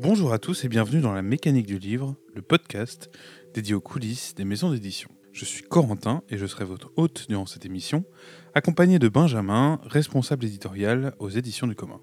Bonjour 0.00 0.32
à 0.32 0.38
tous 0.38 0.64
et 0.64 0.68
bienvenue 0.68 1.00
dans 1.00 1.12
La 1.12 1.22
Mécanique 1.22 1.66
du 1.66 1.76
Livre, 1.76 2.14
le 2.32 2.40
podcast 2.40 3.10
dédié 3.52 3.74
aux 3.74 3.80
coulisses 3.80 4.32
des 4.36 4.44
maisons 4.44 4.70
d'édition. 4.70 5.10
Je 5.32 5.44
suis 5.44 5.64
Corentin 5.64 6.22
et 6.28 6.38
je 6.38 6.46
serai 6.46 6.64
votre 6.64 6.92
hôte 6.94 7.26
durant 7.28 7.46
cette 7.46 7.66
émission, 7.66 8.04
accompagné 8.54 9.00
de 9.00 9.08
Benjamin, 9.08 9.80
responsable 9.82 10.44
éditorial 10.44 11.16
aux 11.18 11.30
éditions 11.30 11.66
du 11.66 11.74
commun. 11.74 12.00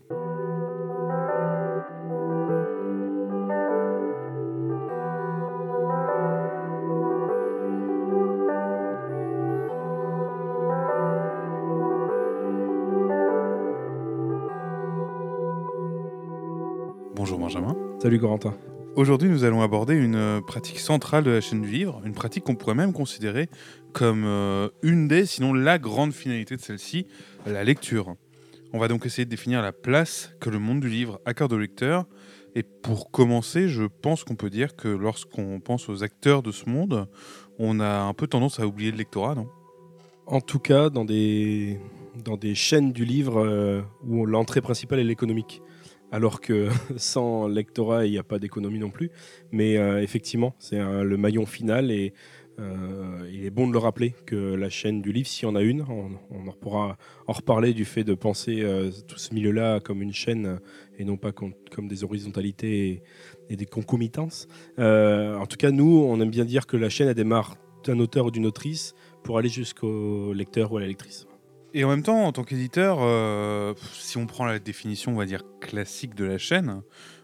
Salut 18.06 18.20
Corentin. 18.20 18.54
Aujourd'hui, 18.96 19.30
nous 19.30 19.46
allons 19.46 19.64
aborder 19.64 19.96
une 19.96 20.14
euh, 20.14 20.40
pratique 20.40 20.78
centrale 20.78 21.24
de 21.24 21.32
la 21.32 21.42
chaîne 21.42 21.64
du 21.64 21.72
livre, 21.72 22.04
une 22.06 22.14
pratique 22.14 22.44
qu'on 22.44 22.54
pourrait 22.54 22.76
même 22.76 22.94
considérer 22.94 23.50
comme 23.94 24.26
euh, 24.26 24.70
une 24.84 25.08
des, 25.08 25.26
sinon 25.26 25.56
la 25.56 25.80
grande 25.80 26.14
finalité 26.14 26.56
de 26.56 26.62
celle-ci, 26.62 27.08
la 27.48 27.64
lecture. 27.64 28.14
On 28.74 28.78
va 28.78 28.90
donc 28.90 29.08
essayer 29.08 29.26
de 29.26 29.30
définir 29.32 29.64
la 29.64 29.72
place 29.72 30.36
que 30.40 30.52
le 30.52 30.60
monde 30.60 30.82
du 30.82 30.88
livre 30.88 31.20
accorde 31.26 31.54
au 31.54 31.58
lecteur. 31.58 32.06
Et 32.54 32.62
pour 32.62 33.10
commencer, 33.10 33.70
je 33.70 33.86
pense 33.86 34.24
qu'on 34.24 34.36
peut 34.36 34.52
dire 34.52 34.76
que 34.76 34.88
lorsqu'on 34.88 35.60
pense 35.60 35.90
aux 35.90 36.04
acteurs 36.04 36.44
de 36.44 36.52
ce 36.52 36.70
monde, 36.70 37.08
on 37.58 37.80
a 37.80 38.02
un 38.02 38.14
peu 38.14 38.28
tendance 38.28 38.60
à 38.60 38.68
oublier 38.68 38.92
le 38.92 38.98
lectorat, 38.98 39.34
non? 39.34 39.48
En 40.28 40.42
tout 40.42 40.60
cas, 40.60 40.92
dans 40.92 41.06
des, 41.06 41.80
dans 42.24 42.38
des 42.38 42.54
chaînes 42.54 42.92
du 42.92 43.04
livre 43.04 43.44
euh, 43.44 43.82
où 44.04 44.28
l'entrée 44.28 44.62
principale 44.62 45.00
est 45.00 45.04
l'économique. 45.04 45.64
Alors 46.16 46.40
que 46.40 46.70
sans 46.96 47.50
lectorat, 47.50 48.06
il 48.06 48.12
n'y 48.12 48.18
a 48.18 48.24
pas 48.24 48.40
d'économie 48.40 48.80
non 48.80 48.90
plus. 48.90 49.12
Mais 49.52 49.76
euh, 49.76 50.02
effectivement, 50.02 50.56
c'est 50.60 50.80
le 50.80 51.18
maillon 51.18 51.46
final 51.46 51.92
et 51.92 52.14
euh, 52.58 53.30
il 53.30 53.44
est 53.44 53.50
bon 53.50 53.68
de 53.68 53.74
le 53.74 53.80
rappeler 53.80 54.16
que 54.26 54.54
la 54.54 54.70
chaîne 54.70 55.02
du 55.02 55.12
livre, 55.12 55.28
s'il 55.28 55.46
y 55.46 55.52
en 55.52 55.56
a 55.56 55.62
une, 55.62 55.82
on, 55.82 56.48
en 56.48 56.54
pourra 56.54 56.98
en 57.28 57.34
reparler 57.34 57.74
du 57.74 57.84
fait 57.84 58.06
de 58.06 58.14
penser 58.14 58.62
euh, 58.62 58.92
tout 59.10 59.18
ce 59.18 59.34
milieu-là 59.34 59.82
comme 59.82 60.02
une 60.02 60.14
chaîne 60.14 60.62
et 60.98 61.04
non 61.04 61.18
pas 61.18 61.34
com- 61.34 61.54
comme 61.70 61.90
des 61.90 62.06
horizontalités 62.06 63.04
et, 63.50 63.58
des 63.58 63.66
concomitances. 63.66 64.48
En 64.78 65.46
tout 65.48 65.58
cas, 65.58 65.72
nous, 65.72 66.06
on 66.08 66.22
aime 66.22 66.32
bien 66.32 66.46
dire 66.46 66.66
que 66.66 66.78
la 66.78 66.88
chaîne, 66.88 67.10
elle 67.10 67.16
démarre 67.16 67.58
d'un 67.84 68.00
auteur 68.00 68.28
ou 68.28 68.32
d'une 68.32 68.46
autrice 68.46 68.96
pour 69.22 69.38
aller 69.38 69.50
jusqu'au 69.50 70.32
lecteur 70.32 70.72
ou 70.72 70.78
à 70.78 70.80
la 70.80 70.88
lectrice. 70.88 71.28
Et 71.78 71.84
en 71.84 71.90
même 71.90 72.04
temps, 72.04 72.24
en 72.24 72.32
tant 72.32 72.46
qu'éditeur, 72.46 73.00
euh, 73.02 73.74
si 73.92 74.16
on 74.16 74.28
prend 74.28 74.46
la 74.46 74.60
définition, 74.60 75.12
on 75.12 75.16
va 75.16 75.26
dire 75.26 75.44
classique 75.60 76.16
de 76.16 76.24
la 76.24 76.38
chaîne, 76.38 76.82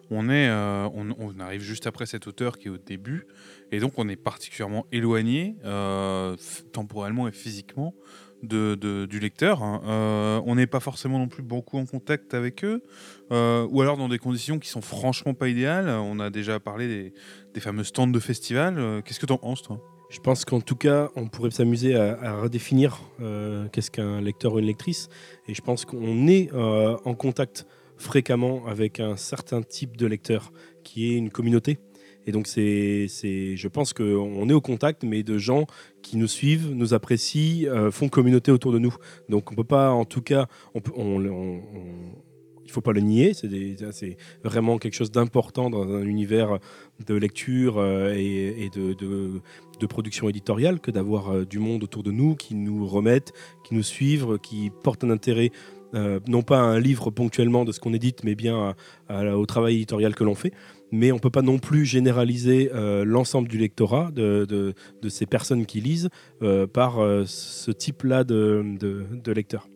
on, 0.10 0.30
est, 0.30 0.50
euh, 0.50 0.90
on, 0.94 1.40
arrive 1.40 1.62
juste 1.62 1.88
après 1.88 2.06
cet 2.06 2.28
auteur 2.28 2.58
qui 2.58 2.68
est 2.68 2.70
au 2.70 2.78
début, 2.78 3.28
et 3.72 3.80
donc 3.80 3.94
on 3.96 4.10
est 4.10 4.18
particulièrement 4.18 4.86
éloigné, 4.92 5.56
euh, 5.64 6.36
temporellement 6.74 7.30
et 7.30 7.32
physiquement, 7.32 7.96
du 8.44 9.20
lecteur. 9.22 9.64
hein. 9.64 10.42
On 10.46 10.56
n'est 10.56 10.68
pas 10.68 10.82
forcément 10.82 11.18
non 11.18 11.30
plus 11.30 11.44
beaucoup 11.44 11.78
en 11.78 11.86
contact 11.86 12.34
avec 12.34 12.66
eux, 12.66 12.84
ou 13.30 13.82
alors 13.82 13.96
dans 13.96 14.10
des 14.10 14.20
conditions 14.20 14.60
qui 14.60 14.68
sont 14.68 14.82
franchement 14.82 15.34
pas 15.34 15.48
idéales. 15.48 15.88
On 15.88 16.20
a 16.20 16.30
déjà 16.30 16.60
parlé 16.60 16.90
des, 16.90 17.14
des 17.54 17.62
fameux 17.62 17.86
stands 17.86 18.08
de 18.08 18.20
festival. 18.20 19.02
Qu'est-ce 19.06 19.20
que 19.22 19.28
tu 19.28 19.32
en 19.34 19.38
penses, 19.38 19.62
toi? 19.62 19.82
Je 20.12 20.20
pense 20.20 20.44
qu'en 20.44 20.60
tout 20.60 20.76
cas, 20.76 21.10
on 21.16 21.28
pourrait 21.28 21.52
s'amuser 21.52 21.96
à, 21.96 22.42
redéfinir 22.42 23.00
euh, 23.22 23.70
qu'est-ce 23.72 23.90
qu'un 23.90 24.20
lecteur 24.20 24.54
ou 24.54 24.60
une 24.60 24.66
lectrice. 24.66 25.08
Et 25.48 25.54
je 25.54 25.62
pense 25.62 25.86
qu'on 25.86 26.28
est 26.28 26.52
euh, 26.54 26.98
en 27.06 27.14
contact 27.14 27.66
fréquemment 27.96 28.68
avec 28.68 29.00
un 29.00 29.16
certain 29.16 29.62
type 29.62 29.96
de 29.96 30.06
lecteur 30.06 30.52
qui 30.84 31.14
est 31.14 31.16
une 31.16 31.30
communauté. 31.30 31.80
Et 32.28 32.34
donc, 32.34 32.48
c'est, 32.48 33.08
je 33.08 33.68
pense 33.70 33.94
qu'on 33.94 34.50
est 34.50 34.54
au 34.54 34.62
contact, 34.62 35.04
mais 35.04 35.24
de 35.24 35.38
gens 35.38 35.66
qui 36.02 36.18
nous 36.18 36.28
suivent, 36.28 36.72
nous 36.74 36.94
apprécient, 36.94 37.70
euh, 37.72 37.90
font 37.90 38.10
communauté 38.10 38.52
autour 38.52 38.74
de 38.74 38.80
nous. 38.80 38.94
Donc, 39.30 39.50
on 39.54 39.56
peut 39.56 39.64
pas, 39.64 39.92
en 39.92 40.04
tout 40.04 40.22
cas, 40.22 40.48
on 40.76 40.82
peut, 40.82 40.92
il 42.66 42.72
faut 42.72 42.82
pas 42.82 42.92
le 42.92 43.02
nier. 43.02 43.34
C'est, 43.34 44.18
vraiment 44.44 44.78
quelque 44.78 44.94
chose 44.94 45.12
d'important 45.12 45.70
dans 45.70 45.84
un 45.84 46.04
univers 46.04 46.60
de 47.06 47.16
lecture 47.16 47.84
et, 47.84 48.70
de- 48.74 49.42
de 49.82 49.88
production 49.88 50.30
éditoriale 50.30 50.80
que 50.80 50.92
d'avoir 50.92 51.30
euh, 51.34 51.46
du 51.46 51.60
monde 51.60 51.84
autour 51.84 52.04
de 52.04 52.12
nous 52.12 52.36
qui 52.36 52.56
nous 52.56 52.86
remettent, 52.88 53.34
qui 53.66 53.74
nous 53.76 53.84
suivent, 53.84 54.38
qui 54.42 54.72
portent 54.84 55.04
un 55.04 55.10
intérêt 55.10 55.52
euh, 55.94 56.22
non 56.28 56.42
pas 56.42 56.60
à 56.60 56.64
un 56.64 56.80
livre 56.80 57.12
ponctuellement 57.12 57.66
de 57.66 57.74
ce 57.74 57.82
qu'on 57.82 57.94
édite, 57.94 58.24
mais 58.24 58.34
bien 58.36 58.74
à- 59.10 59.18
à- 59.18 59.36
au 59.36 59.46
travail 59.46 59.76
éditorial 59.76 60.16
que 60.16 60.24
l'on 60.24 60.36
fait. 60.36 60.54
Mais 60.94 61.12
on 61.12 61.16
ne 61.16 61.20
peut 61.20 61.30
pas 61.30 61.42
non 61.42 61.60
plus 61.60 61.86
généraliser 61.86 62.70
euh, 62.74 63.04
l'ensemble 63.04 63.50
du 63.50 63.58
lectorat, 63.58 64.10
de, 64.12 64.46
de- 64.48 64.74
de 65.02 65.10
ces 65.10 65.26
personnes 65.26 65.66
qui 65.66 65.82
lisent, 65.82 66.10
euh, 66.44 66.66
par 66.68 67.00
euh, 67.00 67.24
ce 67.26 67.72
type-là 67.72 68.24
de, 68.24 68.64
de, 68.80 69.04
de 69.12 69.32
lecteurs. 69.34 69.68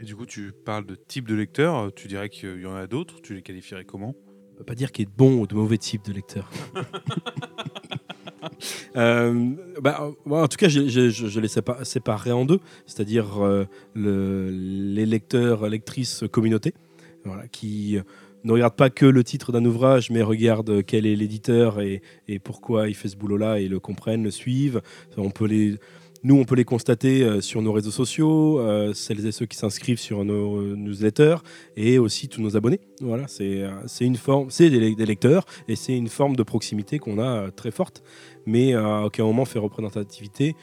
Et 0.00 0.04
du 0.04 0.16
coup, 0.16 0.26
tu 0.26 0.50
parles 0.64 0.86
de 0.86 0.94
type 0.96 1.28
de 1.28 1.34
lecteur, 1.36 1.92
tu 1.94 2.08
dirais 2.08 2.28
qu'il 2.28 2.60
y 2.60 2.66
en 2.66 2.74
a 2.74 2.86
d'autres, 2.88 3.20
tu 3.22 3.34
les 3.34 3.42
qualifierais 3.42 3.84
comment? 3.84 4.14
On 4.54 4.58
peut 4.58 4.64
pas 4.64 4.74
dire 4.74 4.90
qu'il 4.92 5.04
y 5.04 5.08
ait 5.08 5.10
de 5.12 5.16
bons 5.16 5.40
ou 5.42 5.46
de 5.46 5.54
mauvais 5.54 5.78
types 5.78 6.04
de 6.04 6.12
lecteurs. 6.12 6.50
Euh, 8.96 9.50
bah, 9.80 10.10
en 10.26 10.48
tout 10.48 10.56
cas, 10.56 10.68
je, 10.68 10.88
je- 10.88 11.10
je- 11.10 11.40
les 11.40 11.48
sépa- 11.48 11.84
séparerai 11.84 12.32
en 12.32 12.44
deux, 12.44 12.58
c'est-à-dire 12.86 13.44
euh, 13.44 13.64
le- 13.94 14.50
les 14.50 15.06
lecteurs, 15.06 15.68
lectrices 15.68 16.24
communauté, 16.30 16.74
qui 17.52 17.98
ne 18.42 18.52
regardent 18.52 18.74
pas 18.76 18.90
que 18.90 19.06
le 19.06 19.22
titre 19.22 19.52
d'un 19.52 19.64
ouvrage, 19.64 20.10
mais 20.10 20.22
regardent 20.22 20.82
quel 20.84 21.06
est 21.06 21.14
l'éditeur 21.14 21.80
et, 21.80 22.02
et 22.26 22.38
pourquoi 22.38 22.88
il 22.88 22.94
fait 22.94 23.08
ce 23.08 23.16
boulot-là 23.16 23.60
et 23.60 23.68
le 23.68 23.78
comprennent, 23.78 24.24
le 24.24 24.30
suivent. 24.30 24.80
On 25.16 25.30
peut 25.30 25.46
les, 25.46 25.76
nous, 26.22 26.36
on 26.36 26.44
peut 26.44 26.54
les 26.54 26.64
constater 26.64 27.22
euh, 27.22 27.40
sur 27.40 27.62
nos 27.62 27.72
réseaux 27.72 27.90
sociaux, 27.90 28.58
euh, 28.60 28.92
celles 28.92 29.26
et 29.26 29.32
ceux 29.32 29.46
qui 29.46 29.56
s'inscrivent 29.56 29.98
sur 29.98 30.24
nos 30.24 30.58
euh, 30.58 30.74
newsletters 30.76 31.36
et 31.76 31.98
aussi 31.98 32.28
tous 32.28 32.42
nos 32.42 32.56
abonnés. 32.56 32.80
Voilà, 33.00 33.26
c'est 33.26 34.04
une 34.04 34.16
forme, 34.16 34.50
c'est 34.50 34.68
des, 34.68 35.06
lecteurs 35.06 35.46
et 35.66 35.76
c'est 35.76 35.96
une 35.96 36.08
forme 36.08 36.36
de 36.36 36.42
proximité 36.42 36.98
qu'on 36.98 37.18
a 37.18 37.50
très 37.50 37.70
forte, 37.70 38.02
mais 38.44 38.74
à 38.74 39.06
aucun 39.06 39.24
moment 39.24 39.46
fait 39.46 39.58
représentativité 39.58 40.54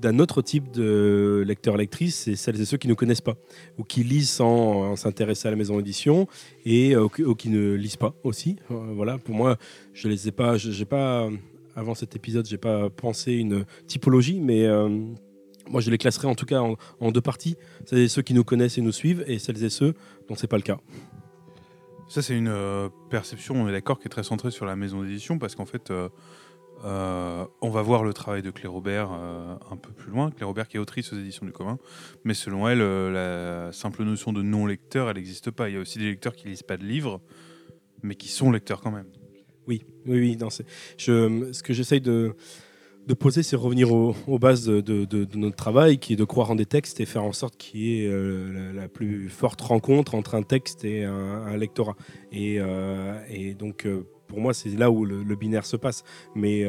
d'un 0.00 0.18
autre 0.18 0.40
type 0.40 0.70
de 0.70 1.44
lecteurs-lectrices, 1.46 2.20
c'est 2.20 2.36
celles 2.36 2.58
et 2.60 2.64
ceux 2.64 2.78
qui 2.78 2.88
ne 2.88 2.94
connaissent 2.94 3.20
pas 3.20 3.34
ou 3.78 3.84
qui 3.84 4.02
lisent 4.02 4.30
sans 4.30 4.96
s'intéresser 4.96 5.48
à 5.48 5.50
la 5.50 5.56
maison 5.58 5.76
d'édition 5.76 6.26
et 6.64 6.96
ou 6.96 7.08
qui- 7.34 7.50
ne 7.50 7.74
lisent 7.74 7.96
pas 7.96 8.14
aussi. 8.22 8.56
Voilà, 8.70 9.18
pour 9.18 9.34
moi, 9.34 9.58
je 9.92 10.08
les 10.08 10.28
ai 10.28 10.32
pas, 10.32 10.56
j'ai 10.56 10.84
pas 10.86 11.28
avant 11.76 11.94
cet 11.94 12.16
épisode, 12.16 12.46
j'ai 12.46 12.58
pas 12.58 12.90
pensé 12.90 13.32
une 13.32 13.64
typologie, 13.86 14.40
mais 14.40 14.66
euh, 14.66 14.88
moi 15.68 15.80
je 15.80 15.90
les 15.90 15.98
classerais 15.98 16.28
en 16.28 16.34
tout 16.34 16.46
cas 16.46 16.60
en, 16.60 17.12
deux 17.12 17.20
parties. 17.20 17.56
C'est 17.86 18.08
ceux 18.08 18.22
qui 18.22 18.34
nous 18.34 18.44
connaissent 18.44 18.78
et 18.78 18.82
nous 18.82 18.92
suivent 18.92 19.24
et 19.26 19.38
celles 19.38 19.62
et 19.64 19.70
ceux 19.70 19.94
dont 20.28 20.34
c'est 20.34 20.46
pas 20.46 20.56
le 20.56 20.62
cas. 20.62 20.78
Ça, 22.08 22.22
c'est 22.22 22.36
une 22.36 22.48
euh, 22.48 22.88
perception, 23.08 23.54
on 23.54 23.68
est 23.68 23.72
d'accord, 23.72 24.00
qui 24.00 24.06
est 24.06 24.10
très 24.10 24.24
centrée 24.24 24.50
sur 24.50 24.66
la 24.66 24.74
maison 24.74 25.00
d'édition, 25.02 25.38
parce 25.38 25.54
qu'en 25.54 25.64
fait, 25.64 25.92
euh, 25.92 26.08
on 26.82 27.70
va 27.70 27.82
voir 27.82 28.02
le 28.02 28.12
travail 28.12 28.42
de 28.42 28.50
Claire 28.50 28.72
Robert 28.72 29.12
un 29.12 29.76
peu 29.76 29.92
plus 29.92 30.10
loin. 30.10 30.32
Claire 30.32 30.48
Robert 30.48 30.66
qui 30.66 30.76
est 30.76 30.80
autrice 30.80 31.12
aux 31.12 31.16
éditions 31.16 31.46
du 31.46 31.52
commun, 31.52 31.78
mais 32.24 32.34
selon 32.34 32.68
elle, 32.68 32.80
la 32.80 33.70
simple 33.70 34.02
notion 34.02 34.32
de 34.32 34.42
non-lecteur, 34.42 35.08
elle 35.08 35.16
n'existe 35.16 35.52
pas. 35.52 35.68
Il 35.68 35.74
y 35.74 35.78
a 35.78 35.80
aussi 35.80 35.98
des 35.98 36.06
lecteurs 36.06 36.34
qui 36.34 36.48
lisent 36.48 36.64
pas 36.64 36.76
de 36.76 36.84
livres, 36.84 37.20
mais 38.02 38.16
qui 38.16 38.28
sont 38.28 38.50
lecteurs 38.50 38.80
quand 38.80 38.90
même. 38.90 39.06
Oui, 39.66 39.82
oui, 40.06 40.18
oui. 40.18 40.36
non, 40.36 40.48
ce 40.50 41.62
que 41.62 41.72
j'essaye 41.72 42.00
de, 42.00 42.34
poser, 43.18 43.42
c'est 43.42 43.56
revenir 43.56 43.92
aux, 43.92 44.38
bases 44.38 44.66
de, 44.66 45.36
notre 45.36 45.56
travail, 45.56 45.98
qui 45.98 46.14
est 46.14 46.16
de 46.16 46.24
croire 46.24 46.50
en 46.50 46.54
des 46.54 46.66
textes 46.66 47.00
et 47.00 47.06
faire 47.06 47.24
en 47.24 47.32
sorte 47.32 47.56
qu'il 47.56 47.80
y 47.80 48.04
ait 48.04 48.08
euh, 48.08 48.72
la, 48.72 48.88
plus 48.88 49.28
forte 49.28 49.60
rencontre 49.60 50.14
entre 50.14 50.34
un 50.34 50.42
texte 50.42 50.84
et 50.84 51.04
un, 51.04 51.56
lectorat. 51.56 51.96
Et, 52.32 52.56
euh, 52.60 53.54
donc, 53.58 53.86
euh, 53.86 54.06
pour 54.28 54.40
moi, 54.40 54.54
c'est 54.54 54.70
là 54.70 54.90
où 54.90 55.04
le, 55.04 55.22
le 55.22 55.36
binaire 55.36 55.66
se 55.66 55.76
passe. 55.76 56.04
Mais 56.34 56.64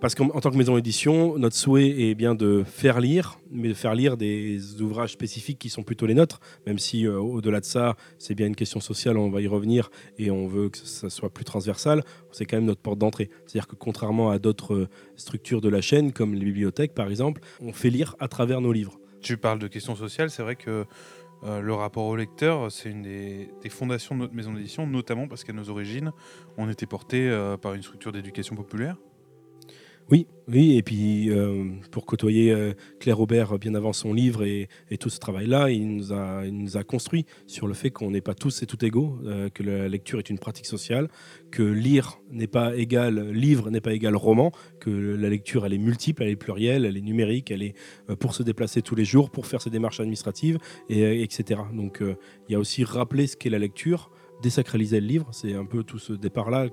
parce 0.00 0.14
qu'en 0.14 0.26
en 0.28 0.40
tant 0.40 0.50
que 0.50 0.56
maison 0.56 0.74
d'édition, 0.74 1.38
notre 1.38 1.56
souhait 1.56 1.88
est 1.88 2.14
bien 2.14 2.34
de 2.34 2.64
faire 2.64 3.00
lire, 3.00 3.38
mais 3.50 3.68
de 3.68 3.74
faire 3.74 3.94
lire 3.94 4.16
des 4.16 4.82
ouvrages 4.82 5.12
spécifiques 5.12 5.58
qui 5.58 5.70
sont 5.70 5.82
plutôt 5.82 6.06
les 6.06 6.14
nôtres, 6.14 6.40
même 6.66 6.78
si 6.78 7.06
euh, 7.06 7.18
au-delà 7.18 7.60
de 7.60 7.64
ça, 7.64 7.96
c'est 8.18 8.34
bien 8.34 8.46
une 8.46 8.56
question 8.56 8.80
sociale, 8.80 9.16
on 9.16 9.30
va 9.30 9.40
y 9.40 9.46
revenir, 9.46 9.90
et 10.18 10.30
on 10.30 10.46
veut 10.46 10.68
que 10.68 10.78
ça 10.78 11.08
soit 11.08 11.30
plus 11.30 11.44
transversal, 11.44 12.04
c'est 12.30 12.44
quand 12.44 12.56
même 12.56 12.66
notre 12.66 12.82
porte 12.82 12.98
d'entrée. 12.98 13.30
C'est-à-dire 13.46 13.66
que 13.66 13.74
contrairement 13.74 14.30
à 14.30 14.38
d'autres 14.38 14.74
euh, 14.74 14.88
structures 15.16 15.60
de 15.60 15.68
la 15.68 15.80
chaîne, 15.80 16.12
comme 16.12 16.34
les 16.34 16.44
bibliothèques 16.44 16.94
par 16.94 17.08
exemple, 17.08 17.40
on 17.60 17.72
fait 17.72 17.90
lire 17.90 18.16
à 18.18 18.28
travers 18.28 18.60
nos 18.60 18.72
livres. 18.72 18.98
Tu 19.22 19.38
parles 19.38 19.58
de 19.58 19.68
questions 19.68 19.96
sociales, 19.96 20.30
c'est 20.30 20.42
vrai 20.42 20.56
que 20.56 20.84
euh, 21.44 21.60
le 21.60 21.74
rapport 21.74 22.04
au 22.04 22.16
lecteur, 22.16 22.70
c'est 22.70 22.90
une 22.90 23.02
des, 23.02 23.48
fondations 23.70 24.14
de 24.14 24.20
notre 24.20 24.34
maison 24.34 24.52
d'édition, 24.52 24.86
notamment 24.86 25.26
parce 25.26 25.42
qu'à 25.42 25.52
nos 25.52 25.70
origines, 25.70 26.12
on 26.58 26.68
était 26.68 26.86
porté 26.86 27.30
par 27.60 27.74
une 27.74 27.82
structure 27.82 28.12
d'éducation 28.12 28.56
populaire. 28.56 28.96
Oui, 30.08 30.28
oui, 30.46 30.76
et 30.76 30.82
puis 30.84 31.30
euh, 31.30 31.64
pour 31.90 32.06
côtoyer 32.06 32.52
euh, 32.52 32.74
Claire 33.00 33.18
Aubert 33.18 33.58
bien 33.58 33.74
avant 33.74 33.92
son 33.92 34.12
livre 34.12 34.44
et, 34.44 34.68
tout 35.00 35.10
ce 35.10 35.18
travail-là, 35.18 35.70
il, 35.70 35.96
nous 35.96 36.12
a, 36.76 36.84
construit 36.84 37.26
sur 37.48 37.66
le 37.66 37.74
fait 37.74 37.90
qu'on 37.90 38.12
n'est 38.12 38.20
pas 38.20 38.34
tous 38.34 38.62
et 38.62 38.66
tout 38.66 38.84
égaux, 38.84 39.18
euh, 39.24 39.48
que 39.48 39.64
la 39.64 39.88
lecture 39.88 40.20
est 40.20 40.30
une 40.30 40.38
pratique 40.38 40.66
sociale, 40.66 41.08
que 41.50 41.64
lire 41.64 42.20
n'est 42.30 42.46
pas 42.46 42.76
égal, 42.76 43.30
livre 43.32 43.68
n'est 43.70 43.80
pas 43.80 43.94
égal 43.94 44.14
roman, 44.14 44.52
que 44.78 44.90
la 44.90 45.28
lecture 45.28 45.66
elle 45.66 45.74
est 45.74 45.78
multiple, 45.78 46.22
elle 46.22 46.30
est 46.30 46.36
plurielle, 46.36 46.84
elle 46.84 46.96
est 46.96 47.02
numérique, 47.02 47.50
elle 47.50 47.62
est 47.62 47.74
pour 48.20 48.32
se 48.34 48.44
déplacer 48.44 48.82
tous 48.82 48.94
les 48.94 49.04
jours, 49.04 49.30
pour 49.30 49.46
faire 49.46 49.60
ses 49.60 49.70
démarches 49.70 49.98
administratives, 49.98 50.58
et, 50.88 51.22
etc. 51.24 51.62
Donc 51.72 52.00
il 52.00 52.52
y 52.52 52.54
a 52.54 52.60
aussi 52.60 52.84
rappeler 52.84 53.26
ce 53.26 53.36
qu'est 53.36 53.50
la 53.50 53.58
lecture 53.58 54.10
désacraliser 54.42 55.00
le 55.00 55.06
livre. 55.06 55.28
C'est 55.32 55.54
un 55.54 55.64
peu 55.64 55.82
tout 55.82 55.98
ce 55.98 56.12
départ-là, 56.12 56.68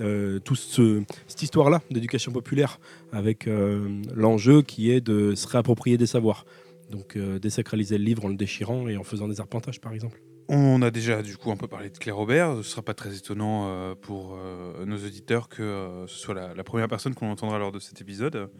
euh, 0.00 0.38
toute 0.38 0.58
cette 0.58 1.42
histoire-là 1.42 1.82
d'éducation 1.90 2.32
populaire, 2.32 2.80
avec 3.12 3.46
euh, 3.46 4.00
l'enjeu 4.14 4.62
qui 4.62 4.90
est 4.90 5.00
de 5.00 5.34
se 5.34 5.46
réapproprier 5.46 5.98
des 5.98 6.06
savoirs. 6.06 6.46
Donc 6.90 7.16
euh, 7.16 7.38
désacraliser 7.38 7.98
le 7.98 8.04
livre 8.04 8.24
en 8.24 8.28
le 8.28 8.36
déchirant 8.36 8.88
et 8.88 8.96
en 8.96 9.04
faisant 9.04 9.28
des 9.28 9.40
arpentages, 9.40 9.80
par 9.80 9.92
exemple. 9.92 10.22
On 10.48 10.82
a 10.82 10.90
déjà 10.90 11.22
du 11.22 11.36
coup 11.36 11.50
un 11.50 11.56
peu 11.56 11.68
parlé 11.68 11.88
de 11.88 11.96
Claire 11.96 12.16
Robert. 12.16 12.52
Ce 12.52 12.58
ne 12.58 12.62
sera 12.62 12.82
pas 12.82 12.94
très 12.94 13.16
étonnant 13.16 13.94
pour 14.02 14.36
nos 14.84 14.96
auditeurs 14.96 15.48
que 15.48 16.04
ce 16.08 16.18
soit 16.18 16.34
la, 16.34 16.64
première 16.64 16.88
personne 16.88 17.14
qu'on 17.14 17.30
entendra 17.30 17.58
lors 17.58 17.70
de 17.70 17.78
cet 17.78 18.00
épisode. 18.00 18.50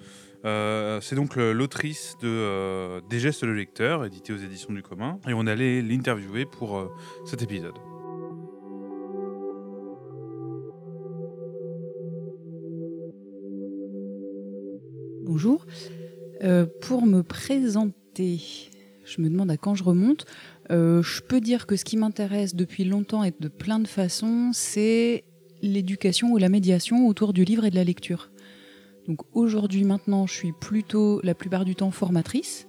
c'est 0.44 1.16
donc 1.16 1.34
l'autrice 1.36 2.16
de 2.22 3.02
Des 3.10 3.18
gestes 3.18 3.44
de 3.44 3.50
lecteur, 3.50 4.06
édité 4.06 4.32
aux 4.32 4.38
éditions 4.38 4.72
du 4.72 4.82
commun, 4.82 5.18
et 5.28 5.34
on 5.34 5.46
allait 5.46 5.82
l'interviewer 5.82 6.46
pour 6.46 6.88
cet 7.26 7.42
épisode. 7.42 7.74
Bonjour. 15.32 15.64
Euh, 16.44 16.66
pour 16.82 17.06
me 17.06 17.22
présenter, 17.22 18.38
je 19.02 19.22
me 19.22 19.30
demande 19.30 19.50
à 19.50 19.56
quand 19.56 19.74
je 19.74 19.82
remonte. 19.82 20.26
Euh, 20.70 21.02
je 21.02 21.22
peux 21.22 21.40
dire 21.40 21.66
que 21.66 21.74
ce 21.74 21.86
qui 21.86 21.96
m'intéresse 21.96 22.54
depuis 22.54 22.84
longtemps 22.84 23.24
et 23.24 23.32
de 23.40 23.48
plein 23.48 23.78
de 23.78 23.88
façons, 23.88 24.50
c'est 24.52 25.24
l'éducation 25.62 26.32
ou 26.32 26.36
la 26.36 26.50
médiation 26.50 27.06
autour 27.06 27.32
du 27.32 27.44
livre 27.44 27.64
et 27.64 27.70
de 27.70 27.76
la 27.76 27.84
lecture. 27.84 28.30
Donc 29.08 29.20
aujourd'hui, 29.32 29.84
maintenant, 29.84 30.26
je 30.26 30.34
suis 30.34 30.52
plutôt 30.52 31.18
la 31.22 31.34
plupart 31.34 31.64
du 31.64 31.74
temps 31.76 31.92
formatrice 31.92 32.66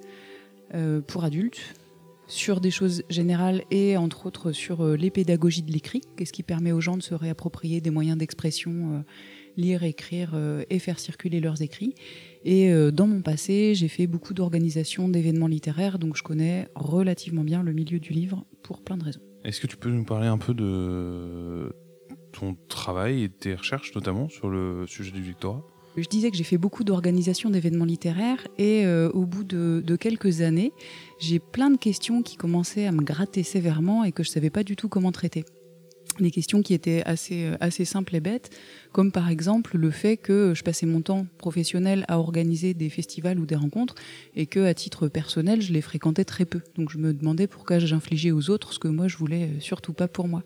euh, 0.74 1.02
pour 1.02 1.26
adultes 1.26 1.76
sur 2.28 2.62
des 2.62 2.72
choses 2.72 3.04
générales 3.10 3.64
et 3.72 3.98
entre 3.98 4.26
autres 4.26 4.54
sur 4.54 4.88
les 4.96 5.12
pédagogies 5.12 5.64
de 5.64 5.72
l'écrit, 5.74 6.02
qu'est-ce 6.16 6.32
qui 6.32 6.44
permet 6.44 6.72
aux 6.72 6.80
gens 6.80 6.96
de 6.96 7.04
se 7.04 7.14
réapproprier 7.14 7.82
des 7.82 7.90
moyens 7.90 8.18
d'expression, 8.18 9.04
lire, 9.58 9.84
écrire 9.84 10.34
et 10.70 10.80
faire 10.80 11.00
circuler 11.00 11.42
leurs 11.42 11.62
écrits. 11.62 11.94
Et 12.46 12.72
euh, 12.72 12.92
dans 12.92 13.08
mon 13.08 13.22
passé, 13.22 13.74
j'ai 13.76 13.88
fait 13.88 14.08
beaucoup 14.08 14.34
d'organisations 14.34 15.08
d'événements 15.08 15.48
littéraires, 15.48 16.00
donc 16.00 16.18
je 16.18 16.24
connais 16.24 16.68
relativement 16.76 17.44
bien 17.44 17.64
le 17.64 17.74
milieu 17.74 18.00
du 18.00 18.12
livre 18.12 18.46
pour 18.64 18.82
plein 18.82 18.98
de 18.98 19.04
raisons. 19.04 19.22
Est-ce 19.46 19.62
que 19.62 19.68
tu 19.68 19.78
peux 19.78 19.90
nous 19.90 20.04
parler 20.04 20.28
un 20.28 20.38
peu 20.38 20.54
de 20.54 21.74
ton 22.32 22.56
travail 22.68 23.24
et 23.24 23.30
tes 23.30 23.56
recherches, 23.56 23.94
notamment 23.96 24.28
sur 24.28 24.50
le 24.50 24.86
sujet 24.88 25.12
du 25.12 25.22
lectorat 25.22 25.66
je 25.96 26.08
disais 26.08 26.32
que 26.32 26.38
j'ai 26.38 26.44
fait 26.44 26.58
beaucoup 26.58 26.84
d'organisations 26.84 27.52
d'événements 27.52 27.86
littéraires 27.86 28.48
et 28.58 28.84
euh, 28.84 29.12
au 29.12 29.28
bout 29.28 29.44
de, 29.44 29.84
de, 29.86 29.96
quelques 29.96 30.42
années, 30.42 30.72
j'ai 31.20 31.38
plein 31.38 31.70
de 31.70 31.78
questions 31.78 32.24
qui 32.24 32.36
commençaient 32.36 32.88
à 32.88 32.92
me 32.92 33.04
gratter 33.04 33.44
sévèrement 33.44 34.04
et 34.04 34.12
que 34.12 34.24
je 34.24 34.30
ne 34.30 34.34
savais 34.34 34.50
pas 34.50 34.64
du 34.64 34.76
tout 34.76 34.90
comment 34.90 35.12
traiter 35.12 35.46
des 36.22 36.32
questions 36.32 36.62
qui 36.62 36.74
étaient 36.74 37.04
assez, 37.06 37.46
euh, 37.46 37.58
assez 37.60 37.86
simples 37.86 38.16
et 38.16 38.20
bêtes, 38.20 38.50
comme 38.92 39.12
par 39.12 39.30
exemple 39.30 39.78
le 39.78 39.92
fait 39.92 40.18
que 40.18 40.54
je 40.56 40.64
passais 40.64 40.86
mon 40.86 41.02
temps 41.02 41.26
professionnel 41.38 42.06
à 42.08 42.20
organiser 42.20 42.74
des 42.74 42.90
festivals 42.90 43.40
ou 43.40 43.46
des 43.46 43.56
rencontres 43.56 43.96
et 44.36 44.46
que 44.46 44.60
à 44.60 44.74
titre 44.74 45.08
personnel, 45.08 45.62
je 45.62 45.74
les 45.74 45.82
fréquentais 45.82 46.26
très 46.26 46.46
peu. 46.46 46.62
Donc 46.78 46.92
je 46.92 46.98
me 46.98 47.14
demandais 47.14 47.48
pourquoi 47.48 47.80
j'infligeais 47.80 48.32
aux 48.32 48.50
autres 48.50 48.74
ce 48.74 48.80
que 48.80 48.88
moi 48.88 49.08
je 49.08 49.18
voulais 49.18 49.44
euh, 49.44 49.60
surtout 49.60 49.94
pas 49.94 50.08
pour 50.08 50.28
moi. 50.28 50.44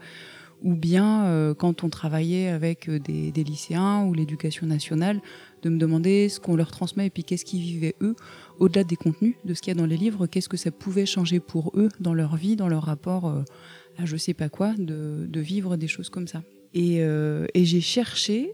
Ou 0.63 0.73
bien 0.73 1.25
euh, 1.25 1.53
quand 1.53 1.83
on 1.83 1.89
travaillait 1.89 2.47
avec 2.47 2.89
des, 2.89 3.31
des 3.31 3.43
lycéens 3.43 4.05
ou 4.05 4.13
l'éducation 4.15 4.65
nationale, 4.65 5.21
de 5.61 5.69
me 5.69 5.77
demander 5.77 6.29
ce 6.29 6.39
qu'on 6.39 6.55
leur 6.55 6.71
transmet 6.71 7.07
et 7.07 7.09
puis 7.11 7.23
qu'est-ce 7.23 7.45
qu'ils 7.45 7.61
vivaient 7.61 7.95
eux, 8.01 8.15
au-delà 8.57 8.83
des 8.83 8.95
contenus, 8.95 9.35
de 9.45 9.53
ce 9.53 9.61
qu'il 9.61 9.71
y 9.71 9.77
a 9.77 9.79
dans 9.79 9.85
les 9.85 9.97
livres, 9.97 10.25
qu'est-ce 10.25 10.49
que 10.49 10.57
ça 10.57 10.71
pouvait 10.71 11.05
changer 11.05 11.39
pour 11.39 11.71
eux 11.75 11.89
dans 11.99 12.15
leur 12.15 12.37
vie, 12.37 12.55
dans 12.55 12.67
leur 12.67 12.83
rapport 12.83 13.43
à 13.97 14.05
je 14.05 14.17
sais 14.17 14.33
pas 14.33 14.49
quoi, 14.49 14.73
de, 14.77 15.39
vivre 15.39 15.77
des 15.77 15.87
choses 15.87 16.09
comme 16.09 16.27
ça. 16.27 16.43
Euh, 16.75 17.47
et, 17.53 17.65
j'ai 17.65 17.81
cherché 17.81 18.51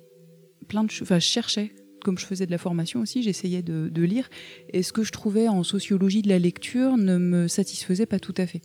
plein 0.68 0.84
de 0.84 0.92
choses, 0.92 1.04
enfin 1.04 1.20
je 1.20 1.28
cherchais, 1.28 1.74
comme 2.04 2.18
je 2.18 2.26
faisais 2.26 2.46
de 2.46 2.52
la 2.52 2.58
formation 2.58 3.02
aussi, 3.02 3.24
j'essayais 3.24 3.62
de, 3.62 4.02
lire, 4.02 4.30
et 4.72 4.84
ce 4.84 4.94
que 4.94 5.04
je 5.04 5.12
trouvais 5.12 5.48
en 5.48 5.64
sociologie 5.64 6.22
de 6.22 6.30
la 6.30 6.40
lecture 6.40 6.98
ne 6.98 7.18
me 7.18 7.48
satisfaisait 7.48 8.06
pas 8.06 8.20
tout 8.20 8.34
à 8.38 8.46
fait. 8.46 8.62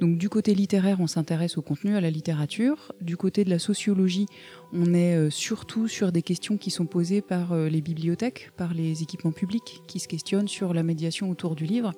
Donc 0.00 0.18
du 0.18 0.28
côté 0.28 0.54
littéraire, 0.54 0.98
on 1.00 1.06
s'intéresse 1.06 1.56
au 1.58 1.62
contenu, 1.62 1.96
à 1.96 2.00
la 2.00 2.10
littérature. 2.10 2.92
Du 3.00 3.16
côté 3.16 3.44
de 3.44 3.50
la 3.50 3.58
sociologie, 3.58 4.26
on 4.72 4.92
est 4.94 5.16
euh, 5.16 5.30
surtout 5.30 5.88
sur 5.88 6.12
des 6.12 6.22
questions 6.22 6.56
qui 6.56 6.70
sont 6.70 6.86
posées 6.86 7.22
par 7.22 7.52
euh, 7.52 7.68
les 7.68 7.80
bibliothèques, 7.80 8.50
par 8.56 8.74
les 8.74 9.02
équipements 9.02 9.32
publics, 9.32 9.82
qui 9.86 10.00
se 10.00 10.08
questionnent 10.08 10.48
sur 10.48 10.74
la 10.74 10.82
médiation 10.82 11.30
autour 11.30 11.54
du 11.54 11.64
livre. 11.64 11.92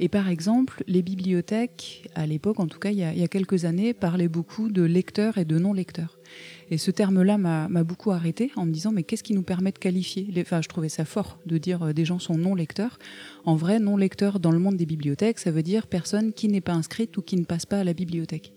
Et 0.00 0.08
par 0.08 0.28
exemple, 0.28 0.84
les 0.86 1.02
bibliothèques, 1.02 2.08
à 2.14 2.26
l'époque, 2.26 2.60
en 2.60 2.66
tout 2.66 2.78
cas 2.78 2.90
il 2.90 2.98
y, 2.98 3.02
a, 3.02 3.28
quelques 3.28 3.64
années, 3.64 3.94
parlaient 3.94 4.28
beaucoup 4.28 4.68
de 4.68 4.82
lecteurs 4.82 5.38
et 5.38 5.44
de 5.44 5.58
non-lecteurs. 5.58 6.18
Et 6.70 6.78
ce 6.78 6.90
terme-là 6.90 7.38
m'a 7.38 7.84
beaucoup 7.84 8.12
arrêté 8.12 8.52
en 8.56 8.64
me 8.64 8.70
disant 8.70 8.92
mais 8.92 9.02
qu'est-ce 9.02 9.22
qui 9.22 9.34
nous 9.34 9.42
permet 9.42 9.72
de 9.72 9.78
qualifier 9.78 10.28
Enfin, 10.40 10.62
je 10.62 10.68
trouvais 10.68 10.88
ça 10.88 11.04
fort 11.04 11.38
de 11.46 11.58
dire 11.58 11.82
euh, 11.82 11.92
des 11.92 12.04
gens 12.04 12.18
sont 12.18 12.36
non-lecteurs. 12.36 12.98
En 13.44 13.56
vrai, 13.56 13.80
non-lecteur 13.80 14.38
dans 14.38 14.52
le 14.52 14.58
monde 14.58 14.76
des 14.76 14.86
bibliothèques, 14.86 15.38
ça 15.38 15.50
veut 15.50 15.62
dire 15.62 15.86
personne 15.86 16.32
qui 16.32 16.48
n'est 16.48 16.60
pas 16.60 16.74
inscrite 16.74 17.16
ou 17.16 17.22
qui 17.22 17.36
ne 17.36 17.44
passe 17.44 17.66
pas 17.66 17.80
à 17.80 17.84
la 17.84 17.94
bibliothèque. 17.94 18.52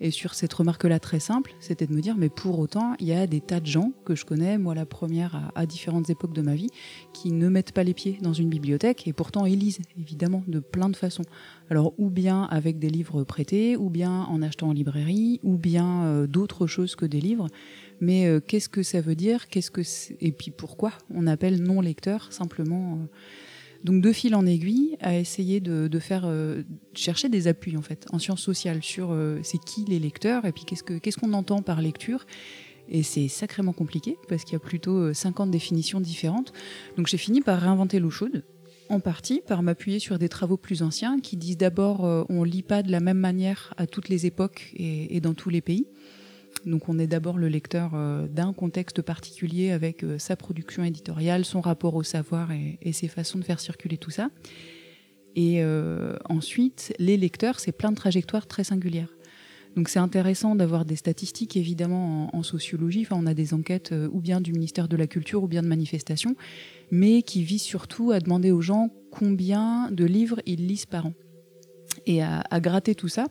Et 0.00 0.10
sur 0.10 0.34
cette 0.34 0.52
remarque-là 0.52 1.00
très 1.00 1.20
simple, 1.20 1.54
c'était 1.58 1.86
de 1.86 1.94
me 1.94 2.02
dire, 2.02 2.16
mais 2.18 2.28
pour 2.28 2.58
autant, 2.58 2.94
il 3.00 3.06
y 3.06 3.12
a 3.12 3.26
des 3.26 3.40
tas 3.40 3.60
de 3.60 3.66
gens 3.66 3.92
que 4.04 4.14
je 4.14 4.26
connais, 4.26 4.58
moi 4.58 4.74
la 4.74 4.84
première 4.84 5.50
à, 5.54 5.64
différentes 5.64 6.10
époques 6.10 6.34
de 6.34 6.42
ma 6.42 6.54
vie, 6.54 6.68
qui 7.14 7.32
ne 7.32 7.48
mettent 7.48 7.72
pas 7.72 7.82
les 7.82 7.94
pieds 7.94 8.18
dans 8.20 8.34
une 8.34 8.50
bibliothèque 8.50 9.08
et 9.08 9.14
pourtant 9.14 9.46
ils 9.46 9.58
lisent, 9.58 9.78
évidemment, 9.98 10.42
de 10.48 10.60
plein 10.60 10.90
de 10.90 10.96
façons. 10.96 11.24
Alors, 11.70 11.94
ou 11.96 12.10
bien 12.10 12.42
avec 12.44 12.78
des 12.78 12.90
livres 12.90 13.24
prêtés, 13.24 13.76
ou 13.76 13.88
bien 13.88 14.24
en 14.24 14.42
achetant 14.42 14.68
en 14.68 14.72
librairie, 14.72 15.40
ou 15.42 15.56
bien 15.56 16.04
euh, 16.04 16.26
d'autres 16.26 16.66
choses 16.66 16.94
que 16.94 17.06
des 17.06 17.20
livres. 17.20 17.48
Mais 18.00 18.26
euh, 18.26 18.40
qu'est-ce 18.40 18.68
que 18.68 18.82
ça 18.82 19.00
veut 19.00 19.14
dire? 19.14 19.48
Qu'est-ce 19.48 19.70
que 19.70 19.80
Et 20.20 20.32
puis 20.32 20.50
pourquoi 20.50 20.92
on 21.12 21.26
appelle 21.26 21.62
non-lecteur 21.62 22.32
simplement 22.32 22.92
euh, 22.92 23.06
donc 23.84 24.02
de 24.02 24.12
fil 24.12 24.34
en 24.34 24.46
aiguille, 24.46 24.96
à 25.00 25.16
essayer 25.16 25.60
de, 25.60 25.98
faire 25.98 26.24
euh, 26.26 26.62
chercher 26.94 27.28
des 27.28 27.48
appuis 27.48 27.76
en 27.76 27.82
fait 27.82 28.06
en 28.12 28.18
sciences 28.18 28.42
sociales 28.42 28.82
sur 28.82 29.12
euh, 29.12 29.40
c'est 29.42 29.58
qui 29.58 29.84
les 29.84 29.98
lecteurs 29.98 30.44
et 30.44 30.52
puis 30.52 30.64
qu'est-ce 30.64 30.82
que 30.82 30.98
qu'est-ce 30.98 31.16
qu'on 31.16 31.32
entend 31.32 31.62
par 31.62 31.80
lecture. 31.80 32.26
Et 32.88 33.02
c'est 33.02 33.26
sacrément 33.28 33.72
compliqué 33.72 34.16
parce 34.28 34.44
qu'il 34.44 34.52
y 34.52 34.56
a 34.56 34.60
plutôt 34.60 35.12
50 35.12 35.48
euh, 35.48 35.50
définitions 35.50 36.00
différentes. 36.00 36.52
Donc 36.96 37.08
j'ai 37.08 37.16
fini 37.16 37.40
par 37.40 37.60
réinventer 37.60 37.98
l'eau 37.98 38.10
chaude 38.10 38.44
en 38.88 39.00
partie 39.00 39.42
par 39.44 39.62
m'appuyer 39.62 39.98
sur 39.98 40.18
des 40.18 40.28
travaux 40.28 40.56
plus 40.56 40.82
anciens 40.82 41.18
qui 41.18 41.36
disent 41.36 41.56
d'abord 41.56 42.02
on 42.28 42.44
lit 42.44 42.62
pas 42.62 42.84
de 42.84 42.92
la 42.92 43.00
même 43.00 43.18
manière 43.18 43.74
à 43.76 43.88
toutes 43.88 44.08
les 44.08 44.26
époques 44.26 44.72
et 44.76 45.20
dans 45.20 45.34
tous 45.34 45.50
les 45.50 45.60
pays. 45.60 45.88
Donc 46.66 46.88
on 46.88 46.98
est 46.98 47.06
d'abord 47.06 47.38
le 47.38 47.48
lecteur 47.48 47.92
euh, 47.94 48.26
d'un 48.26 48.52
contexte 48.52 49.00
particulier 49.00 49.70
avec 49.70 50.02
euh, 50.02 50.18
sa 50.18 50.34
production 50.34 50.82
éditoriale, 50.82 51.44
son 51.44 51.60
rapport 51.60 51.94
au 51.94 52.02
savoir 52.02 52.50
et, 52.50 52.92
ses 52.92 53.06
façons 53.06 53.38
de 53.38 53.44
faire 53.44 53.60
circuler 53.60 53.96
tout 53.96 54.10
ça. 54.10 54.30
Et 55.36 55.62
euh, 55.62 56.16
ensuite, 56.28 56.92
les 56.98 57.16
lecteurs, 57.16 57.60
c'est 57.60 57.72
plein 57.72 57.92
de 57.92 57.96
trajectoires 57.96 58.48
très 58.48 58.64
singulières. 58.64 59.14
Donc 59.76 59.90
c'est 59.90 59.98
intéressant 59.98 60.56
d'avoir 60.56 60.86
des 60.86 60.96
statistiques 60.96 61.56
évidemment 61.56 62.34
en, 62.34 62.42
sociologie. 62.42 63.06
On 63.10 63.26
a 63.26 63.34
des 63.34 63.52
enquêtes 63.52 63.94
ou 64.10 64.20
bien 64.20 64.40
du 64.40 64.52
ministère 64.52 64.88
de 64.88 64.96
la 64.96 65.06
Culture 65.06 65.42
ou 65.42 65.48
bien 65.48 65.62
de 65.62 65.68
manifestations, 65.68 66.34
mais 66.90 67.20
qui 67.20 67.42
visent 67.42 67.62
surtout 67.62 68.10
à 68.10 68.20
demander 68.20 68.50
aux 68.50 68.62
gens 68.62 68.88
combien 69.10 69.90
de 69.90 70.06
livres 70.06 70.40
ils 70.46 70.66
lisent 70.66 70.86
par 70.86 71.04
an. 71.04 71.12
Et 72.06 72.22
à 72.22 72.60
gratter 72.60 72.94
tout 72.94 73.08
ça, 73.08 73.26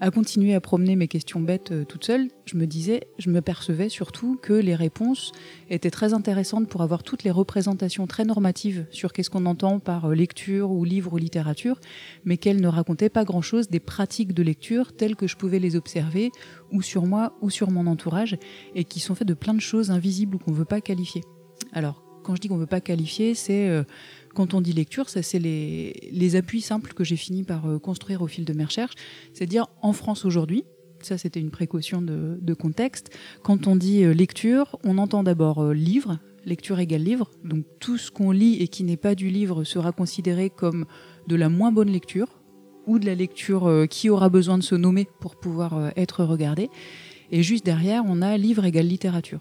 à 0.00 0.10
continuer 0.10 0.54
à 0.54 0.60
promener 0.60 0.96
mes 0.96 1.08
questions 1.08 1.40
bêtes 1.40 1.72
euh, 1.72 1.84
toute 1.84 2.04
seule, 2.04 2.28
je 2.46 2.56
me 2.56 2.66
disais, 2.66 3.02
je 3.18 3.28
me 3.28 3.42
percevais 3.42 3.90
surtout 3.90 4.38
que 4.40 4.54
les 4.54 4.74
réponses 4.74 5.32
étaient 5.68 5.90
très 5.90 6.14
intéressantes 6.14 6.68
pour 6.68 6.80
avoir 6.80 7.02
toutes 7.02 7.22
les 7.22 7.30
représentations 7.30 8.06
très 8.06 8.24
normatives 8.24 8.86
sur 8.90 9.12
qu'est-ce 9.12 9.28
qu'on 9.28 9.44
entend 9.44 9.78
par 9.78 10.06
euh, 10.06 10.14
lecture 10.14 10.70
ou 10.70 10.84
livre 10.84 11.12
ou 11.12 11.18
littérature, 11.18 11.78
mais 12.24 12.38
qu'elles 12.38 12.62
ne 12.62 12.68
racontaient 12.68 13.10
pas 13.10 13.24
grand-chose 13.24 13.68
des 13.68 13.80
pratiques 13.80 14.32
de 14.32 14.42
lecture 14.42 14.94
telles 14.94 15.16
que 15.16 15.26
je 15.26 15.36
pouvais 15.36 15.58
les 15.58 15.76
observer, 15.76 16.32
ou 16.72 16.80
sur 16.80 17.04
moi 17.04 17.36
ou 17.42 17.50
sur 17.50 17.70
mon 17.70 17.86
entourage, 17.86 18.38
et 18.74 18.84
qui 18.84 19.00
sont 19.00 19.14
faites 19.14 19.28
de 19.28 19.34
plein 19.34 19.54
de 19.54 19.60
choses 19.60 19.90
invisibles 19.90 20.36
ou 20.36 20.38
qu'on 20.38 20.52
ne 20.52 20.56
veut 20.56 20.64
pas 20.64 20.80
qualifier. 20.80 21.22
Alors, 21.72 22.02
quand 22.22 22.34
je 22.34 22.40
dis 22.40 22.48
qu'on 22.48 22.56
ne 22.56 22.60
veut 22.60 22.66
pas 22.66 22.80
qualifier, 22.80 23.34
c'est 23.34 23.68
euh, 23.68 23.84
quand 24.34 24.54
on 24.54 24.60
dit 24.60 24.72
lecture, 24.72 25.08
ça 25.08 25.22
c'est 25.22 25.38
les, 25.38 26.36
appuis 26.36 26.60
simples 26.60 26.92
que 26.92 27.04
j'ai 27.04 27.16
fini 27.16 27.42
par 27.42 27.66
euh, 27.66 27.78
construire 27.78 28.22
au 28.22 28.26
fil 28.26 28.44
de 28.44 28.52
mes 28.52 28.64
recherches. 28.64 28.94
C'est 29.34 29.46
dire 29.46 29.66
en 29.82 29.92
France 29.92 30.24
aujourd'hui, 30.24 30.64
ça 31.00 31.18
c'était 31.18 31.40
une 31.40 31.50
précaution 31.50 32.02
de, 32.02 32.54
contexte. 32.54 33.10
Quand 33.42 33.66
on 33.66 33.76
dit 33.76 34.04
euh, 34.04 34.12
lecture, 34.12 34.78
on 34.84 34.98
entend 34.98 35.22
d'abord 35.22 35.72
livre, 35.72 36.18
lecture 36.44 36.78
égale 36.78 37.02
livre. 37.02 37.30
Donc 37.44 37.64
tout 37.80 37.98
ce 37.98 38.10
qu'on 38.10 38.30
lit 38.30 38.56
et 38.56 38.68
qui 38.68 38.84
n'est 38.84 38.96
pas 38.96 39.14
du 39.14 39.28
livre 39.28 39.64
sera 39.64 39.92
considéré 39.92 40.50
comme 40.50 40.86
de 41.26 41.36
la 41.36 41.48
moins 41.48 41.72
bonne 41.72 41.90
lecture 41.90 42.40
ou 42.86 42.98
de 42.98 43.06
la 43.06 43.14
lecture 43.14 43.68
euh, 43.68 43.86
qui 43.86 44.10
aura 44.10 44.28
besoin 44.28 44.58
de 44.58 44.62
se 44.62 44.74
nommer 44.74 45.06
pour 45.20 45.36
pouvoir 45.36 45.76
euh, 45.76 45.90
être 45.96 46.24
regardée. 46.24 46.70
Et 47.30 47.42
juste 47.42 47.64
derrière, 47.64 48.02
on 48.06 48.22
a 48.22 48.36
livre 48.36 48.64
égale 48.64 48.86
littérature. 48.86 49.40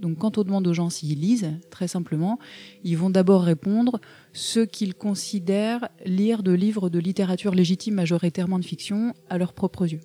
Donc 0.00 0.18
quand 0.18 0.38
on 0.38 0.44
demande 0.44 0.66
aux 0.66 0.72
gens 0.72 0.90
s'ils 0.90 1.20
lisent, 1.20 1.50
très 1.70 1.88
simplement, 1.88 2.38
ils 2.84 2.96
vont 2.96 3.10
d'abord 3.10 3.42
répondre 3.42 4.00
ce 4.32 4.60
qu'ils 4.60 4.94
considèrent 4.94 5.88
lire 6.06 6.42
de 6.42 6.52
livres 6.52 6.88
de 6.88 6.98
littérature 6.98 7.54
légitime 7.54 7.94
majoritairement 7.94 8.58
de 8.58 8.64
fiction 8.64 9.14
à 9.28 9.38
leurs 9.38 9.52
propres 9.52 9.86
yeux. 9.86 10.00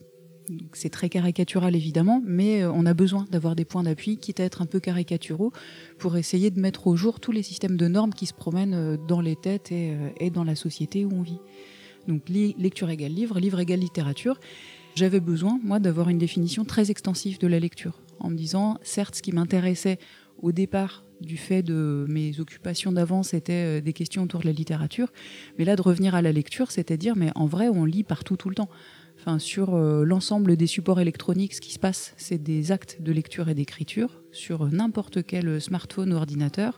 C'est 0.74 0.90
très 0.90 1.10
caricatural 1.10 1.75
évidemment, 1.75 2.22
mais 2.24 2.62
euh, 2.62 2.72
on 2.72 2.86
a 2.86 2.94
besoin 2.94 3.25
d'avoir 3.32 3.56
des 3.56 3.66
points 3.66 3.84
d'appui, 3.84 4.18
quitte 4.18 4.40
à 4.40 4.44
être 4.44 4.62
un 4.62 4.68
peu 4.68 4.80
caricaturaux, 4.80 5.52
pour 5.98 6.18
essayer 6.18 6.52
de 6.52 6.60
mettre 6.60 6.88
au 6.88 6.96
jour 6.96 7.20
tous 7.20 7.32
les 7.32 7.42
systèmes 7.42 7.78
de 7.78 7.88
normes 7.88 8.14
qui 8.14 8.28
se 8.28 8.34
promènent 8.34 8.74
euh, 8.74 8.98
dans 9.08 9.22
les 9.22 9.36
têtes 9.36 9.70
euh, 9.72 10.10
et 10.20 10.30
dans 10.30 10.44
la 10.44 10.56
société 10.56 11.04
où 11.04 11.12
on 11.14 11.24
vit. 11.24 11.40
Donc 12.08 12.30
lecture 12.30 12.90
égale 12.92 13.12
livre, 13.12 13.40
livre 13.40 13.60
égale 13.60 13.80
littérature. 13.80 14.40
J'avais 14.94 15.20
besoin, 15.20 15.60
moi, 15.64 15.80
d'avoir 15.80 16.10
une 16.10 16.20
définition 16.20 16.64
très 16.64 16.92
extensive 16.92 17.40
de 17.40 17.48
la 17.48 17.60
lecture, 17.60 18.00
en 18.20 18.30
me 18.30 18.36
disant, 18.36 18.78
certes, 18.82 19.16
ce 19.16 19.22
qui 19.22 19.32
m'intéressait 19.32 20.00
au 20.42 20.52
départ 20.52 21.06
du 21.22 21.38
fait 21.38 21.64
de 21.64 22.06
mes 22.10 22.40
occupations 22.40 22.92
d'avant, 22.92 23.24
c'était 23.24 23.82
des 23.82 23.94
questions 23.94 24.24
autour 24.24 24.42
de 24.42 24.46
la 24.48 24.52
littérature, 24.52 25.08
mais 25.58 25.64
là, 25.64 25.78
de 25.78 25.82
revenir 25.82 26.14
à 26.14 26.22
la 26.22 26.34
lecture, 26.34 26.72
c'est-à-dire, 26.72 27.16
mais 27.16 27.32
en 27.36 27.46
vrai, 27.46 27.70
on 27.70 27.86
lit 27.86 28.04
partout 28.04 28.36
tout 28.36 28.50
le 28.50 28.56
temps. 28.56 28.70
Sur 29.40 29.74
euh, 29.74 30.06
l'ensemble 30.06 30.56
des 30.56 30.68
supports 30.68 31.00
électroniques, 31.00 31.56
ce 31.56 31.62
qui 31.62 31.74
se 31.74 31.80
passe, 31.80 32.14
c'est 32.16 32.38
des 32.38 32.72
actes 32.72 33.02
de 33.02 33.12
lecture 33.12 33.50
et 33.50 33.56
d'écriture 33.56 34.22
sur 34.32 34.68
n'importe 34.68 35.26
quel 35.26 35.60
smartphone 35.60 36.14
ou 36.14 36.16
ordinateur. 36.16 36.78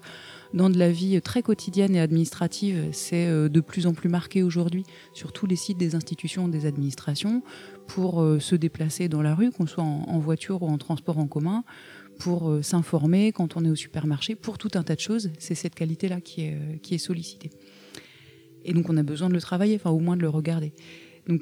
Dans 0.53 0.69
de 0.69 0.77
la 0.77 0.89
vie 0.89 1.21
très 1.21 1.41
quotidienne 1.41 1.93
et 1.93 1.99
administrative, 1.99 2.85
c'est 2.93 3.27
euh, 3.27 3.49
de 3.49 3.59
plus 3.59 3.85
en 3.85 3.93
plus 3.93 4.07
marqué 4.07 4.43
aujourd'hui 4.43 4.83
sur 5.11 5.33
tous 5.33 5.45
les 5.45 5.57
sites 5.57 5.77
des 5.77 5.93
institutions, 5.93 6.47
des 6.47 6.65
administrations, 6.65 7.43
pour 7.87 8.21
euh, 8.21 8.39
se 8.39 8.55
déplacer 8.55 9.09
dans 9.09 9.21
la 9.21 9.35
rue, 9.35 9.51
qu'on 9.51 9.67
soit 9.67 9.83
en, 9.83 10.19
voiture 10.19 10.63
ou 10.63 10.67
en 10.67 10.77
transport 10.77 11.17
en 11.17 11.27
commun, 11.27 11.63
pour 12.19 12.51
s'informer 12.63 13.31
quand 13.31 13.57
on 13.57 13.63
est 13.63 13.69
au 13.69 13.75
supermarché, 13.75 14.33
pour 14.33 14.57
tout 14.57 14.71
un 14.73 14.81
tas 14.81 14.95
de 14.95 14.99
choses. 14.99 15.29
C'est 15.37 15.53
cette 15.53 15.75
qualité-là 15.75 16.19
qui 16.19 16.41
est, 16.41 16.81
qui 16.81 16.95
est 16.95 16.99
sollicitée. 16.99 17.51
Et 18.65 18.73
donc 18.73 18.89
on 18.89 18.97
a 18.97 19.03
besoin 19.03 19.29
de 19.29 19.35
le 19.35 19.41
travailler, 19.41 19.75
enfin 19.75 19.91
au 19.91 19.99
moins 19.99 20.17
de 20.17 20.21
le 20.23 20.29
regarder. 20.29 20.73
Donc 21.27 21.41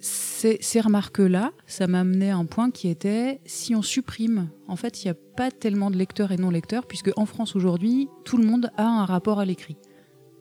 ces, 0.00 0.80
remarques-là, 0.80 1.52
ça 1.66 1.86
m'a 1.86 2.00
amené 2.00 2.30
à 2.30 2.36
un 2.36 2.44
point 2.44 2.70
qui 2.70 2.88
était 2.88 3.40
si 3.46 3.74
on 3.74 3.82
supprime, 3.82 4.48
en 4.68 4.76
fait, 4.76 5.02
il 5.02 5.06
n'y 5.06 5.10
a 5.10 5.14
pas 5.14 5.50
tellement 5.50 5.90
de 5.90 5.96
lecteurs 5.96 6.32
et 6.32 6.36
non 6.36 6.50
lecteurs, 6.50 6.86
puisque 6.86 7.10
en 7.16 7.26
France 7.26 7.56
aujourd'hui, 7.56 8.08
tout 8.24 8.36
le 8.36 8.44
monde 8.44 8.70
a 8.76 8.86
un 8.86 9.04
rapport 9.04 9.38
à 9.38 9.44
l'écrit 9.44 9.76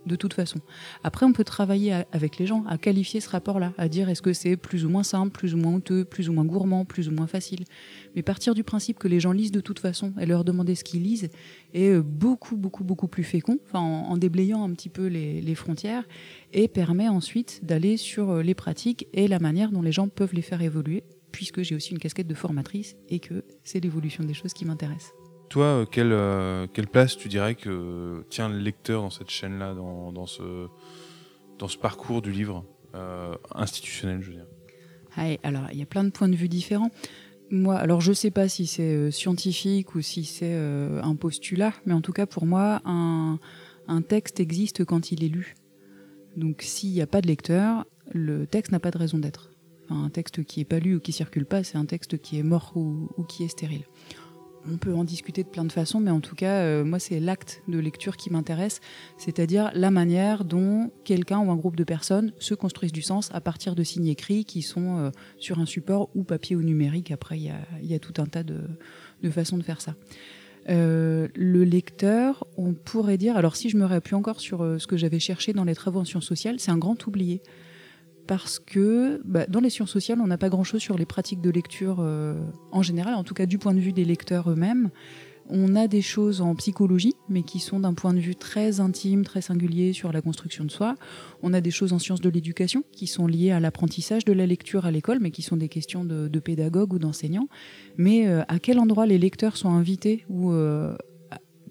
de 0.06 0.16
toute 0.16 0.34
façon. 0.34 0.60
Après, 1.04 1.26
on 1.26 1.34
peut 1.34 1.44
travailler 1.44 2.04
avec 2.12 2.38
les 2.38 2.46
gens 2.46 2.64
à 2.68 2.78
qualifier 2.78 3.20
ce 3.20 3.30
rapport-là, 3.30 3.74
à 3.78 3.88
dire 3.88 4.10
est-ce 4.10 4.22
que 4.22 4.34
c'est 4.34 4.58
plus 4.58 4.86
ou 4.86 4.90
moins 4.90 5.04
simple, 5.04 5.32
plus 5.32 5.54
ou 5.54 5.58
moins 5.58 5.74
honteux, 5.74 6.06
plus 6.06 6.30
ou 6.30 6.34
moins 6.34 6.46
gourmand, 6.46 6.86
plus 6.86 7.10
ou 7.10 7.12
moins 7.12 7.28
facile. 7.28 7.66
Mais 8.16 8.22
partir 8.22 8.54
du 8.54 8.64
principe 8.64 9.00
que 9.00 9.08
les 9.08 9.20
gens 9.20 9.32
lisent 9.32 9.52
de 9.52 9.62
toute 9.62 9.80
façon 9.80 10.14
et 10.20 10.26
leur 10.26 10.44
demander 10.44 10.76
ce 10.76 10.84
qu'ils 10.84 11.04
lisent 11.04 11.30
est 11.74 11.90
euh, 11.90 12.02
beaucoup, 12.02 12.56
beaucoup, 12.56 12.84
beaucoup 12.84 13.08
plus 13.08 13.24
fécond, 13.24 13.60
en, 13.74 14.18
déblayant 14.18 14.64
un 14.64 14.74
petit 14.74 14.90
peu 14.90 15.08
les, 15.08 15.42
les 15.42 15.56
frontières, 15.56 16.04
et 16.54 16.68
permet 16.68 17.08
ensuite 17.08 17.62
d'aller 17.64 17.98
sur 17.98 18.30
euh, 18.30 18.42
les 18.42 18.56
pratiques 18.56 19.08
et 19.14 19.28
la 19.28 19.40
manière 19.40 19.72
dont 19.72 19.82
les 19.82 19.92
gens 19.92 20.08
peuvent 20.08 20.34
les 20.34 20.42
faire 20.42 20.62
évoluer, 20.62 21.04
puisque 21.32 21.64
j'ai 21.64 21.76
aussi 21.76 21.92
une 21.92 22.00
casquette 22.00 22.28
de 22.28 22.34
formatrice 22.34 22.96
et 23.10 23.20
que 23.20 23.44
c'est 23.64 23.82
l'évolution 23.82 24.24
des 24.24 24.34
choses 24.34 24.54
qui 24.54 24.66
m'intéresse. 24.66 25.12
Toi, 25.50 25.66
euh, 25.66 25.86
quelle, 25.86 26.12
euh, 26.12 26.68
quelle, 26.72 26.88
place 26.88 27.18
tu 27.18 27.28
dirais 27.28 27.56
que 27.56 28.24
tient 28.30 28.50
le 28.50 28.58
lecteur 28.58 29.02
dans 29.02 29.10
cette 29.10 29.30
chaîne-là, 29.30 29.74
dans, 29.74 30.12
dans, 30.12 30.26
ce, 30.26 30.68
dans 31.60 31.68
ce 31.68 31.78
parcours 31.78 32.22
du 32.22 32.32
livre 32.32 32.66
euh, 32.96 33.36
institutionnel, 33.54 34.22
je 34.22 34.32
veux 34.32 34.36
dire? 34.36 34.48
Alors, 35.44 35.68
il 35.72 35.80
y 35.80 35.82
a 35.82 35.86
plein 35.86 36.04
de 36.04 36.10
points 36.10 36.28
de 36.28 36.36
vue 36.36 36.50
différents. 36.50 36.92
Moi, 37.50 37.76
alors 37.76 38.02
je 38.02 38.10
ne 38.10 38.16
sais 38.16 38.32
pas 38.32 38.50
si 38.50 38.66
c'est 38.66 39.12
scientifique 39.12 39.96
ou 39.96 40.02
si 40.02 40.26
c'est 40.26 40.56
un 40.56 41.16
postulat, 41.16 41.72
mais 41.86 41.94
en 41.94 42.02
tout 42.02 42.12
cas 42.12 42.26
pour 42.26 42.46
moi, 42.46 42.82
un, 42.84 43.40
un 43.88 44.02
texte 44.02 44.42
existe 44.42 44.84
quand 44.84 45.12
il 45.12 45.24
est 45.24 45.30
lu. 45.30 45.56
Donc 46.36 46.64
s'il 46.64 46.92
n'y 46.92 47.02
a 47.02 47.08
pas 47.08 47.22
de 47.22 47.28
lecteur, 47.28 47.86
le 48.12 48.46
texte 48.46 48.74
n'a 48.74 48.80
pas 48.80 48.92
de 48.92 48.98
raison 48.98 49.20
d'être. 49.20 49.52
un 49.90 50.10
texte 50.10 50.44
qui 50.44 50.60
n'est 50.60 50.66
pas 50.66 50.80
lu 50.80 50.96
ou 50.96 51.00
qui 51.00 51.14
circule 51.14 51.46
pas, 51.46 51.64
c'est 51.64 51.78
un 51.78 51.86
texte 51.86 52.18
qui 52.18 52.38
est 52.38 52.44
mort 52.44 52.74
ou 52.76 53.24
qui 53.30 53.44
est 53.44 53.48
stérile 53.48 53.86
on 54.72 54.78
peut 54.78 54.94
en 54.94 55.04
discuter 55.04 55.44
de 55.44 55.48
plein 55.48 55.66
de 55.66 55.72
façons, 55.72 56.00
mais 56.00 56.12
en 56.12 56.20
tout 56.20 56.36
cas, 56.36 56.60
euh, 56.60 56.84
moi, 56.84 57.00
c'est 57.00 57.20
l'acte 57.20 57.62
de 57.68 57.80
lecture 57.80 58.18
qui 58.18 58.32
m'intéresse, 58.32 58.82
c'est-à-dire 59.18 59.72
la 59.74 59.92
manière 59.92 60.46
dont 60.46 60.92
quelqu'un 61.04 61.40
ou 61.40 61.52
un 61.52 61.56
groupe 61.56 61.76
de 61.76 61.84
personnes 61.84 62.34
se 62.40 62.54
construisent 62.54 62.92
du 62.92 63.02
sens 63.02 63.30
à 63.34 63.42
partir 63.42 63.76
de 63.76 63.84
signes 63.84 64.08
écrits 64.08 64.46
qui 64.46 64.62
sont 64.62 64.98
euh, 64.98 65.12
sur 65.38 65.60
un 65.60 65.66
support 65.66 66.10
ou 66.16 66.24
papier 66.24 66.56
ou 66.56 66.62
numérique. 66.62 67.12
Après, 67.12 67.38
il 67.40 67.54
y 67.84 67.94
a, 67.94 68.00
tout 68.00 68.14
un 68.22 68.26
tas 68.26 68.44
de, 68.44 68.62
façons 69.30 69.58
de 69.58 69.64
faire 69.64 69.82
ça. 69.82 69.96
Euh, 70.68 71.28
le 71.36 71.64
lecteur, 71.64 72.48
on 72.58 72.74
pourrait 72.74 73.18
dire, 73.18 73.38
alors 73.38 73.56
si 73.56 73.70
je 73.70 73.78
me 73.78 73.86
réappuie 73.86 74.16
encore 74.16 74.40
sur 74.40 74.80
ce 74.80 74.88
que 74.88 74.98
j'avais 74.98 75.20
cherché 75.20 75.54
dans 75.54 75.64
les 75.64 75.76
travaux 75.76 76.00
en 76.00 76.06
sciences 76.06 76.26
sociales, 76.26 76.60
c'est 76.60 76.72
un 76.72 76.78
grand 76.78 77.06
oublié 77.08 77.42
parce 78.28 78.60
que 78.60 79.22
bah, 79.26 79.46
dans 79.48 79.60
les 79.60 79.70
sciences 79.70 79.92
sociales, 79.92 80.20
on 80.22 80.28
n'a 80.28 80.38
pas 80.38 80.50
grand-chose 80.50 80.82
sur 80.82 80.98
les 80.98 81.06
pratiques 81.06 81.42
de 81.42 81.50
lecture 81.50 81.98
euh, 82.00 82.36
en 82.72 82.82
général, 82.82 83.16
en 83.16 83.24
tout 83.24 83.34
cas 83.34 83.46
du 83.46 83.58
point 83.58 83.74
de 83.74 83.80
vue 83.80 83.94
des 83.94 84.06
lecteurs 84.06 84.50
eux-mêmes. 84.50 84.90
On 85.48 85.76
a 85.76 85.88
des 85.88 86.02
choses 86.02 86.42
en 86.42 86.56
psychologie, 86.56 87.14
mais 87.30 87.44
qui 87.44 87.60
sont 87.60 87.80
d'un 87.80 87.94
point 87.94 88.14
de 88.14 88.20
vue 88.20 88.36
très 88.36 88.80
intime, 88.80 89.24
très 89.24 89.42
singulier 89.42 89.94
sur 89.94 90.12
la 90.12 90.22
construction 90.22 90.64
de 90.66 90.72
soi. 90.72 90.96
On 91.44 91.54
a 91.54 91.62
des 91.62 91.70
choses 91.70 91.94
en 91.94 92.00
sciences 92.00 92.22
de 92.22 92.30
l'éducation 92.30 92.84
qui 92.92 93.06
sont 93.06 93.28
liées 93.28 93.52
à 93.52 93.60
l'apprentissage 93.60 94.26
de 94.26 94.34
la 94.34 94.48
lecture 94.48 94.88
à 94.88 94.92
l'école, 94.92 95.20
mais 95.22 95.30
qui 95.30 95.44
sont 95.44 95.56
des 95.56 95.70
questions 95.70 96.04
de, 96.04 96.40
pédagogues 96.40 96.94
ou 96.94 97.00
d'enseignants. 97.00 97.48
Mais 97.98 98.28
euh, 98.28 98.42
à 98.48 98.58
quel 98.58 98.80
endroit 98.80 99.06
les 99.06 99.20
lecteurs 99.20 99.56
sont 99.56 99.70
invités 99.70 100.26
ou 100.30 100.52
euh, 100.52 100.98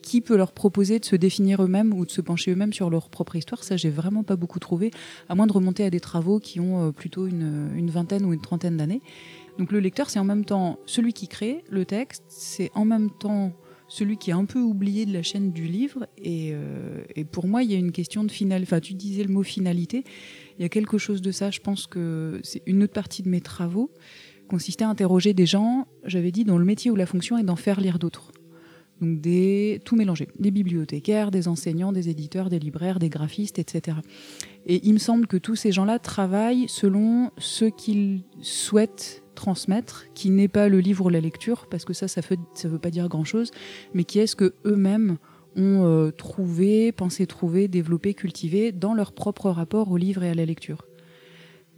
qui 0.04 0.20
peut 0.20 0.36
leur 0.36 0.52
proposer 0.52 0.98
de 0.98 1.04
se 1.04 1.16
définir 1.16 1.62
eux-mêmes 1.62 1.94
ou 1.94 2.04
de 2.04 2.10
se 2.10 2.20
pencher 2.20 2.52
eux-mêmes 2.52 2.74
sur 2.74 2.90
leur 2.90 3.08
propre 3.08 3.36
histoire 3.36 3.64
Ça, 3.64 3.76
j'ai 3.76 3.88
vraiment 3.88 4.22
pas 4.22 4.36
beaucoup 4.36 4.58
trouvé, 4.58 4.90
à 5.28 5.34
moins 5.34 5.46
de 5.46 5.52
remonter 5.52 5.82
à 5.82 5.90
des 5.90 6.00
travaux 6.00 6.38
qui 6.38 6.60
ont 6.60 6.88
euh, 6.88 6.92
plutôt 6.92 7.26
une, 7.26 7.90
vingtaine 7.90 8.24
ou 8.24 8.32
une 8.32 8.40
trentaine 8.40 8.76
d'années. 8.76 9.00
Donc 9.58 9.72
le 9.72 9.80
lecteur, 9.80 10.10
c'est 10.10 10.18
en 10.18 10.24
même 10.24 10.44
temps 10.44 10.78
celui 10.84 11.14
qui 11.14 11.26
crée 11.26 11.64
le 11.70 11.86
texte, 11.86 12.24
c'est 12.28 12.70
en 12.74 12.84
même 12.84 13.10
temps 13.10 13.52
celui 13.88 14.18
qui 14.18 14.30
est 14.30 14.34
un 14.34 14.44
peu 14.44 14.60
oublié 14.60 15.06
de 15.06 15.12
la 15.12 15.22
chaîne 15.22 15.52
du 15.52 15.64
livre. 15.64 16.06
Et, 16.18 16.50
euh, 16.52 17.02
pour 17.32 17.46
moi, 17.46 17.62
il 17.62 17.72
y 17.72 17.74
a 17.74 17.78
une 17.78 17.92
question 17.92 18.24
de 18.24 18.30
finale. 18.30 18.62
Enfin, 18.62 18.80
tu 18.80 18.94
disais 18.94 19.22
le 19.22 19.32
mot 19.32 19.42
finalité. 19.42 20.04
Il 20.58 20.62
y 20.62 20.64
a 20.64 20.68
quelque 20.68 20.98
chose 20.98 21.22
de 21.22 21.30
ça. 21.30 21.50
Je 21.50 21.60
pense 21.60 21.86
que 21.86 22.40
c'est 22.42 22.62
une 22.66 22.82
autre 22.82 22.92
partie 22.92 23.22
de 23.22 23.28
mes 23.28 23.40
travaux 23.40 23.90
consistait 24.46 24.84
à 24.84 24.90
interroger 24.90 25.32
des 25.32 25.46
gens, 25.46 25.86
j'avais 26.04 26.30
dit, 26.30 26.44
dont 26.44 26.58
le 26.58 26.66
métier 26.66 26.90
ou 26.90 26.96
la 26.96 27.06
fonction 27.06 27.38
est 27.38 27.44
d'en 27.44 27.56
faire 27.56 27.80
lire 27.80 27.98
d'autres. 27.98 28.30
Donc 29.04 29.84
tout 29.84 29.96
mélangé, 29.96 30.28
des 30.38 30.50
bibliothécaires, 30.50 31.30
des 31.30 31.48
enseignants, 31.48 31.92
des 31.92 32.08
éditeurs, 32.08 32.48
des 32.48 32.58
libraires, 32.58 32.98
des 32.98 33.08
graphistes, 33.08 33.58
etc. 33.58 33.98
Et 34.66 34.80
il 34.84 34.94
me 34.94 34.98
semble 34.98 35.26
que 35.26 35.36
tous 35.36 35.56
ces 35.56 35.72
gens-là 35.72 35.98
travaillent 35.98 36.66
selon 36.68 37.30
ce 37.38 37.66
qu'ils 37.66 38.22
souhaitent 38.40 39.22
transmettre, 39.34 40.06
qui 40.14 40.30
n'est 40.30 40.48
pas 40.48 40.68
le 40.68 40.80
livre 40.80 41.06
ou 41.06 41.08
la 41.08 41.20
lecture, 41.20 41.66
parce 41.68 41.84
que 41.84 41.92
ça, 41.92 42.08
ça 42.08 42.20
ne 42.30 42.68
veut 42.68 42.78
pas 42.78 42.90
dire 42.90 43.08
grand-chose, 43.08 43.50
mais 43.92 44.04
qui 44.04 44.20
est 44.20 44.26
ce 44.26 44.36
que 44.36 44.54
eux-mêmes 44.64 45.18
ont 45.56 45.84
euh, 45.84 46.10
trouvé, 46.10 46.92
pensé 46.92 47.26
trouver, 47.26 47.68
développé, 47.68 48.14
cultivé 48.14 48.72
dans 48.72 48.94
leur 48.94 49.12
propre 49.12 49.50
rapport 49.50 49.90
au 49.90 49.96
livre 49.96 50.22
et 50.22 50.30
à 50.30 50.34
la 50.34 50.44
lecture. 50.44 50.86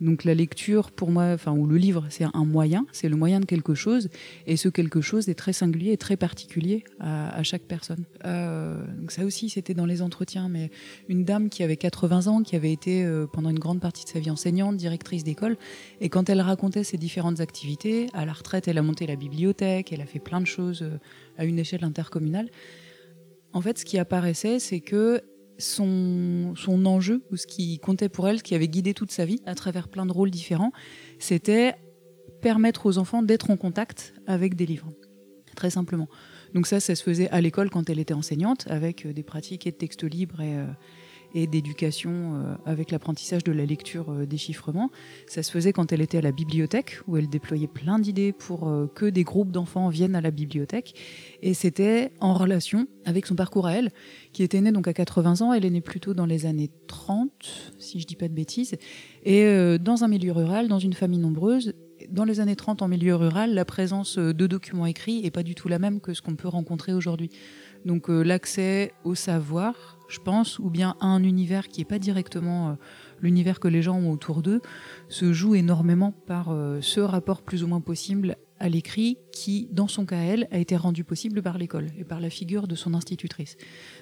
Donc 0.01 0.25
la 0.25 0.35
lecture, 0.35 0.91
pour 0.91 1.11
moi, 1.11 1.33
enfin, 1.33 1.53
ou 1.53 1.67
le 1.67 1.77
livre, 1.77 2.07
c'est 2.11 2.25
un 2.25 2.45
moyen, 2.45 2.87
c'est 2.93 3.09
le 3.09 3.17
moyen 3.17 3.41
de 3.41 3.47
quelque 3.47 3.75
chose, 3.75 4.11
et 4.47 4.57
ce 4.57 4.69
quelque 4.69 5.01
chose 5.01 5.29
est 5.29 5.35
très 5.35 5.53
singulier 5.53 5.93
et 5.93 5.97
très 5.97 6.17
particulier 6.17 6.85
à, 7.01 7.43
chaque 7.43 7.63
personne. 7.63 8.05
Euh, 8.25 8.85
donc 8.99 9.11
ça 9.11 9.25
aussi, 9.25 9.49
c'était 9.49 9.75
dans 9.75 9.87
les 9.87 10.03
entretiens, 10.03 10.49
mais 10.49 10.71
une 11.09 11.25
dame 11.25 11.49
qui 11.49 11.63
avait 11.63 11.77
80 11.77 12.27
ans, 12.27 12.43
qui 12.43 12.57
avait 12.57 12.73
été 12.73 13.05
euh, 13.05 13.27
pendant 13.27 13.51
une 13.51 13.59
grande 13.59 13.81
partie 13.81 14.05
de 14.05 14.11
sa 14.11 14.19
vie 14.19 14.31
enseignante, 14.31 14.77
directrice 14.77 15.25
d'école, 15.25 15.57
et 16.01 16.09
quand 16.09 16.29
elle 16.29 16.41
racontait 16.41 16.85
ses 16.85 16.99
différentes 16.99 17.41
activités, 17.41 18.09
à 18.13 18.27
la 18.27 18.33
retraite, 18.33 18.69
elle 18.69 18.79
a 18.79 18.83
monté 18.83 19.07
la 19.07 19.17
bibliothèque, 19.17 19.93
elle 19.93 20.03
a 20.03 20.07
fait 20.07 20.19
plein 20.19 20.41
de 20.41 20.47
choses 20.47 20.83
euh, 20.83 20.99
à 21.39 21.45
une 21.45 21.59
échelle 21.59 21.85
intercommunale. 21.85 22.51
En 23.53 23.63
fait, 23.63 23.79
ce 23.79 23.85
qui 23.87 23.99
apparaissait, 23.99 24.59
c'est 24.59 24.81
que 24.81 25.23
son, 25.59 26.55
son 26.57 26.87
enjeu, 26.87 27.23
ou 27.31 27.37
ce 27.37 27.47
qui 27.47 27.79
comptait 27.79 28.09
pour 28.09 28.29
elle, 28.29 28.39
ce 28.39 28.43
qui 28.43 28.55
avait 28.55 28.69
guidé 28.69 28.95
toute 28.95 29.11
sa 29.11 29.25
vie 29.25 29.41
à 29.47 29.55
travers 29.55 29.89
plein 29.89 30.07
de 30.07 30.13
rôles 30.13 30.31
différents, 30.31 30.73
c'était 31.19 31.75
permettre 32.41 32.87
aux 32.87 32.99
enfants 32.99 33.23
d'être 33.23 33.51
en 33.51 33.57
contact 33.57 34.15
avec 34.27 34.55
des 34.55 34.67
livres, 34.67 34.89
très 35.55 35.71
simplement. 35.71 36.09
Donc 36.55 36.67
ça, 36.67 36.81
ça 36.81 36.95
se 36.95 37.03
faisait 37.03 37.29
à 37.31 37.41
l'école 37.41 37.71
quand 37.71 37.91
elle 37.91 37.99
était 37.99 38.15
enseignante, 38.15 38.67
avec 38.69 39.07
euh, 39.07 39.13
des 39.13 39.23
pratiques 39.23 39.67
et 39.67 39.73
de 39.73 39.77
textes 39.77 40.05
libres 40.05 40.41
et, 40.41 40.57
euh, 40.57 40.67
et 41.37 41.47
d'éducation 41.47 42.57
avec 42.65 42.91
l'apprentissage 42.91 43.45
de 43.45 43.53
la 43.53 43.65
lecture 43.65 44.11
déchiffrement. 44.27 44.91
Ça 45.27 45.43
se 45.43 45.51
faisait 45.51 45.73
quand 45.73 45.93
elle 45.93 46.01
était 46.01 46.19
à 46.19 46.23
la 46.23 46.33
bibliothèque, 46.33 46.99
où 47.07 47.17
elle 47.17 47.29
déployait 47.29 47.67
plein 47.67 47.99
d'idées 47.99 48.33
pour 48.33 48.71
que 48.95 49.07
des 49.07 49.23
groupes 49.23 49.53
d'enfants 49.53 49.89
viennent 49.89 50.15
à 50.15 50.21
la 50.21 50.31
bibliothèque. 50.31 50.95
Et 51.43 51.55
c'était 51.55 52.13
en 52.21 52.35
relation 52.35 52.87
avec 53.05 53.27
son 53.27 53.35
parcours 53.35 53.67
à 53.67 53.73
elle, 53.75 53.91
qui 54.33 54.43
était 54.43 54.61
née 54.61 54.73
donc 54.73 54.89
à 54.89 54.95
80 54.95 55.43
ans. 55.43 55.53
Elle 55.53 55.65
est 55.65 55.71
née 55.71 55.81
plutôt 55.83 56.15
dans 56.15 56.27
les 56.27 56.47
années 56.47 56.71
30, 56.87 57.31
si 57.79 58.01
je 58.01 58.07
dis 58.07 58.17
pas 58.17 58.29
de 58.29 58.35
bêtises. 58.35 58.75
Et 59.25 59.79
dans 59.79 60.05
un 60.05 60.09
milieu 60.09 60.33
rural, 60.33 60.69
dans 60.69 60.79
une 60.79 60.95
famille 60.95 61.21
nombreuse, 61.21 61.75
dans 62.11 62.25
les 62.25 62.41
années 62.41 62.57
30, 62.57 62.83
en 62.83 62.89
milieu 62.89 63.15
rural, 63.15 63.55
la 63.55 63.65
présence 63.65 64.19
euh, 64.19 64.33
de 64.33 64.47
documents 64.47 64.87
écrits 64.87 65.23
n'est 65.23 65.31
pas 65.31 65.43
du 65.43 65.55
tout 65.55 65.69
la 65.69 65.79
même 65.79 66.01
que 66.01 66.15
ce 66.15 66.23
qu'on 66.23 66.37
peut 66.37 66.49
rencontrer 66.49 66.93
aujourd'hui. 66.93 67.31
Donc 67.85 68.11
euh, 68.11 68.23
l'accès 68.23 68.93
au 69.05 69.15
savoir, 69.15 69.96
je 70.09 70.19
pense, 70.19 70.59
ou 70.59 70.71
bien 70.71 70.97
à 71.01 71.07
un 71.07 71.23
univers 71.23 71.69
qui 71.69 71.81
n'est 71.81 71.87
pas 71.87 71.99
directement 71.99 72.71
euh, 72.71 72.73
l'univers 73.21 73.61
que 73.61 73.69
les 73.69 73.83
gens 73.83 73.97
ont 73.97 74.11
autour 74.11 74.43
d'eux, 74.43 74.61
se 75.09 75.33
joue 75.33 75.55
énormément 75.55 76.13
par 76.13 76.55
ce 76.81 77.01
rapport 77.01 77.43
plus 77.43 77.65
ou 77.65 77.67
moins 77.67 77.81
possible 77.81 78.37
à 78.59 78.69
l'écrit 78.69 79.19
qui, 79.33 79.69
dans 79.71 79.89
son 79.89 80.05
cas, 80.05 80.19
elle, 80.19 80.49
a 80.51 80.59
été 80.59 80.77
rendu 80.77 81.03
possible 81.03 81.43
par 81.43 81.57
l'école 81.57 81.87
et 81.99 82.05
par 82.05 82.21
la 82.21 82.29
figure 82.29 82.69
de 82.69 82.75
son 82.75 82.93
institutrice. 82.93 83.57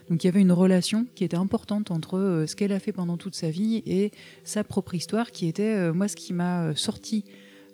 Donc 0.08 0.24
il 0.24 0.26
y 0.26 0.30
avait 0.30 0.40
une 0.40 0.52
relation 0.52 1.06
qui 1.14 1.24
était 1.24 1.36
importante 1.36 1.90
entre 1.90 2.44
ce 2.48 2.56
qu'elle 2.56 2.72
a 2.72 2.80
fait 2.80 2.92
pendant 2.92 3.16
toute 3.16 3.34
sa 3.34 3.50
vie 3.50 3.82
et 3.86 4.10
sa 4.42 4.64
propre 4.64 4.94
histoire 4.94 5.30
qui 5.30 5.46
était, 5.46 5.92
moi, 5.92 6.08
ce 6.08 6.16
qui 6.16 6.32
m'a 6.32 6.74
sorti 6.74 7.24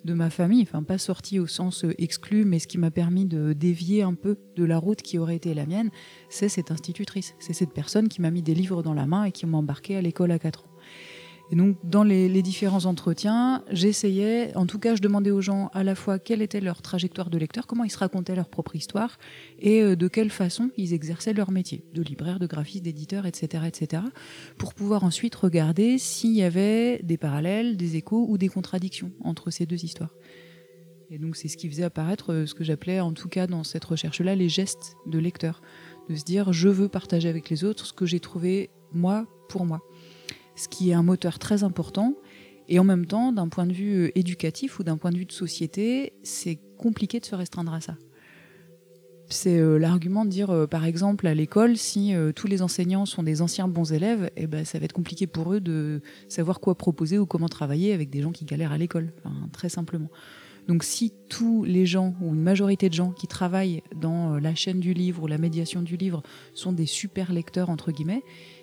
de 0.05 0.13
ma 0.13 0.29
famille, 0.29 0.63
enfin 0.63 0.83
pas 0.83 0.97
sorti 0.97 1.39
au 1.39 1.47
sens 1.47 1.85
euh, 1.85 1.93
exclu, 1.97 2.45
mais 2.45 2.59
ce 2.59 2.67
qui 2.67 2.77
m'a 2.77 2.91
permis 2.91 3.25
de 3.25 3.53
dévier 3.53 4.01
un 4.01 4.13
peu 4.13 4.37
de 4.55 4.63
la 4.63 4.77
route 4.77 5.01
qui 5.01 5.17
aurait 5.17 5.35
été 5.35 5.53
la 5.53 5.65
mienne, 5.65 5.89
c'est 6.29 6.49
cette 6.49 6.71
institutrice, 6.71 7.35
c'est 7.39 7.53
cette 7.53 7.73
personne 7.73 8.07
qui 8.09 8.21
m'a 8.21 8.31
mis 8.31 8.41
des 8.41 8.53
livres 8.53 8.83
dans 8.83 8.93
la 8.93 9.05
main 9.05 9.25
et 9.25 9.31
qui 9.31 9.45
m'a 9.45 9.57
embarqué 9.57 9.95
à 9.95 10.01
l'école 10.01 10.31
à 10.31 10.39
4 10.39 10.63
ans. 10.63 10.70
Et 11.51 11.55
donc, 11.57 11.75
dans 11.83 12.03
les, 12.03 12.41
différents 12.41 12.85
entretiens, 12.85 13.65
j'essayais, 13.69 14.55
en 14.55 14.65
tout 14.65 14.79
cas, 14.79 14.95
je 14.95 15.01
demandais 15.01 15.31
aux 15.31 15.41
gens 15.41 15.69
à 15.73 15.83
la 15.83 15.95
fois 15.95 16.17
quelle 16.17 16.41
était 16.41 16.61
leur 16.61 16.81
trajectoire 16.81 17.29
de 17.29 17.37
lecteur, 17.37 17.67
comment 17.67 17.83
ils 17.83 17.91
se 17.91 17.97
racontaient 17.97 18.35
leur 18.35 18.47
propre 18.47 18.77
histoire, 18.77 19.17
et 19.59 19.81
euh, 19.81 19.97
de 19.97 20.07
quelle 20.07 20.29
façon 20.29 20.71
ils 20.77 20.93
exerçaient 20.93 21.33
leur 21.33 21.51
métier, 21.51 21.83
de 21.93 22.01
libraire, 22.01 22.39
de 22.39 22.47
graphiste, 22.47 22.85
d'éditeur, 22.85 23.25
etc., 23.25 23.65
etc., 23.67 24.01
pour 24.57 24.73
pouvoir 24.73 25.03
ensuite 25.03 25.35
regarder 25.35 25.97
s'il 25.97 26.31
y 26.31 26.41
avait 26.41 27.01
des 27.03 27.17
parallèles, 27.17 27.75
des 27.75 27.97
échos 27.97 28.25
ou 28.29 28.37
des 28.37 28.47
contradictions 28.47 29.11
entre 29.21 29.51
ces 29.51 29.65
deux 29.65 29.83
histoires. 29.83 30.15
Et 31.09 31.17
donc, 31.17 31.35
c'est 31.35 31.49
ce 31.49 31.57
qui 31.57 31.67
faisait 31.67 31.83
apparaître 31.83 32.31
euh, 32.31 32.45
ce 32.45 32.53
que 32.53 32.63
j'appelais, 32.63 33.01
en 33.01 33.11
tout 33.11 33.27
cas 33.27 33.45
dans 33.45 33.65
cette 33.65 33.83
recherche-là, 33.83 34.35
les 34.35 34.47
gestes 34.47 34.95
de 35.05 35.19
lecteur. 35.19 35.61
De 36.07 36.15
se 36.15 36.23
dire, 36.23 36.53
je 36.53 36.69
veux 36.69 36.87
partager 36.87 37.27
avec 37.27 37.49
les 37.49 37.65
autres 37.65 37.85
ce 37.85 37.93
que 37.93 38.05
j'ai 38.05 38.21
trouvé, 38.21 38.69
moi, 38.93 39.27
pour 39.49 39.65
moi 39.65 39.81
ce 40.61 40.67
qui 40.67 40.91
est 40.91 40.93
un 40.93 41.03
moteur 41.03 41.39
très 41.39 41.63
important. 41.63 42.15
Et 42.67 42.77
en 42.79 42.83
même 42.83 43.05
temps, 43.05 43.31
d'un 43.31 43.49
point 43.49 43.65
de 43.65 43.73
vue 43.73 44.05
euh, 44.05 44.17
éducatif 44.17 44.79
ou 44.79 44.83
d'un 44.83 44.97
point 44.97 45.11
de 45.11 45.17
vue 45.17 45.25
de 45.25 45.31
société, 45.31 46.13
c'est 46.23 46.59
compliqué 46.77 47.19
de 47.19 47.25
se 47.25 47.35
restreindre 47.35 47.73
à 47.73 47.81
ça. 47.81 47.97
C'est 49.27 49.57
euh, 49.57 49.77
l'argument 49.77 50.23
de 50.23 50.29
dire, 50.29 50.51
euh, 50.51 50.67
par 50.67 50.85
exemple, 50.85 51.25
à 51.25 51.33
l'école, 51.33 51.77
si 51.77 52.13
tous 52.35 52.47
les 52.47 52.61
enseignants 52.61 53.05
sont 53.05 53.23
des 53.23 53.41
anciens 53.41 53.67
bons 53.67 53.91
élèves, 53.91 54.29
eh 54.37 54.45
ben, 54.45 54.63
ça 54.65 54.77
va 54.77 54.85
être 54.85 54.93
compliqué 54.93 55.25
pour 55.25 55.53
eux 55.53 55.59
de 55.59 56.01
savoir 56.29 56.59
quoi 56.59 56.75
proposer 56.75 57.17
ou 57.17 57.25
comment 57.25 57.49
travailler 57.49 57.93
avec 57.93 58.09
des 58.09 58.21
gens 58.21 58.31
qui 58.31 58.45
galèrent 58.45 58.71
à 58.71 58.77
l'école, 58.77 59.13
très 59.51 59.69
simplement. 59.69 60.09
Donc 60.67 60.83
si 60.83 61.11
tous 61.27 61.63
les 61.63 61.87
gens, 61.87 62.13
ou 62.21 62.35
une 62.35 62.41
majorité 62.41 62.87
de 62.87 62.93
gens 62.93 63.11
qui 63.11 63.25
travaillent 63.25 63.81
dans 63.95 64.37
la 64.37 64.53
chaîne 64.53 64.79
du 64.79 64.93
livre 64.93 65.23
ou 65.23 65.27
la 65.27 65.39
médiation 65.39 65.81
du 65.81 65.97
livre 65.97 66.21
sont 66.53 66.71
des 66.71 66.85
super 66.85 67.33
lecteurs, 67.33 67.71
entre 67.71 67.91
guillemets, 67.91 68.21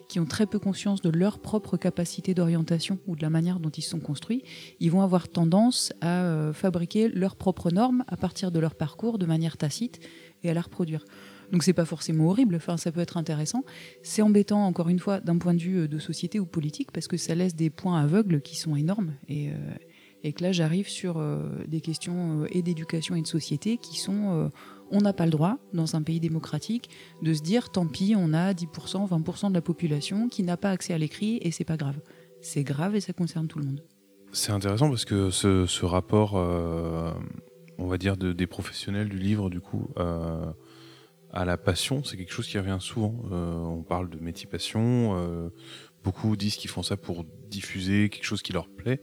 qui 0.09 0.19
ont 0.19 0.25
très 0.25 0.47
peu 0.47 0.59
conscience 0.59 1.03
de 1.03 1.11
leur 1.11 1.39
propre 1.39 1.77
capacité 1.77 2.35
d'orientation 2.35 2.99
ou 3.07 3.15
de 3.15 3.23
la 3.23 3.31
manière 3.31 3.61
dont 3.61 3.71
ils 3.71 3.83
sont 3.83 4.01
construits, 4.01 4.43
ils 4.81 4.91
vont 4.91 5.03
avoir 5.03 5.29
tendance 5.29 5.93
à 6.01 6.25
euh, 6.25 6.53
fabriquer 6.53 7.09
leurs 7.09 7.37
propres 7.37 7.71
normes 7.71 8.05
à 8.09 8.17
partir 8.17 8.51
de 8.51 8.59
leur 8.59 8.75
parcours 8.75 9.19
de 9.19 9.27
manière 9.27 9.59
tacite 9.59 10.01
et 10.43 10.51
à 10.51 10.55
la 10.55 10.63
reproduire. 10.63 11.05
Donc 11.53 11.63
c'est 11.63 11.75
pas 11.75 11.85
forcément 11.85 12.29
horrible, 12.29 12.57
enfin 12.57 12.77
ça 12.77 12.91
peut 12.91 13.01
être 13.01 13.17
intéressant. 13.17 13.65
C'est 14.03 14.23
embêtant 14.23 14.67
encore 14.67 14.89
une 14.89 14.99
fois 14.99 15.21
d'un 15.21 15.39
point 15.39 15.55
de 15.55 15.61
vue 15.61 15.81
euh, 15.81 15.89
de 15.89 15.99
société 15.99 16.41
ou 16.41 16.47
politique 16.47 16.91
parce 16.91 17.07
que 17.07 17.19
ça 17.19 17.35
laisse 17.35 17.55
des 17.55 17.71
points 17.71 18.01
aveugles 18.01 18.41
qui 18.41 18.57
sont 18.57 18.77
énormes 18.77 19.15
et, 19.29 19.51
euh, 19.51 19.55
et 20.25 20.33
que 20.33 20.43
là 20.43 20.53
j'arrive 20.53 20.89
sur 20.89 21.23
des 21.69 21.81
questions 21.81 22.45
et 22.51 22.61
d'éducation 22.63 23.15
et 23.15 23.23
de 23.23 23.27
société 23.27 23.77
qui 23.77 23.99
sont 23.99 24.51
on 24.91 25.01
n'a 25.01 25.13
pas 25.13 25.25
le 25.25 25.31
droit, 25.31 25.59
dans 25.73 25.97
un 25.97 26.03
pays 26.03 26.21
démocratique, 26.21 26.91
de 27.23 27.35
se 27.35 27.43
dire 27.43 27.71
tant 27.71 27.87
pis, 27.87 28.15
on 28.17 28.33
a 28.33 28.53
10%, 28.53 29.09
20% 29.09 29.49
de 29.49 29.55
la 29.55 29.61
population 29.61 30.29
qui 30.29 30.43
n'a 30.43 30.57
pas 30.57 30.71
accès 30.71 30.95
à 30.95 30.99
l'écrit 30.99 31.39
et 31.43 31.51
c'est 31.51 31.65
pas 31.65 31.77
grave. 31.77 32.01
C'est 32.41 32.65
grave 32.65 32.95
et 32.95 33.01
ça 33.01 33.13
concerne 33.13 33.49
tout 33.49 33.59
le 33.59 33.67
monde. 33.67 33.83
C'est 34.33 34.53
intéressant 34.53 34.89
parce 34.91 35.05
que 35.05 35.31
ce, 35.31 35.85
rapport, 35.85 36.35
euh, 36.37 37.13
on 37.79 37.87
va 37.87 37.99
dire, 37.99 38.17
des 38.17 38.47
professionnels 38.47 39.09
du 39.09 39.19
livre, 39.19 39.51
du 39.51 39.61
coup, 39.61 39.89
euh, 39.99 40.45
à 41.33 41.45
la 41.45 41.57
passion, 41.57 42.05
c'est 42.05 42.17
quelque 42.17 42.33
chose 42.33 42.47
qui 42.47 42.59
revient 42.59 42.79
souvent. 42.81 43.15
Euh, 43.33 43.55
on 43.55 43.83
parle 43.83 44.11
de 44.11 44.19
métier 44.19 44.47
passion, 44.47 45.51
beaucoup 46.05 46.37
disent 46.37 46.57
qu'ils 46.57 46.71
font 46.71 46.83
ça 46.83 46.97
pour 46.97 47.25
diffuser 47.51 48.09
quelque 48.11 48.25
chose 48.25 48.43
qui 48.43 48.53
leur 48.53 48.69
plaît. 48.69 49.03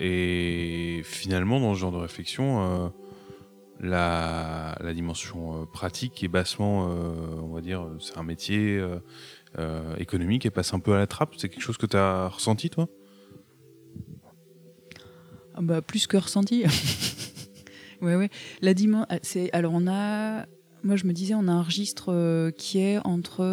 et 0.00 1.02
finalement, 1.04 1.60
dans 1.60 1.74
ce 1.74 1.80
genre 1.80 1.92
de 1.92 1.98
réflexion, 1.98 2.92
la, 3.82 4.92
dimension 4.94 5.62
euh, 5.62 5.66
pratique 5.66 6.22
est 6.22 6.28
bassement, 6.28 6.88
euh, 6.88 7.14
on 7.42 7.48
va 7.48 7.60
dire, 7.60 7.86
c'est 8.00 8.16
un 8.16 8.22
métier 8.22 8.82
euh, 9.58 9.96
économique 9.96 10.46
et 10.46 10.50
passe 10.50 10.72
un 10.72 10.78
peu 10.78 10.94
à 10.94 10.98
la 10.98 11.06
trappe. 11.06 11.34
C'est 11.36 11.48
quelque 11.48 11.62
chose 11.62 11.76
que 11.76 11.86
tu 11.86 11.96
as 11.96 12.28
ressenti, 12.28 12.70
toi? 12.70 12.88
Ah 15.54 15.60
bah, 15.60 15.82
Plus 15.82 16.06
que 16.06 16.16
ressenti. 16.16 16.64
ouais, 18.00 18.16
ouais. 18.16 18.30
La 18.62 18.72
c'est 19.22 19.52
alors 19.52 19.72
on 19.74 19.86
a 19.86 20.46
moi, 20.84 20.96
je 20.96 21.06
me 21.06 21.12
disais, 21.12 21.34
on 21.34 21.46
a 21.46 21.52
un 21.52 21.62
registre 21.62 22.50
qui 22.56 22.80
est 22.80 22.98
entre 23.06 23.44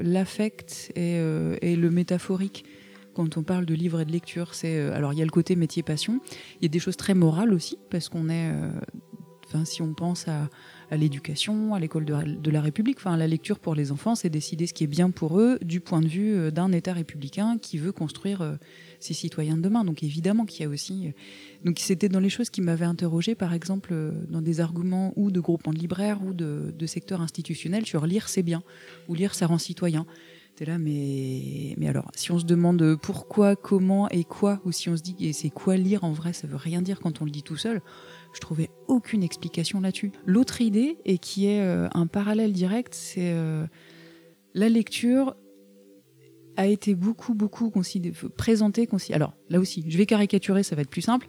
l'affect 0.00 0.92
et, 0.94 1.16
et, 1.62 1.74
le 1.74 1.90
métaphorique. 1.90 2.64
Quand 3.12 3.36
on 3.36 3.42
parle 3.42 3.66
de 3.66 3.74
livre 3.74 4.00
et 4.00 4.04
de 4.04 4.12
lecture, 4.12 4.54
c'est 4.54 4.78
alors 4.92 5.12
il 5.12 5.18
y 5.18 5.22
a 5.22 5.24
le 5.24 5.32
côté 5.32 5.56
métier 5.56 5.82
passion. 5.82 6.20
Il 6.60 6.62
y 6.62 6.66
a 6.66 6.68
des 6.68 6.78
choses 6.78 6.96
très 6.96 7.14
morales 7.14 7.52
aussi 7.52 7.76
parce 7.90 8.08
qu'on 8.08 8.28
est 8.28 8.52
si 9.64 9.82
on 9.82 9.94
pense 9.94 10.26
à, 10.28 10.48
l'éducation, 10.96 11.74
à 11.74 11.80
l'école 11.80 12.04
de, 12.04 12.50
la 12.50 12.60
République, 12.60 12.98
enfin, 12.98 13.16
la 13.16 13.26
lecture 13.26 13.58
pour 13.58 13.74
les 13.74 13.92
enfants, 13.92 14.14
c'est 14.14 14.28
décider 14.28 14.66
ce 14.66 14.74
qui 14.74 14.84
est 14.84 14.88
bien 14.88 15.10
pour 15.10 15.38
eux 15.38 15.58
du 15.62 15.80
point 15.80 16.00
de 16.00 16.08
vue 16.08 16.34
euh, 16.34 16.50
d'un 16.50 16.72
État 16.72 16.92
républicain 16.92 17.58
qui 17.58 17.78
veut 17.78 17.92
construire 17.92 18.42
euh, 18.42 18.56
ses 18.98 19.14
citoyens 19.14 19.56
de 19.56 19.62
demain. 19.62 19.84
Donc 19.84 20.02
évidemment 20.02 20.46
qu'il 20.46 20.62
y 20.62 20.66
a 20.66 20.68
aussi... 20.68 21.08
Euh, 21.08 21.12
donc 21.64 21.78
c'était 21.78 22.08
dans 22.08 22.20
les 22.20 22.30
choses 22.30 22.50
qui 22.50 22.60
m'avaient 22.60 22.86
interrogé, 22.86 23.34
par 23.34 23.54
exemple, 23.54 23.94
dans 24.28 24.42
des 24.42 24.60
arguments 24.60 25.12
ou 25.16 25.30
de 25.30 25.40
groupements 25.40 25.72
de 25.72 25.78
libraires 25.78 26.20
ou 26.24 26.32
de, 26.32 26.86
secteurs 26.86 27.20
institutionnels 27.20 27.86
sur 27.86 28.06
lire 28.06 28.28
c'est 28.28 28.42
bien, 28.42 28.62
ou 29.08 29.14
lire 29.14 29.34
ça 29.34 29.46
rend 29.46 29.58
citoyen. 29.58 30.06
T'es 30.56 30.64
là, 30.64 30.78
mais, 30.78 31.74
mais 31.78 31.86
alors, 31.86 32.10
si 32.16 32.32
on 32.32 32.38
se 32.38 32.44
demande 32.44 32.96
pourquoi, 33.00 33.54
comment 33.54 34.08
et 34.08 34.24
quoi, 34.24 34.60
ou 34.64 34.72
si 34.72 34.88
on 34.88 34.96
se 34.96 35.02
dit 35.02 35.32
c'est 35.32 35.50
quoi 35.50 35.76
lire 35.76 36.02
en 36.02 36.12
vrai, 36.12 36.32
ça 36.32 36.48
veut 36.48 36.56
rien 36.56 36.82
dire 36.82 36.98
quand 36.98 37.22
on 37.22 37.24
le 37.24 37.30
dit 37.30 37.42
tout 37.42 37.56
seul, 37.56 37.80
je 38.32 38.40
trouvais 38.40 38.70
aucune 38.88 39.22
explication 39.22 39.80
là-dessus. 39.80 40.12
L'autre 40.26 40.60
idée, 40.60 40.98
et 41.04 41.18
qui 41.18 41.46
est 41.46 41.60
euh, 41.60 41.88
un 41.94 42.06
parallèle 42.06 42.52
direct, 42.52 42.94
c'est 42.94 43.32
euh, 43.32 43.66
la 44.54 44.68
lecture 44.68 45.36
a 46.56 46.66
été 46.66 46.94
beaucoup, 46.94 47.34
beaucoup 47.34 47.72
présentée. 48.36 48.88
Alors 49.12 49.34
là 49.48 49.60
aussi, 49.60 49.84
je 49.88 49.96
vais 49.96 50.06
caricaturer, 50.06 50.62
ça 50.62 50.76
va 50.76 50.82
être 50.82 50.90
plus 50.90 51.02
simple. 51.02 51.26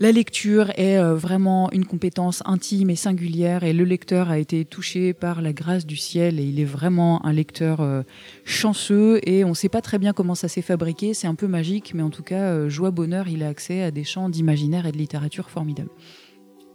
La 0.00 0.12
lecture 0.12 0.70
est 0.78 0.96
euh, 0.96 1.16
vraiment 1.16 1.72
une 1.72 1.84
compétence 1.84 2.42
intime 2.44 2.88
et 2.90 2.94
singulière 2.94 3.64
et 3.64 3.72
le 3.72 3.82
lecteur 3.82 4.30
a 4.30 4.38
été 4.38 4.64
touché 4.64 5.12
par 5.12 5.42
la 5.42 5.52
grâce 5.52 5.86
du 5.86 5.96
ciel 5.96 6.38
et 6.38 6.44
il 6.44 6.60
est 6.60 6.64
vraiment 6.64 7.24
un 7.26 7.32
lecteur 7.32 8.04
chanceux 8.44 9.18
et 9.28 9.44
on 9.44 9.50
ne 9.50 9.54
sait 9.54 9.68
pas 9.68 9.80
très 9.80 9.98
bien 9.98 10.12
comment 10.12 10.36
ça 10.36 10.46
s'est 10.46 10.62
fabriqué, 10.62 11.14
c'est 11.14 11.26
un 11.26 11.34
peu 11.34 11.48
magique 11.48 11.94
mais 11.94 12.02
en 12.02 12.10
tout 12.10 12.22
cas, 12.22 12.68
joie, 12.68 12.92
bonheur, 12.92 13.26
il 13.26 13.42
a 13.42 13.48
accès 13.48 13.82
à 13.82 13.90
des 13.90 14.04
champs 14.04 14.28
d'imaginaire 14.28 14.86
et 14.86 14.92
de 14.92 14.98
littérature 14.98 15.50
formidables. 15.50 15.90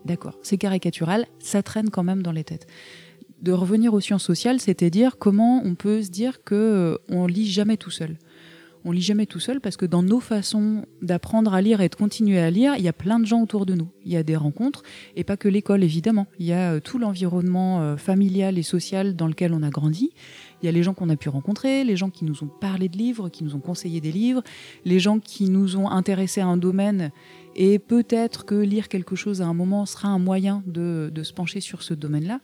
D'accord, 0.05 0.37
c'est 0.43 0.57
caricatural, 0.57 1.25
ça 1.39 1.63
traîne 1.63 1.89
quand 1.89 2.03
même 2.03 2.21
dans 2.21 2.31
les 2.31 2.43
têtes. 2.43 2.67
De 3.41 3.51
revenir 3.51 3.93
aux 3.93 3.99
sciences 3.99 4.23
sociales, 4.23 4.59
c'était 4.59 4.89
dire 4.89 5.17
comment 5.17 5.61
on 5.65 5.75
peut 5.75 6.01
se 6.01 6.09
dire 6.09 6.43
que 6.43 6.55
euh, 6.55 6.97
on 7.09 7.27
lit 7.27 7.47
jamais 7.47 7.77
tout 7.77 7.91
seul. 7.91 8.17
On 8.85 8.91
lit 8.91 9.01
jamais 9.01 9.25
tout 9.25 9.39
seul 9.39 9.61
parce 9.61 9.77
que 9.77 9.85
dans 9.85 10.03
nos 10.03 10.19
façons 10.19 10.85
d'apprendre 11.01 11.53
à 11.53 11.61
lire 11.61 11.79
et 11.79 11.87
de 11.87 11.95
continuer 11.95 12.39
à 12.39 12.49
lire, 12.49 12.75
il 12.77 12.83
y 12.83 12.89
a 12.89 12.93
plein 12.93 13.17
de 13.17 13.25
gens 13.25 13.41
autour 13.41 13.65
de 13.65 13.75
nous. 13.75 13.87
Il 14.05 14.11
y 14.11 14.17
a 14.17 14.23
des 14.23 14.35
rencontres 14.35 14.83
et 15.15 15.23
pas 15.23 15.37
que 15.37 15.47
l'école 15.47 15.83
évidemment. 15.83 16.27
Il 16.37 16.45
y 16.45 16.51
a 16.51 16.73
euh, 16.73 16.79
tout 16.81 16.97
l'environnement 16.97 17.81
euh, 17.81 17.95
familial 17.95 18.57
et 18.57 18.63
social 18.63 19.15
dans 19.15 19.27
lequel 19.27 19.53
on 19.53 19.63
a 19.63 19.69
grandi. 19.69 20.11
Il 20.61 20.65
y 20.65 20.69
a 20.69 20.73
les 20.73 20.83
gens 20.83 20.93
qu'on 20.93 21.09
a 21.09 21.15
pu 21.15 21.29
rencontrer, 21.29 21.85
les 21.85 21.95
gens 21.95 22.09
qui 22.09 22.25
nous 22.25 22.43
ont 22.43 22.47
parlé 22.47 22.89
de 22.89 22.97
livres, 22.97 23.29
qui 23.29 23.45
nous 23.45 23.55
ont 23.55 23.59
conseillé 23.59 24.01
des 24.01 24.11
livres, 24.11 24.43
les 24.83 24.99
gens 24.99 25.19
qui 25.19 25.49
nous 25.49 25.77
ont 25.77 25.89
intéressés 25.89 26.41
à 26.41 26.47
un 26.47 26.57
domaine 26.57 27.11
et 27.55 27.79
peut-être 27.79 28.45
que 28.45 28.55
lire 28.55 28.87
quelque 28.87 29.15
chose 29.15 29.41
à 29.41 29.45
un 29.45 29.53
moment 29.53 29.85
sera 29.85 30.09
un 30.09 30.19
moyen 30.19 30.63
de, 30.65 31.11
de 31.13 31.23
se 31.23 31.33
pencher 31.33 31.59
sur 31.59 31.83
ce 31.83 31.93
domaine-là. 31.93 32.39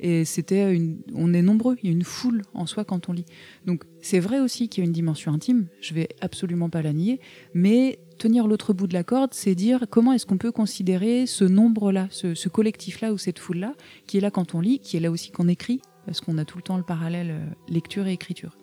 Et 0.00 0.24
c'était 0.24 0.74
une, 0.74 0.98
on 1.14 1.32
est 1.32 1.42
nombreux, 1.42 1.76
il 1.82 1.86
y 1.86 1.92
a 1.92 1.92
une 1.92 2.02
foule 2.02 2.42
en 2.54 2.66
soi 2.66 2.84
quand 2.84 3.08
on 3.08 3.12
lit. 3.12 3.24
Donc 3.66 3.84
c'est 4.00 4.18
vrai 4.18 4.40
aussi 4.40 4.68
qu'il 4.68 4.82
y 4.82 4.84
a 4.84 4.86
une 4.86 4.92
dimension 4.92 5.32
intime, 5.32 5.68
je 5.80 5.94
vais 5.94 6.08
absolument 6.20 6.68
pas 6.68 6.82
la 6.82 6.92
nier, 6.92 7.20
mais 7.54 8.00
tenir 8.18 8.48
l'autre 8.48 8.72
bout 8.72 8.88
de 8.88 8.94
la 8.94 9.04
corde, 9.04 9.32
c'est 9.32 9.54
dire 9.54 9.86
comment 9.88 10.12
est-ce 10.12 10.26
qu'on 10.26 10.38
peut 10.38 10.50
considérer 10.50 11.26
ce 11.26 11.44
nombre-là, 11.44 12.08
ce, 12.10 12.34
ce 12.34 12.48
collectif-là 12.48 13.12
ou 13.12 13.18
cette 13.18 13.38
foule-là, 13.38 13.74
qui 14.08 14.18
est 14.18 14.20
là 14.20 14.32
quand 14.32 14.56
on 14.56 14.60
lit, 14.60 14.80
qui 14.80 14.96
est 14.96 15.00
là 15.00 15.10
aussi 15.10 15.30
qu'on 15.30 15.46
écrit, 15.46 15.80
parce 16.04 16.20
qu'on 16.20 16.36
a 16.38 16.44
tout 16.44 16.58
le 16.58 16.62
temps 16.62 16.76
le 16.76 16.82
parallèle 16.82 17.30
euh, 17.30 17.46
lecture 17.68 18.06
et 18.08 18.12
écriture. 18.12 18.58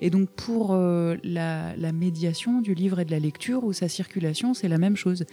Et 0.00 0.10
donc 0.10 0.28
pour 0.30 0.72
euh, 0.72 1.16
la, 1.24 1.74
médiation 1.92 2.60
du 2.60 2.74
livre 2.74 3.00
et 3.00 3.04
de 3.04 3.10
la 3.10 3.18
lecture 3.18 3.64
ou 3.64 3.72
sa 3.72 3.88
circulation, 3.88 4.54
c'est 4.54 4.68
la 4.68 4.78
même 4.78 4.96
chose. 4.96 5.24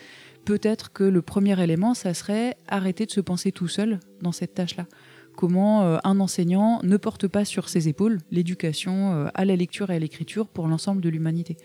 Peut-être 0.44 0.92
que 0.92 1.04
le 1.04 1.22
premier 1.22 1.62
élément, 1.62 1.94
ça 1.94 2.14
serait 2.14 2.58
arrêter 2.68 3.06
de 3.06 3.12
se 3.12 3.22
penser 3.22 3.52
tout 3.52 3.68
seul 3.68 4.00
dans 4.22 4.32
cette 4.32 4.54
tâche-là 4.54 4.86
comment 5.36 5.84
euh, 5.84 5.98
un 6.04 6.20
enseignant 6.20 6.80
ne 6.84 6.98
porte 6.98 7.28
pas 7.28 7.46
sur 7.46 7.70
ses 7.70 7.88
épaules 7.88 8.20
l'éducation 8.32 9.14
euh, 9.14 9.28
à 9.34 9.46
la 9.46 9.56
lecture 9.56 9.92
et 9.92 9.96
à 9.96 10.00
l'écriture 10.00 10.48
pour 10.48 10.68
l'ensemble 10.68 11.02
de 11.02 11.10
l'humanité. 11.10 11.58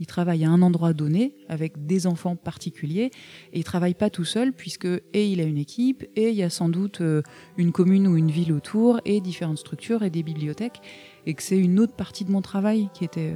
Il 0.00 0.06
travaille 0.06 0.44
à 0.44 0.50
un 0.50 0.62
endroit 0.62 0.92
donné 0.92 1.36
avec 1.48 1.86
des 1.86 2.06
enfants 2.06 2.36
particuliers 2.36 3.10
et 3.52 3.58
il 3.58 3.64
travaille 3.64 3.94
pas 3.94 4.10
tout 4.10 4.24
seul 4.24 4.52
puisque 4.52 4.86
et 4.86 5.28
il 5.28 5.40
a 5.40 5.44
une 5.44 5.58
équipe 5.58 6.04
et 6.16 6.30
il 6.30 6.34
y 6.34 6.42
a 6.42 6.50
sans 6.50 6.68
doute 6.68 7.00
euh, 7.00 7.22
une 7.56 7.72
commune 7.72 8.06
ou 8.06 8.16
une 8.16 8.30
ville 8.30 8.52
autour 8.52 9.00
et 9.04 9.20
différentes 9.20 9.58
structures 9.58 10.02
et 10.02 10.10
des 10.10 10.22
bibliothèques 10.22 10.80
et 11.26 11.34
que 11.34 11.42
c'est 11.42 11.58
une 11.58 11.78
autre 11.80 11.94
partie 11.94 12.24
de 12.24 12.32
mon 12.32 12.42
travail 12.42 12.88
qui 12.92 13.04
était 13.04 13.32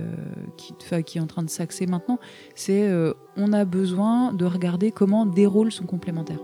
qui, 0.57 0.75
qui, 1.05 1.19
est 1.19 1.21
en 1.21 1.27
train 1.27 1.43
de 1.43 1.51
s'axer 1.51 1.87
maintenant. 1.87 2.19
C'est 2.55 2.91
on 3.37 3.53
a 3.53 3.65
besoin 3.65 4.35
de 4.35 4.45
regarder 4.45 4.91
comment 4.91 5.25
des 5.25 5.47
rôles 5.47 5.73
sont 5.73 5.87
complémentaires. 5.87 6.41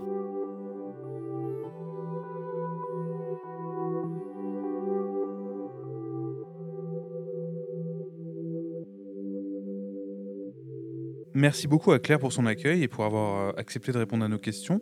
Merci 11.45 11.67
beaucoup 11.67 11.91
à 11.91 11.99
Claire 11.99 12.17
pour 12.17 12.33
son 12.33 12.47
accueil 12.47 12.81
et 12.81 12.87
pour 12.87 13.05
avoir 13.05 13.49
euh, 13.49 13.51
accepté 13.55 13.91
de 13.91 13.99
répondre 13.99 14.25
à 14.25 14.27
nos 14.27 14.39
questions. 14.39 14.81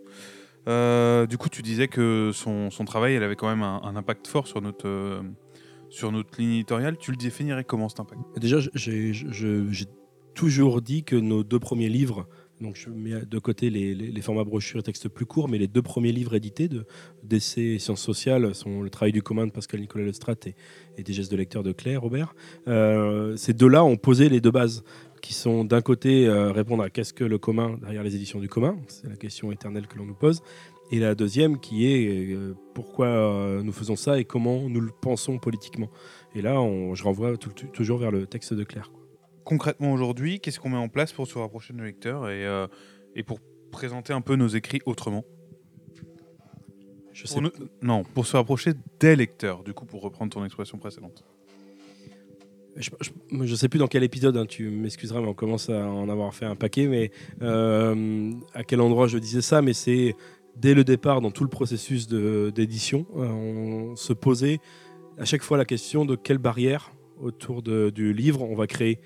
Euh, 0.69 1.27
du 1.27 1.37
coup, 1.37 1.49
tu 1.49 1.61
disais 1.61 1.89
que 1.89 2.31
son, 2.33 2.69
travail, 2.85 3.17
avait 3.17 3.35
quand 3.35 3.49
même 3.49 3.63
un, 3.63 3.97
impact 3.97 4.27
fort 4.27 4.47
sur 4.47 4.61
notre, 4.61 4.87
euh, 4.87 5.21
sur 5.89 6.13
notre 6.13 6.39
ligne 6.39 6.53
éditoriale. 6.53 6.95
Tu 6.97 7.11
le 7.11 7.17
définirais 7.17 7.65
comment 7.65 7.89
cet 7.89 7.99
impact? 7.99 8.21
Déjà, 8.37 8.59
j'ai 8.75 9.11
toujours 10.35 10.81
dit 10.81 11.03
que 11.03 11.17
nos 11.17 11.43
deux 11.43 11.59
premiers 11.59 11.89
livres, 11.89 12.29
donc 12.61 12.77
je 12.77 12.89
mets 12.89 13.25
de 13.25 13.39
côté 13.39 13.69
les, 13.69 14.21
formats 14.21 14.45
brochures 14.45 14.79
et 14.79 14.83
textes 14.83 15.09
plus 15.09 15.25
courts, 15.25 15.49
mais 15.49 15.57
les 15.57 15.67
deux 15.67 15.81
premiers 15.81 16.13
livres 16.13 16.33
édités 16.33 16.69
de 16.69 16.85
d'essais 17.23 17.77
sciences 17.77 18.01
sociales 18.01 18.55
sont 18.55 18.81
le 18.81 18.89
travail 18.89 19.11
du 19.11 19.21
commun 19.21 19.47
de 19.47 19.51
Pascal 19.51 19.81
Nicolas 19.81 20.05
Lestrade 20.05 20.37
et, 20.45 20.55
et 20.97 21.03
des 21.03 21.11
gestes 21.11 21.29
de 21.29 21.35
lecteur 21.35 21.61
de 21.61 21.73
Claire 21.73 22.01
Robert. 22.01 22.33
Euh, 22.69 23.35
ces 23.35 23.53
deux-là 23.53 23.83
ont 23.83 23.97
posé 23.97 24.29
les 24.29 24.39
deux 24.39 24.51
bases 24.51 24.85
qui 25.23 25.33
sont 25.33 25.63
d'un 25.63 25.81
côté 25.81 26.27
euh, 26.27 26.51
répondre 26.51 26.83
à 26.83 26.89
qu'est-ce 26.89 27.13
que 27.13 27.23
le 27.23 27.37
commun 27.37 27.77
derrière 27.79 28.03
les 28.03 28.13
éditions 28.13 28.39
du 28.39 28.49
commun, 28.49 28.75
c'est 28.89 29.07
la 29.07 29.15
question 29.15 29.53
éternelle 29.53 29.87
que 29.87 29.97
l'on 29.97 30.05
nous 30.05 30.13
pose, 30.13 30.43
et 30.91 30.99
la 30.99 31.15
deuxième 31.15 31.61
qui 31.61 31.87
est 31.87 32.33
euh, 32.33 32.55
pourquoi 32.75 33.07
euh, 33.07 33.63
nous 33.63 33.71
faisons 33.71 33.95
ça 33.95 34.19
et 34.19 34.25
comment 34.25 34.67
nous 34.67 34.81
le 34.81 34.91
pensons 34.91 35.39
politiquement. 35.39 35.89
Et 36.35 36.41
là, 36.41 36.61
on, 36.61 36.93
je 36.93 37.05
renvoie 37.05 37.37
tout, 37.37 37.51
toujours 37.51 37.99
vers 37.99 38.11
le 38.11 38.27
texte 38.27 38.53
de 38.53 38.65
Claire. 38.65 38.91
Quoi. 38.91 39.01
Concrètement 39.45 39.93
aujourd'hui, 39.93 40.41
qu'est-ce 40.41 40.59
qu'on 40.59 40.69
met 40.69 40.77
en 40.77 40.89
place 40.89 41.13
pour 41.13 41.25
se 41.25 41.37
rapprocher 41.39 41.71
de 41.71 41.77
nos 41.77 41.85
lecteurs 41.85 42.29
et, 42.29 42.45
et 43.15 43.23
pour 43.23 43.39
présenter 43.71 44.11
un 44.11 44.21
peu 44.21 44.35
nos 44.35 44.47
écrits 44.47 44.81
autrement? 44.85 45.23
Je 47.13 47.27
sais 47.27 47.35
pour 47.35 47.43
nous, 47.43 47.51
Non, 47.81 48.03
pour 48.03 48.25
se 48.25 48.35
rapprocher 48.35 48.73
des 48.99 49.15
lecteurs, 49.15 49.63
du 49.63 49.73
coup, 49.73 49.85
pour 49.85 50.01
reprendre 50.01 50.33
ton 50.33 50.43
expression 50.43 50.77
précédente. 50.77 51.23
Je 52.75 52.91
ne 53.31 53.55
sais 53.55 53.69
plus 53.69 53.79
dans 53.79 53.87
quel 53.87 54.03
épisode, 54.03 54.35
hein, 54.35 54.45
tu 54.45 54.69
m'excuseras, 54.69 55.21
mais 55.21 55.27
on 55.27 55.33
commence 55.33 55.69
à 55.69 55.87
en 55.87 56.09
avoir 56.09 56.33
fait 56.33 56.45
un 56.45 56.55
paquet, 56.55 56.87
mais 56.87 57.11
euh, 57.41 58.31
à 58.53 58.63
quel 58.63 58.81
endroit 58.81 59.07
je 59.07 59.17
disais 59.17 59.41
ça, 59.41 59.61
mais 59.61 59.73
c'est 59.73 60.15
dès 60.55 60.73
le 60.73 60.83
départ, 60.83 61.21
dans 61.21 61.31
tout 61.31 61.43
le 61.43 61.49
processus 61.49 62.07
d'édition, 62.07 63.05
euh, 63.17 63.27
on 63.27 63.95
se 63.95 64.13
posait 64.13 64.59
à 65.17 65.25
chaque 65.25 65.43
fois 65.43 65.57
la 65.57 65.65
question 65.65 66.05
de 66.05 66.15
quelle 66.15 66.39
barrière 66.39 66.91
autour 67.21 67.61
du 67.61 68.13
livre 68.13 68.41
on 68.41 68.55
va 68.55 68.67
créer, 68.67 68.99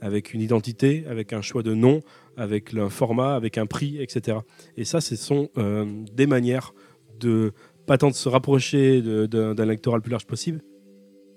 avec 0.00 0.34
une 0.34 0.42
identité, 0.42 1.04
avec 1.08 1.32
un 1.32 1.40
choix 1.40 1.62
de 1.62 1.74
nom, 1.74 2.00
avec 2.36 2.74
un 2.74 2.90
format, 2.90 3.34
avec 3.34 3.58
un 3.58 3.66
prix, 3.66 4.02
etc. 4.02 4.38
Et 4.76 4.84
ça, 4.84 5.00
ce 5.00 5.16
sont 5.16 5.48
euh, 5.56 5.86
des 6.12 6.26
manières 6.26 6.74
de 7.20 7.52
pas 7.86 7.98
tant 7.98 8.08
de 8.08 8.14
se 8.14 8.28
rapprocher 8.28 9.02
d'un 9.02 9.64
lectorat 9.66 9.96
le 9.96 10.02
plus 10.02 10.10
large 10.10 10.26
possible, 10.26 10.62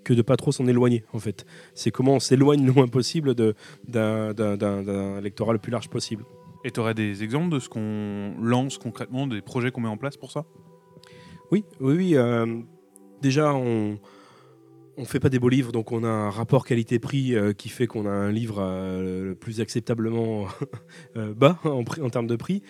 que 0.08 0.14
de 0.14 0.22
pas 0.22 0.38
trop 0.38 0.54
s'en 0.54 0.68
éloigner 0.68 1.04
en 1.12 1.20
fait. 1.20 1.46
C'est 1.74 1.92
comment 1.92 2.14
on 2.14 2.20
s'éloigne 2.20 2.66
le 2.66 2.72
moins 2.72 2.88
possible 2.88 3.36
d'un 3.36 5.22
lectorat 5.22 5.52
le 5.52 5.60
plus 5.60 5.72
large 5.72 5.90
possible. 5.90 6.24
Et 6.64 6.72
tu 6.72 6.80
aurais 6.80 6.94
des 6.94 7.24
exemples 7.24 7.54
de 7.54 7.60
ce 7.60 7.68
qu'on 7.68 8.34
lance 8.42 8.78
concrètement, 8.78 9.28
des 9.28 9.42
projets 9.42 9.72
qu'on 9.72 9.82
met 9.82 9.90
en 9.90 9.98
place 9.98 10.16
pour 10.16 10.32
ça? 10.32 10.46
Oui, 11.52 11.66
oui, 11.82 11.96
oui. 11.96 12.16
Euh, 12.16 12.62
déjà, 13.22 13.54
on 13.54 14.00
on 15.00 15.06
fait 15.06 15.20
pas 15.20 15.30
des 15.30 15.38
beaux 15.38 15.50
livres, 15.50 15.72
donc 15.72 15.92
on 15.92 16.04
a 16.04 16.10
un 16.10 16.32
rapport 16.32 16.66
qualité-prix 16.66 17.36
euh, 17.36 17.54
qui 17.54 17.70
fait 17.70 17.86
qu'on 17.86 18.08
a 18.08 18.12
un 18.12 18.32
livre 18.32 18.58
euh, 18.60 19.28
le 19.28 19.36
plus 19.36 19.62
acceptablement 19.62 20.48
bas 21.16 21.60
en, 21.66 21.84
en, 21.84 22.10
termes 22.10 22.28
de 22.28 22.36
prix. 22.36 22.64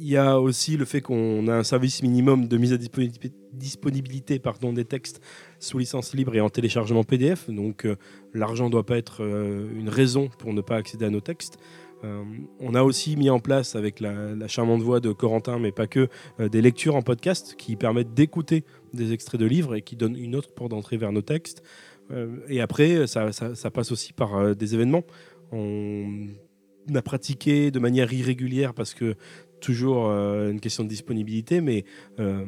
Il 0.00 0.06
y 0.06 0.16
a 0.16 0.40
aussi 0.40 0.76
le 0.76 0.84
fait 0.84 1.00
qu'on 1.00 1.48
a 1.48 1.54
un 1.54 1.64
service 1.64 2.04
minimum 2.04 2.46
de 2.46 2.56
mise 2.56 2.72
à 2.72 2.76
disponibilité 3.52 4.38
pardon, 4.38 4.72
des 4.72 4.84
textes 4.84 5.20
sous 5.58 5.78
licence 5.78 6.14
libre 6.14 6.36
et 6.36 6.40
en 6.40 6.48
téléchargement 6.48 7.02
PDF. 7.02 7.50
Donc 7.50 7.84
euh, 7.84 7.96
l'argent 8.32 8.66
ne 8.66 8.70
doit 8.70 8.86
pas 8.86 8.96
être 8.96 9.24
euh, 9.24 9.68
une 9.74 9.88
raison 9.88 10.30
pour 10.38 10.54
ne 10.54 10.60
pas 10.60 10.76
accéder 10.76 11.06
à 11.06 11.10
nos 11.10 11.20
textes. 11.20 11.58
Euh, 12.04 12.22
on 12.60 12.76
a 12.76 12.84
aussi 12.84 13.16
mis 13.16 13.28
en 13.28 13.40
place 13.40 13.74
avec 13.74 13.98
la, 13.98 14.46
charmante 14.46 14.82
voix 14.82 15.00
de 15.00 15.10
Corentin, 15.10 15.58
mais 15.58 15.72
pas 15.72 15.88
que, 15.88 16.08
des 16.38 16.62
lectures 16.62 16.94
en 16.94 17.02
podcast 17.02 17.56
qui 17.58 17.74
permettent 17.74 18.14
d'écouter 18.14 18.64
des 18.94 19.12
extraits 19.12 19.40
de 19.40 19.46
livres 19.46 19.74
et 19.74 19.82
qui 19.82 19.96
donnent 19.96 20.16
une 20.16 20.36
autre 20.36 20.54
porte 20.54 20.70
d'entrée 20.70 20.96
vers 20.96 21.10
nos 21.10 21.22
textes. 21.22 21.64
Et 22.48 22.60
après, 22.60 23.08
ça, 23.08 23.30
passe 23.74 23.90
aussi 23.90 24.12
par 24.12 24.54
des 24.54 24.74
événements. 24.74 25.02
On 25.50 26.28
a 26.94 27.02
pratiqué 27.02 27.70
de 27.70 27.78
manière 27.80 28.12
irrégulière 28.12 28.74
parce 28.74 28.94
que 28.94 29.16
toujours 29.60 30.08
euh, 30.08 30.50
une 30.50 30.60
question 30.60 30.84
de 30.84 30.88
disponibilité, 30.88 31.60
mais 31.60 31.84
euh, 32.18 32.44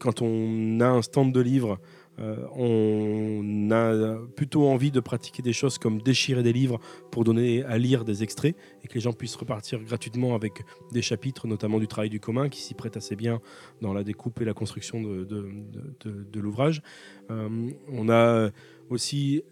quand 0.00 0.22
on 0.22 0.80
a 0.80 0.86
un 0.86 1.02
stand 1.02 1.32
de 1.32 1.40
livres, 1.40 1.78
euh, 2.20 2.36
on 2.56 3.70
a 3.70 4.16
plutôt 4.34 4.66
envie 4.66 4.90
de 4.90 4.98
pratiquer 4.98 5.40
des 5.40 5.52
choses 5.52 5.78
comme 5.78 6.02
déchirer 6.02 6.42
des 6.42 6.52
livres 6.52 6.80
pour 7.12 7.22
donner 7.22 7.62
à 7.62 7.78
lire 7.78 8.04
des 8.04 8.24
extraits 8.24 8.56
et 8.82 8.88
que 8.88 8.94
les 8.94 9.00
gens 9.00 9.12
puissent 9.12 9.36
repartir 9.36 9.80
gratuitement 9.84 10.34
avec 10.34 10.64
des 10.90 11.02
chapitres, 11.02 11.46
notamment 11.46 11.78
du 11.78 11.86
travail 11.86 12.10
du 12.10 12.18
commun, 12.18 12.48
qui 12.48 12.60
s'y 12.60 12.74
prête 12.74 12.96
assez 12.96 13.14
bien 13.14 13.40
dans 13.82 13.92
la 13.92 14.02
découpe 14.02 14.40
et 14.40 14.44
la 14.44 14.54
construction 14.54 15.00
de, 15.00 16.40
l'ouvrage. 16.40 16.82
On 17.28 18.08
a 18.08 18.50
aussi 18.90 19.44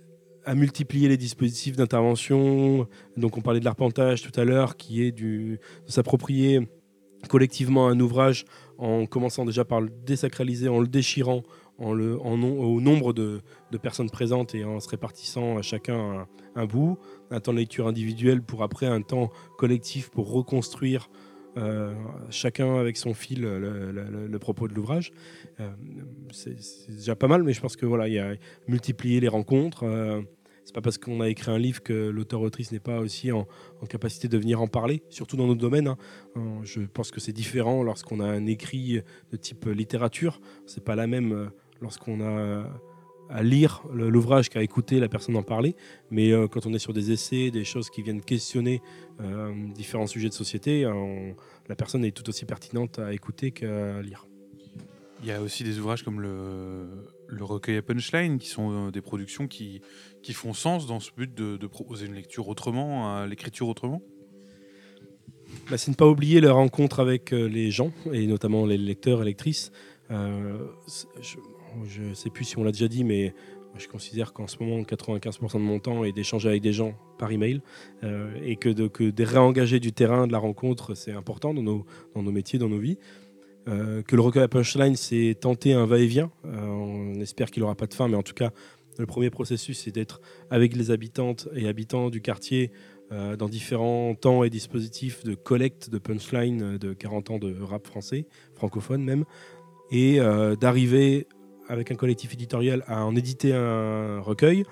à 0.47 0.55
multiplier 0.55 1.09
les 1.09 1.17
dispositifs 1.17 1.77
d'intervention. 1.77 2.89
Donc 3.17 3.37
on 3.37 3.43
parlait 3.43 3.61
de 3.61 3.65
l'arpentage 3.65 4.23
tout 4.23 4.41
à 4.41 4.45
l'heure, 4.45 4.77
qui 4.77 5.03
est 5.03 5.13
de 5.13 5.59
s'approprier 5.87 6.67
collectivement 7.29 7.89
un 7.89 7.99
ouvrage 7.99 8.45
en 8.79 9.07
commençant 9.07 9.45
déjà 9.45 9.65
par 9.65 9.81
le 9.81 9.91
désacraliser, 9.91 10.69
en 10.69 10.81
le 10.81 10.87
déchirant 10.87 11.43
au 11.79 12.81
nombre 12.81 13.13
de, 13.13 13.43
personnes 13.83 14.09
présentes 14.09 14.55
et 14.55 14.65
en 14.65 14.81
se 14.81 14.89
répartissant 14.89 15.59
à 15.59 15.63
chacun 15.63 16.27
un, 16.55 16.65
bout, 16.65 16.99
un 17.31 17.41
temps 17.41 17.53
de 17.53 17.59
lecture 17.59 17.87
individuel 17.87 18.41
pour 18.41 18.63
après 18.63 18.87
un 18.87 19.03
temps 19.03 19.31
collectif 19.59 20.11
pour 20.11 20.31
reconstruire 20.31 21.11
euh, 21.59 21.95
chacun 22.31 22.77
avec 22.77 22.97
son 22.97 23.15
fil 23.15 23.43
le 23.43 24.39
propos 24.39 24.69
de 24.69 24.75
l'ouvrage. 24.75 25.13
Euh, 25.61 25.71
c'est 26.33 26.57
déjà 26.89 27.17
pas 27.17 27.29
mal, 27.29 27.43
mais 27.43 27.53
je 27.53 27.61
pense 27.61 27.77
que 27.77 27.85
voilà, 27.85 28.09
il 28.09 28.15
y 28.15 28.19
a 28.19 28.35
multiplier 28.69 29.21
les 29.21 29.29
rencontres. 29.29 29.83
Euh, 29.85 30.23
c'est 30.67 30.75
pas 30.75 30.81
parce 30.81 30.99
qu'on 30.99 31.21
a 31.21 31.29
écrit 31.29 31.53
un 31.53 31.59
livre 31.59 31.81
que 31.81 31.93
l'auteur-autrice 31.93 32.73
n'est 32.73 32.81
pas 32.81 32.99
aussi 32.99 33.31
en, 33.31 33.47
capacité 33.89 34.27
de 34.27 34.37
venir 34.37 34.61
en 34.61 34.67
parler, 34.67 35.05
surtout 35.11 35.37
dans 35.37 35.47
notre 35.47 35.61
domaine. 35.61 35.87
Hein. 35.87 35.97
Je 36.65 36.81
pense 36.81 37.13
que 37.13 37.21
c'est 37.21 37.33
différent 37.33 37.85
lorsqu'on 37.85 38.19
a 38.19 38.27
un 38.27 38.47
écrit 38.47 39.01
de 39.31 39.37
type 39.37 39.67
littérature. 39.67 40.41
C'est 40.67 40.83
pas 40.83 40.97
la 40.97 41.07
même 41.07 41.51
lorsqu'on 41.81 42.21
a 42.21 42.69
à 43.31 43.43
lire 43.45 43.85
l'ouvrage 43.93 44.49
qu'à 44.49 44.61
écouter 44.61 44.99
la 44.99 45.09
personne 45.09 45.37
en 45.37 45.45
parler. 45.45 45.77
Mais 46.11 46.33
euh, 46.33 46.49
quand 46.49 46.67
on 46.67 46.75
est 46.75 46.81
sur 46.81 46.93
des 46.93 47.13
essais, 47.13 47.53
des 47.53 47.65
choses 47.65 47.89
qui 47.89 48.03
viennent 48.03 48.21
questionner 48.23 48.83
euh, 49.21 49.53
différents 49.73 50.09
sujets 50.09 50.29
de 50.29 50.35
société, 50.35 50.85
la 51.69 51.77
personne 51.77 52.05
est 52.05 52.11
tout 52.11 52.29
aussi 52.29 52.45
pertinente 52.45 52.99
à 52.99 53.13
écouter 53.13 53.53
qu'à 53.53 54.03
lire. 54.03 54.27
Il 55.23 55.29
y 55.29 55.33
a 55.33 55.41
aussi 55.41 55.63
des 55.63 55.79
ouvrages 55.79 56.03
comme 56.03 56.21
le 56.21 56.89
le 57.29 57.45
recueil 57.45 57.77
à 57.77 57.83
punchline, 57.83 58.39
qui 58.39 58.49
sont 58.49 58.91
des 58.91 59.01
productions 59.01 59.47
qui, 59.47 59.81
qui 60.23 60.33
font 60.33 60.53
sens 60.53 60.87
dans 60.87 61.01
ce 61.01 61.11
but 61.17 61.33
de, 61.35 61.57
de 61.57 61.67
proposer 61.67 62.07
une 62.07 62.15
lecture 62.15 62.49
autrement, 62.49 63.25
l'écriture 63.27 63.69
autrement 63.69 64.03
bah, 65.71 65.79
C'est 65.79 65.91
ne 65.91 65.97
pas 65.97 66.07
oublier 66.07 66.41
la 66.41 66.53
rencontre 66.53 67.01
avec 67.01 67.31
les 67.31 67.71
gens, 67.71 67.93
et 68.13 68.27
notamment 68.27 68.67
les 68.67 68.79
lecteurs 68.79 69.23
et 69.23 69.25
lectrices. 69.25 69.73
je 70.09 72.03
ne 72.03 72.15
sais 72.15 72.31
plus 72.31 72.45
si 72.45 72.59
on 72.59 72.65
l'a 72.65 72.73
déjà 72.73 72.89
dit, 72.89 73.05
mais 73.05 73.35
je 73.79 73.89
considère 73.89 74.33
qu'en 74.33 74.47
ce 74.47 74.63
moment, 74.63 74.83
95% 74.83 75.55
de 75.55 75.59
mon 75.59 75.79
temps 75.79 76.05
est 76.05 76.13
d'échanger 76.13 76.49
avec 76.49 76.63
des 76.63 76.73
gens 76.73 76.95
par 77.19 77.31
email 77.31 77.61
euh, 78.05 78.35
et 78.45 78.57
que 78.57 78.69
de, 78.69 78.89
que 78.89 79.13
réengager 79.23 79.81
du 79.81 79.93
terrain, 79.93 80.27
de 80.27 80.33
la 80.33 80.39
rencontre, 80.39 80.95
c'est 80.95 81.13
important 81.13 81.55
dans 81.55 81.63
nos, 81.63 81.87
dans 82.15 82.23
nos 82.23 82.33
métiers, 82.33 82.59
dans 82.59 82.69
nos 82.69 82.79
vies. 82.79 82.99
Euh, 83.69 84.03
que 84.03 84.15
le 84.15 84.23
recueil 84.23 84.43
à 84.43 84.49
punchline, 84.49 84.97
c'est 84.97 85.37
tenter 85.41 85.73
un 85.73 85.87
va-et-vient. 85.87 86.31
Euh, 86.45 86.67
on 86.67 87.21
espère 87.21 87.51
qu'il 87.51 87.63
n'aura 87.63 87.75
pas 87.75 87.87
de 87.87 87.95
fin, 87.95 88.09
mais 88.09 88.17
en 88.17 88.23
tout 88.23 88.35
cas, 88.35 88.51
le 88.99 89.07
premier 89.07 89.31
processus, 89.31 89.83
c'est 89.85 89.91
d'être 89.91 90.21
avec 90.51 90.77
les 90.77 90.91
habitantes 90.91 91.49
et 91.55 91.69
habitants 91.69 92.11
du 92.11 92.21
quartier 92.21 92.71
dans 93.39 93.49
différents 93.49 94.17
temps 94.17 94.43
et 94.43 94.51
dispositifs 94.51 95.23
de 95.23 95.37
collecte 95.37 95.91
de 95.91 95.99
punchline 95.99 96.77
de 96.77 96.93
40 96.93 97.31
ans 97.31 97.39
de 97.39 97.55
rap 97.63 97.87
français, 97.87 98.27
francophone 98.57 99.05
même, 99.05 99.25
et 99.93 100.19
d'arriver 100.61 101.29
avec 101.69 101.93
un 101.93 101.95
collectif 101.95 102.33
éditorial 102.35 102.83
à 102.89 103.05
en 103.05 103.15
éditer 103.15 103.55
un 103.55 104.19
recueil. 104.21 104.65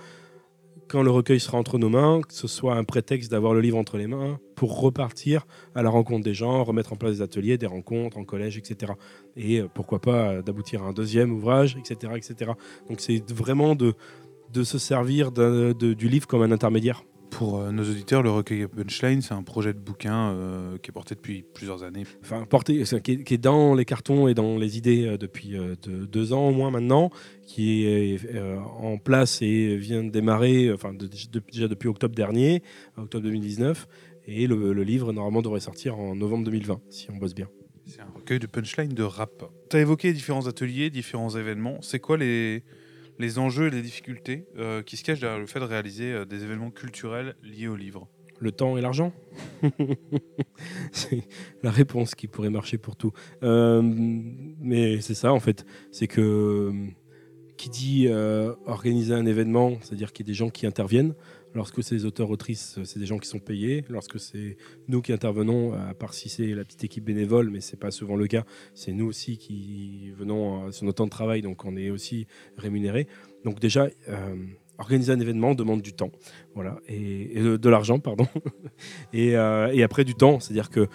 Quand 0.89 1.03
le 1.03 1.11
recueil 1.11 1.41
sera 1.41 1.59
entre 1.59 1.79
nos 1.79 1.89
mains, 1.89 2.21
que 2.21 2.35
ce 2.35 2.47
soit 2.47 2.77
un 2.77 2.85
prétexte 2.85 3.31
d'avoir 3.31 3.55
le 3.55 3.61
livre 3.61 3.79
entre 3.79 3.97
les 3.97 4.07
mains 4.07 4.39
pour 4.55 4.81
repartir 4.81 5.47
à 5.75 5.83
la 5.83 5.91
rencontre 5.91 6.25
des 6.25 6.35
gens, 6.35 6.63
remettre 6.63 6.93
en 6.93 6.97
place 6.97 7.17
des 7.17 7.23
ateliers, 7.23 7.59
des 7.59 7.67
rencontres 7.67 8.19
en 8.19 8.25
collège, 8.25 8.59
etc. 8.59 8.93
Et 9.37 9.61
euh, 9.61 9.69
pourquoi 9.73 10.01
pas 10.01 10.29
euh, 10.31 10.43
d'aboutir 10.43 10.83
à 10.83 10.87
un 10.87 10.93
deuxième 10.93 11.33
ouvrage, 11.33 11.77
etc. 11.79 12.13
etc. 12.17 12.53
Donc 12.89 13.01
c'est 13.01 13.31
vraiment 13.33 13.75
de, 13.75 13.95
de 14.53 14.63
se 14.63 14.79
servir 14.79 15.33
du 15.33 16.09
livre 16.09 16.27
comme 16.27 16.43
un 16.43 16.53
intermédiaire 16.53 17.03
pour 17.35 17.59
euh, 17.59 17.73
nos 17.73 17.83
auditeurs, 17.83 18.23
le 18.23 18.31
recueil 18.31 18.69
Punchline, 18.69 19.21
c'est 19.21 19.35
un 19.35 19.43
projet 19.43 19.73
de 19.73 19.79
bouquin 19.79 20.31
euh, 20.31 20.79
qui 20.79 20.91
est 20.91 20.93
porté 20.93 21.17
depuis 21.17 21.45
plusieurs 21.55 21.83
années. 21.83 22.05
Enfin, 22.23 22.45
porté, 22.49 22.85
qui 23.03 23.35
est, 23.35 23.39
dans 23.39 23.75
les 23.75 23.85
cartons 23.85 24.29
et 24.29 24.35
dans 24.35 24.57
les 24.57 24.79
idées 24.79 25.07
euh, 25.07 25.19
depuis 25.19 25.57
deux 25.87 26.33
ans 26.33 26.49
au 26.49 26.53
moins 26.53 26.71
maintenant, 26.71 27.11
qui 27.47 27.85
est 27.85 28.19
en 28.81 28.99
place 28.99 29.43
et 29.43 29.77
vient 29.77 30.03
de 30.03 30.11
démarrer, 30.11 30.73
enfin 30.73 30.95
déjà 30.95 31.69
depuis 31.69 31.89
octobre 31.89 32.15
dernier, 32.15 32.63
octobre 32.97 33.25
2019. 33.25 33.87
Et 34.27 34.47
le, 34.47 34.73
le, 34.73 34.83
livre, 34.85 35.13
normalement, 35.13 35.43
devrait 35.43 35.61
sortir 35.61 35.99
en 35.99 36.15
novembre 36.15 36.45
2020, 36.45 36.81
si 36.89 37.11
on 37.11 37.17
bosse 37.17 37.35
bien. 37.35 37.49
C'est 37.87 38.01
un 38.01 38.11
recueil 38.15 38.39
de 38.39 38.47
punchline 38.47 38.95
de 38.95 39.03
rap. 39.03 39.45
Tu 39.69 39.77
as 39.77 39.81
évoqué 39.81 40.13
différents 40.13 40.47
ateliers, 40.47 40.89
différents 40.89 41.31
événements. 41.31 41.79
C'est 41.83 42.01
quoi 42.01 42.17
les, 42.17 42.63
les 43.19 43.39
enjeux 43.39 43.67
et 43.67 43.71
les 43.71 43.83
difficultés 43.83 44.47
euh, 44.57 44.83
qui 44.83 44.97
se 44.97 45.05
cachent 45.05 45.21
derrière 45.21 45.39
le 45.39 45.47
fait 45.47 45.61
de 45.61 45.65
réaliser 45.65 46.13
euh, 46.13 46.25
des 46.25 46.45
événements 46.45 46.71
culturels 46.71 47.37
liés 47.43 47.69
au 47.69 47.77
livre? 47.77 48.09
Le 48.41 48.51
temps 48.51 48.77
et 48.77 48.81
l'argent? 48.81 49.13
C'est 50.93 51.23
la 51.63 51.71
réponse 51.71 52.15
qui 52.15 52.27
pourrait 52.27 52.51
marcher 52.51 52.79
pour 52.79 52.97
tout. 52.97 53.13
Euh, 53.43 53.81
mais 53.83 55.01
c'est 55.01 55.15
ça 55.15 55.33
en 55.33 55.41
fait, 55.41 55.65
c'est 55.93 56.09
que 56.09 56.73
qui 57.57 57.71
dit 57.71 58.09
organiser 58.67 59.15
un 59.15 59.27
événement, 59.27 59.79
c'est-à-dire 59.81 60.13
qu'il 60.13 60.27
y 60.27 60.29
a 60.29 60.33
des 60.33 60.35
gens 60.35 60.51
qui 60.51 60.67
interviennent, 60.67 61.15
Lorsque 61.55 61.85
c'est 61.85 61.95
les 61.95 62.05
auteurs-autrices, 62.05 62.81
c'est 62.83 62.99
des 62.99 63.07
gens 63.07 63.19
qui 63.19 63.29
sont 63.29 63.39
payés. 63.39 63.85
Lorsque 63.89 64.19
c'est 64.19 64.57
nous 64.89 65.01
qui 65.03 65.13
intervenons, 65.13 65.73
à 65.73 65.95
part 65.95 66.13
si 66.13 66.29
c'est 66.29 66.49
la 66.49 66.65
petite 66.65 66.83
équipe 66.83 67.05
bénévole, 67.05 67.49
mais 67.51 67.61
c'est 67.61 67.79
pas 67.79 67.93
souvent 67.93 68.17
le 68.17 68.27
cas, 68.27 68.45
c'est 68.75 68.93
nous 68.93 69.07
aussi 69.07 69.39
qui 69.39 70.11
venons 70.17 70.67
euh, 70.67 70.71
sur 70.73 70.85
notre 70.85 70.97
temps 70.97 71.05
de 71.05 71.11
travail, 71.11 71.43
donc 71.43 71.65
on 71.65 71.77
est 71.77 71.91
aussi 71.91 72.27
rémunérés. 72.57 73.07
Donc 73.45 73.61
déjà, 73.61 73.87
euh, 74.09 74.35
organiser 74.79 75.13
un 75.13 75.21
événement 75.21 75.55
demande 75.55 75.81
du 75.81 75.93
temps, 75.93 76.11
voilà, 76.57 76.81
et, 76.89 77.41
de, 77.41 77.69
l'argent, 77.69 78.01
pardon, 78.01 78.27
euh, 79.15 79.69
et, 79.69 79.83
après 79.85 80.05
du 80.05 80.17
temps, 80.17 80.41
c'est-à-dire 80.41 80.71
que 80.71 80.89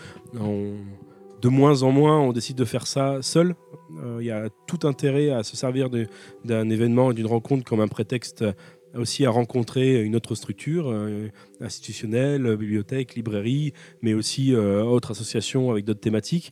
de 1.41 1.47
moins 1.47 1.83
en 1.83 1.91
moins, 1.91 2.19
on 2.19 2.33
décide 2.33 2.57
de 2.57 2.65
faire 2.65 2.87
ça 2.87 3.21
seul. 3.21 3.55
Il 4.19 4.25
y 4.25 4.31
a 4.31 4.49
tout 4.67 4.87
intérêt 4.87 5.29
à 5.29 5.43
se 5.43 5.55
servir 5.55 5.89
d'un 6.45 6.69
événement 6.69 7.11
et 7.11 7.13
d'une 7.13 7.27
rencontre 7.27 7.63
comme 7.63 7.79
un 7.79 7.87
prétexte 7.87 8.43
aussi 8.95 9.25
à 9.25 9.29
rencontrer 9.29 10.01
une 10.03 10.15
autre 10.15 10.35
structure 10.35 10.89
euh, 10.89 11.29
institutionnelle, 11.61 12.55
bibliothèque, 12.55 13.15
librairie, 13.15 13.73
mais 14.01 14.13
aussi 14.13 14.53
euh, 14.53 14.83
autres 14.83 15.11
associations 15.11 15.71
avec 15.71 15.85
d'autres 15.85 15.99
thématiques. 15.99 16.51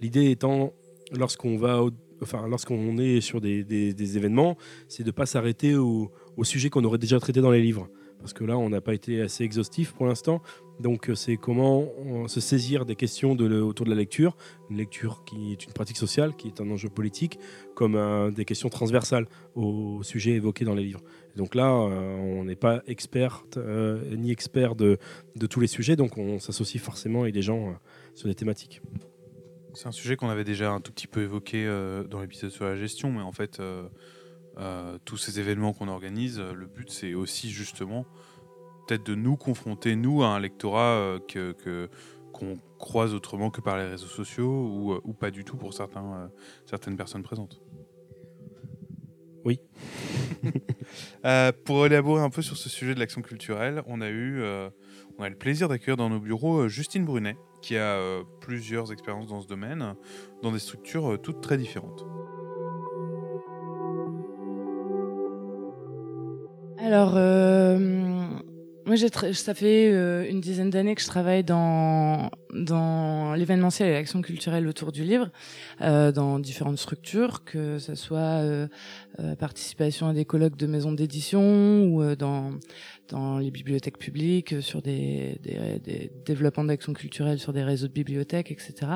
L'idée 0.00 0.30
étant, 0.30 0.74
lorsqu'on 1.12 1.56
va, 1.56 1.82
enfin, 2.22 2.46
lorsqu'on 2.48 2.98
est 2.98 3.20
sur 3.20 3.40
des, 3.40 3.64
des, 3.64 4.16
événements, 4.16 4.56
c'est 4.88 5.02
de 5.02 5.08
ne 5.08 5.12
pas 5.12 5.26
s'arrêter 5.26 5.76
au, 5.76 6.12
au 6.36 6.44
sujet 6.44 6.70
qu'on 6.70 6.84
aurait 6.84 6.98
déjà 6.98 7.18
traité 7.18 7.40
dans 7.40 7.50
les 7.50 7.62
livres 7.62 7.88
parce 8.18 8.32
que 8.32 8.44
là, 8.44 8.58
on 8.58 8.68
n'a 8.68 8.80
pas 8.80 8.94
été 8.94 9.20
assez 9.20 9.44
exhaustif 9.44 9.92
pour 9.92 10.06
l'instant. 10.06 10.42
Donc, 10.80 11.10
euh, 11.10 11.14
c'est 11.14 11.36
comment 11.36 11.88
se 12.28 12.40
saisir 12.40 12.84
des 12.86 12.94
questions 12.94 13.32
autour 13.32 13.84
de 13.84 13.90
la 13.90 13.96
lecture, 13.96 14.36
une 14.70 14.76
lecture 14.76 15.24
qui 15.24 15.52
est 15.52 15.64
une 15.64 15.72
pratique 15.72 15.96
sociale, 15.96 16.34
qui 16.36 16.48
est 16.48 16.60
un 16.60 16.70
enjeu 16.70 16.88
politique, 16.88 17.38
comme 17.74 18.32
des 18.32 18.44
questions 18.44 18.68
transversales 18.68 19.26
aux 19.54 20.02
sujets 20.02 20.32
évoqués 20.32 20.64
dans 20.64 20.74
les 20.74 20.84
livres. 20.84 21.00
donc 21.36 21.54
là, 21.54 21.70
euh, 21.70 22.16
on 22.18 22.44
n'est 22.44 22.56
pas 22.56 22.82
expert 22.86 23.44
euh, 23.56 24.16
ni 24.16 24.30
expert 24.30 24.74
de, 24.74 24.98
tous 25.48 25.60
les 25.60 25.66
sujets, 25.66 25.96
donc 25.96 26.18
on 26.18 26.38
s'associe 26.38 26.82
forcément 26.82 27.22
avec 27.22 27.34
des 27.34 27.42
gens 27.42 27.76
sur 28.14 28.28
des 28.28 28.34
thématiques. 28.34 28.80
C'est 29.74 29.86
un 29.86 29.92
sujet 29.92 30.16
qu'on 30.16 30.28
avait 30.28 30.44
déjà 30.44 30.72
un 30.72 30.80
tout 30.80 30.92
petit 30.92 31.06
peu 31.06 31.22
évoqué 31.22 31.66
dans 32.08 32.20
l'épisode 32.20 32.50
sur 32.50 32.64
la 32.64 32.74
gestion, 32.74 33.12
mais 33.12 33.20
en 33.20 33.32
fait 33.32 33.60
euh, 33.60 33.84
tous 35.04 35.16
ces 35.16 35.38
événements 35.38 35.72
qu'on 35.72 35.88
organise, 35.88 36.40
le 36.40 36.66
but 36.66 36.90
c'est 36.90 37.14
aussi 37.14 37.50
justement 37.50 38.06
peut-être 38.88 39.04
de 39.04 39.14
nous 39.14 39.36
confronter, 39.36 39.96
nous, 39.96 40.22
à 40.22 40.28
un 40.28 40.40
lectorat 40.40 40.94
euh, 40.94 41.18
que, 41.28 41.88
qu'on 42.32 42.58
croise 42.78 43.14
autrement 43.14 43.50
que 43.50 43.60
par 43.60 43.76
les 43.76 43.84
réseaux 43.84 44.06
sociaux 44.06 44.70
ou, 44.72 44.92
euh, 44.92 45.00
ou 45.04 45.12
pas 45.12 45.30
du 45.30 45.44
tout 45.44 45.56
pour 45.56 45.74
certains, 45.74 46.30
certaines 46.64 46.96
personnes 46.96 47.22
présentes. 47.22 47.60
Oui. 49.44 49.60
pour 51.64 51.86
élaborer 51.86 52.22
un 52.22 52.30
peu 52.30 52.42
sur 52.42 52.56
ce 52.56 52.68
sujet 52.68 52.94
de 52.94 53.00
l'action 53.00 53.22
culturelle, 53.22 53.82
on 53.86 54.00
a 54.00 54.08
eu 54.08 54.42
on 55.18 55.22
a 55.22 55.28
le 55.28 55.36
plaisir 55.36 55.68
d'accueillir 55.68 55.96
dans 55.96 56.10
nos 56.10 56.20
bureaux 56.20 56.68
Justine 56.68 57.04
Brunet, 57.04 57.36
qui 57.62 57.76
a 57.76 58.20
plusieurs 58.40 58.92
expériences 58.92 59.28
dans 59.28 59.40
ce 59.40 59.46
domaine, 59.46 59.94
dans 60.42 60.52
des 60.52 60.58
structures 60.58 61.18
toutes 61.22 61.40
très 61.40 61.56
différentes. 61.56 62.04
Alors, 66.80 67.14
euh, 67.16 67.76
moi, 68.86 68.96
ça 68.96 69.54
fait 69.54 69.90
euh, 69.92 70.24
une 70.30 70.40
dizaine 70.40 70.70
d'années 70.70 70.94
que 70.94 71.02
je 71.02 71.06
travaille 71.06 71.42
dans, 71.42 72.30
dans 72.54 73.34
l'événementiel 73.34 73.88
et 73.88 73.92
l'action 73.92 74.22
culturelle 74.22 74.66
autour 74.68 74.92
du 74.92 75.02
livre, 75.02 75.28
euh, 75.80 76.12
dans 76.12 76.38
différentes 76.38 76.78
structures, 76.78 77.44
que 77.44 77.78
ce 77.78 77.94
soit 77.94 78.42
participation 79.38 80.06
à 80.08 80.12
des 80.12 80.24
colloques 80.24 80.56
de 80.56 80.66
maisons 80.66 80.92
d'édition 80.92 81.84
ou 81.86 82.14
dans, 82.14 82.52
dans 83.08 83.38
les 83.38 83.50
bibliothèques 83.50 83.98
publiques, 83.98 84.62
sur 84.62 84.80
des, 84.80 85.40
des, 85.42 85.80
des 85.80 86.12
développements 86.24 86.64
d'action 86.64 86.92
culturelle 86.92 87.40
sur 87.40 87.52
des 87.52 87.64
réseaux 87.64 87.88
de 87.88 87.92
bibliothèques, 87.92 88.52
etc. 88.52 88.92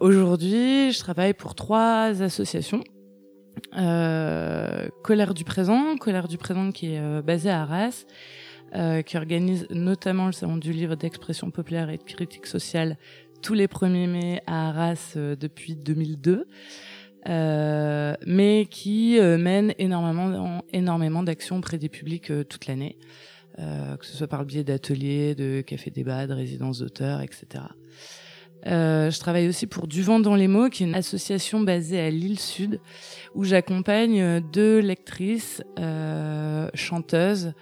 Aujourd'hui, 0.00 0.92
je 0.92 0.98
travaille 0.98 1.34
pour 1.34 1.54
trois 1.54 2.22
associations 2.22 2.82
euh, 2.82 2.97
Colère 5.02 5.34
du 5.34 5.44
présent, 5.44 5.96
Colère 5.96 6.28
du 6.28 6.38
présent 6.38 6.70
qui 6.70 6.94
est 6.94 7.00
euh, 7.00 7.22
basée 7.22 7.50
à 7.50 7.62
Arras, 7.62 8.04
euh, 8.74 9.02
qui 9.02 9.16
organise 9.16 9.66
notamment 9.70 10.26
le 10.26 10.32
salon 10.32 10.56
du 10.56 10.72
livre 10.72 10.94
d'expression 10.94 11.50
populaire 11.50 11.90
et 11.90 11.98
de 11.98 12.02
critique 12.02 12.46
sociale 12.46 12.96
tous 13.42 13.54
les 13.54 13.66
1er 13.66 14.08
mai 14.08 14.42
à 14.46 14.68
Arras 14.68 15.14
depuis 15.16 15.76
2002. 15.76 16.46
mais 17.26 18.66
qui 18.70 19.18
mène 19.20 19.74
énormément, 19.78 20.64
énormément 20.72 21.22
d'actions 21.22 21.58
auprès 21.58 21.78
des 21.78 21.88
publics 21.88 22.32
toute 22.48 22.66
l'année, 22.66 22.98
que 23.56 24.04
ce 24.04 24.16
soit 24.16 24.26
par 24.26 24.40
le 24.40 24.46
biais 24.46 24.64
d'ateliers, 24.64 25.34
de 25.36 25.60
cafés 25.60 25.90
débat, 25.90 26.26
de 26.26 26.32
résidences 26.32 26.80
d'auteurs, 26.80 27.20
etc. 27.20 27.64
Euh, 28.66 29.10
je 29.10 29.18
travaille 29.20 29.48
aussi 29.48 29.66
pour 29.66 29.86
Du 29.86 30.02
vent 30.02 30.20
dans 30.20 30.34
les 30.34 30.48
mots, 30.48 30.68
qui 30.68 30.82
est 30.82 30.86
une 30.86 30.94
association 30.94 31.60
basée 31.60 32.00
à 32.00 32.10
l'île 32.10 32.38
Sud, 32.38 32.80
où 33.34 33.44
j'accompagne 33.44 34.40
deux 34.40 34.78
lectrices, 34.80 35.62
euh, 35.78 36.68
chanteuses, 36.74 37.52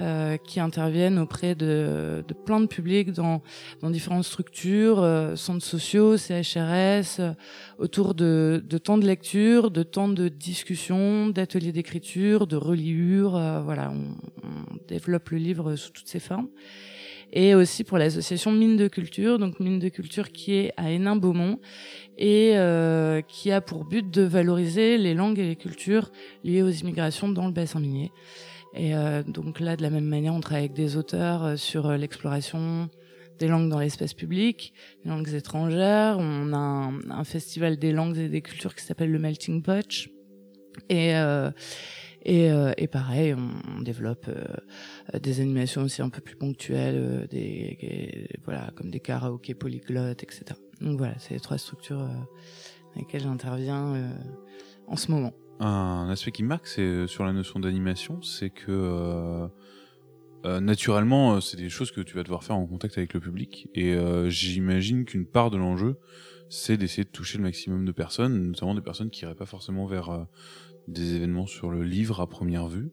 euh, 0.00 0.36
qui 0.36 0.60
interviennent 0.60 1.18
auprès 1.18 1.56
de, 1.56 2.22
de, 2.28 2.32
plein 2.32 2.60
de 2.60 2.66
publics 2.66 3.10
dans, 3.10 3.42
dans 3.80 3.90
différentes 3.90 4.22
structures, 4.22 5.00
euh, 5.00 5.34
centres 5.34 5.64
sociaux, 5.64 6.16
CHRS, 6.16 7.18
euh, 7.18 7.32
autour 7.78 8.14
de, 8.14 8.62
de 8.64 8.78
temps 8.78 8.96
de 8.96 9.04
lecture, 9.04 9.72
de 9.72 9.82
temps 9.82 10.06
de 10.08 10.28
discussion, 10.28 11.26
d'ateliers 11.26 11.72
d'écriture, 11.72 12.46
de 12.46 12.54
reliure. 12.54 13.32
voilà, 13.64 13.90
on, 13.90 14.46
on, 14.46 14.76
développe 14.86 15.30
le 15.30 15.38
livre 15.38 15.74
sous 15.74 15.90
toutes 15.90 16.06
ses 16.06 16.20
formes. 16.20 16.48
Et 17.32 17.54
aussi 17.54 17.84
pour 17.84 17.98
l'association 17.98 18.52
Mine 18.52 18.76
de 18.76 18.88
Culture, 18.88 19.38
donc 19.38 19.60
Mine 19.60 19.78
de 19.78 19.88
Culture 19.88 20.32
qui 20.32 20.54
est 20.54 20.72
à 20.76 20.90
Hénin-Beaumont 20.90 21.58
et 22.16 22.52
euh, 22.54 23.20
qui 23.22 23.50
a 23.50 23.60
pour 23.60 23.84
but 23.84 24.10
de 24.10 24.22
valoriser 24.22 24.98
les 24.98 25.14
langues 25.14 25.38
et 25.38 25.46
les 25.46 25.56
cultures 25.56 26.10
liées 26.44 26.62
aux 26.62 26.70
immigrations 26.70 27.28
dans 27.28 27.46
le 27.46 27.52
bassin 27.52 27.80
minier. 27.80 28.10
Et 28.74 28.94
euh, 28.94 29.22
donc 29.22 29.60
là, 29.60 29.76
de 29.76 29.82
la 29.82 29.90
même 29.90 30.04
manière, 30.04 30.34
on 30.34 30.40
travaille 30.40 30.64
avec 30.64 30.74
des 30.74 30.96
auteurs 30.96 31.44
euh, 31.44 31.56
sur 31.56 31.86
euh, 31.86 31.96
l'exploration 31.96 32.88
des 33.38 33.48
langues 33.48 33.68
dans 33.68 33.78
l'espace 33.78 34.14
public, 34.14 34.72
des 35.04 35.10
langues 35.10 35.32
étrangères. 35.32 36.16
On 36.18 36.52
a 36.52 36.56
un, 36.56 37.10
un, 37.10 37.24
festival 37.24 37.78
des 37.78 37.92
langues 37.92 38.18
et 38.18 38.28
des 38.28 38.42
cultures 38.42 38.74
qui 38.74 38.84
s'appelle 38.84 39.10
le 39.10 39.18
Melting 39.18 39.62
Pot. 39.62 40.08
Et, 40.88 41.14
euh, 41.16 41.50
et, 42.28 42.50
euh, 42.50 42.72
et, 42.76 42.86
pareil, 42.88 43.34
on, 43.34 43.82
développe 43.82 44.26
euh, 44.28 45.18
des 45.18 45.40
animations 45.40 45.82
aussi 45.82 46.02
un 46.02 46.10
peu 46.10 46.20
plus 46.20 46.36
ponctuelles, 46.36 47.26
des, 47.30 47.78
des, 47.80 48.28
voilà, 48.44 48.70
comme 48.76 48.90
des 48.90 49.00
karaokés 49.00 49.54
polyglottes, 49.54 50.22
etc. 50.22 50.44
Donc 50.80 50.98
voilà, 50.98 51.14
c'est 51.18 51.34
les 51.34 51.40
trois 51.40 51.58
structures 51.58 52.00
avec 52.00 53.06
lesquelles 53.06 53.22
j'interviens 53.22 54.12
en 54.86 54.96
ce 54.96 55.10
moment. 55.10 55.32
Un 55.60 56.08
aspect 56.10 56.30
qui 56.30 56.42
marque, 56.42 56.66
c'est 56.66 57.06
sur 57.06 57.24
la 57.24 57.32
notion 57.32 57.60
d'animation, 57.60 58.22
c'est 58.22 58.50
que 58.50 59.48
euh, 60.44 60.60
naturellement, 60.60 61.40
c'est 61.40 61.56
des 61.56 61.68
choses 61.68 61.90
que 61.90 62.00
tu 62.00 62.14
vas 62.14 62.22
devoir 62.22 62.44
faire 62.44 62.56
en 62.56 62.66
contact 62.66 62.96
avec 62.96 63.14
le 63.14 63.20
public. 63.20 63.68
Et 63.74 63.94
euh, 63.94 64.30
j'imagine 64.30 65.04
qu'une 65.04 65.26
part 65.26 65.50
de 65.50 65.56
l'enjeu, 65.56 65.96
c'est 66.48 66.76
d'essayer 66.76 67.04
de 67.04 67.10
toucher 67.10 67.38
le 67.38 67.44
maximum 67.44 67.84
de 67.84 67.92
personnes, 67.92 68.48
notamment 68.48 68.74
des 68.74 68.80
personnes 68.80 69.10
qui 69.10 69.24
iraient 69.24 69.34
pas 69.34 69.46
forcément 69.46 69.86
vers 69.86 70.10
euh, 70.10 70.24
des 70.88 71.14
événements 71.14 71.46
sur 71.46 71.70
le 71.70 71.82
livre 71.82 72.20
à 72.20 72.26
première 72.26 72.68
vue. 72.68 72.90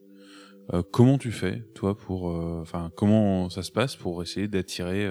comment 0.92 1.18
tu 1.18 1.32
fais, 1.32 1.64
toi, 1.74 1.98
pour, 1.98 2.26
enfin, 2.26 2.92
comment 2.96 3.50
ça 3.50 3.64
se 3.64 3.72
passe 3.72 3.96
pour 3.96 4.22
essayer 4.22 4.48
d'attirer 4.48 5.08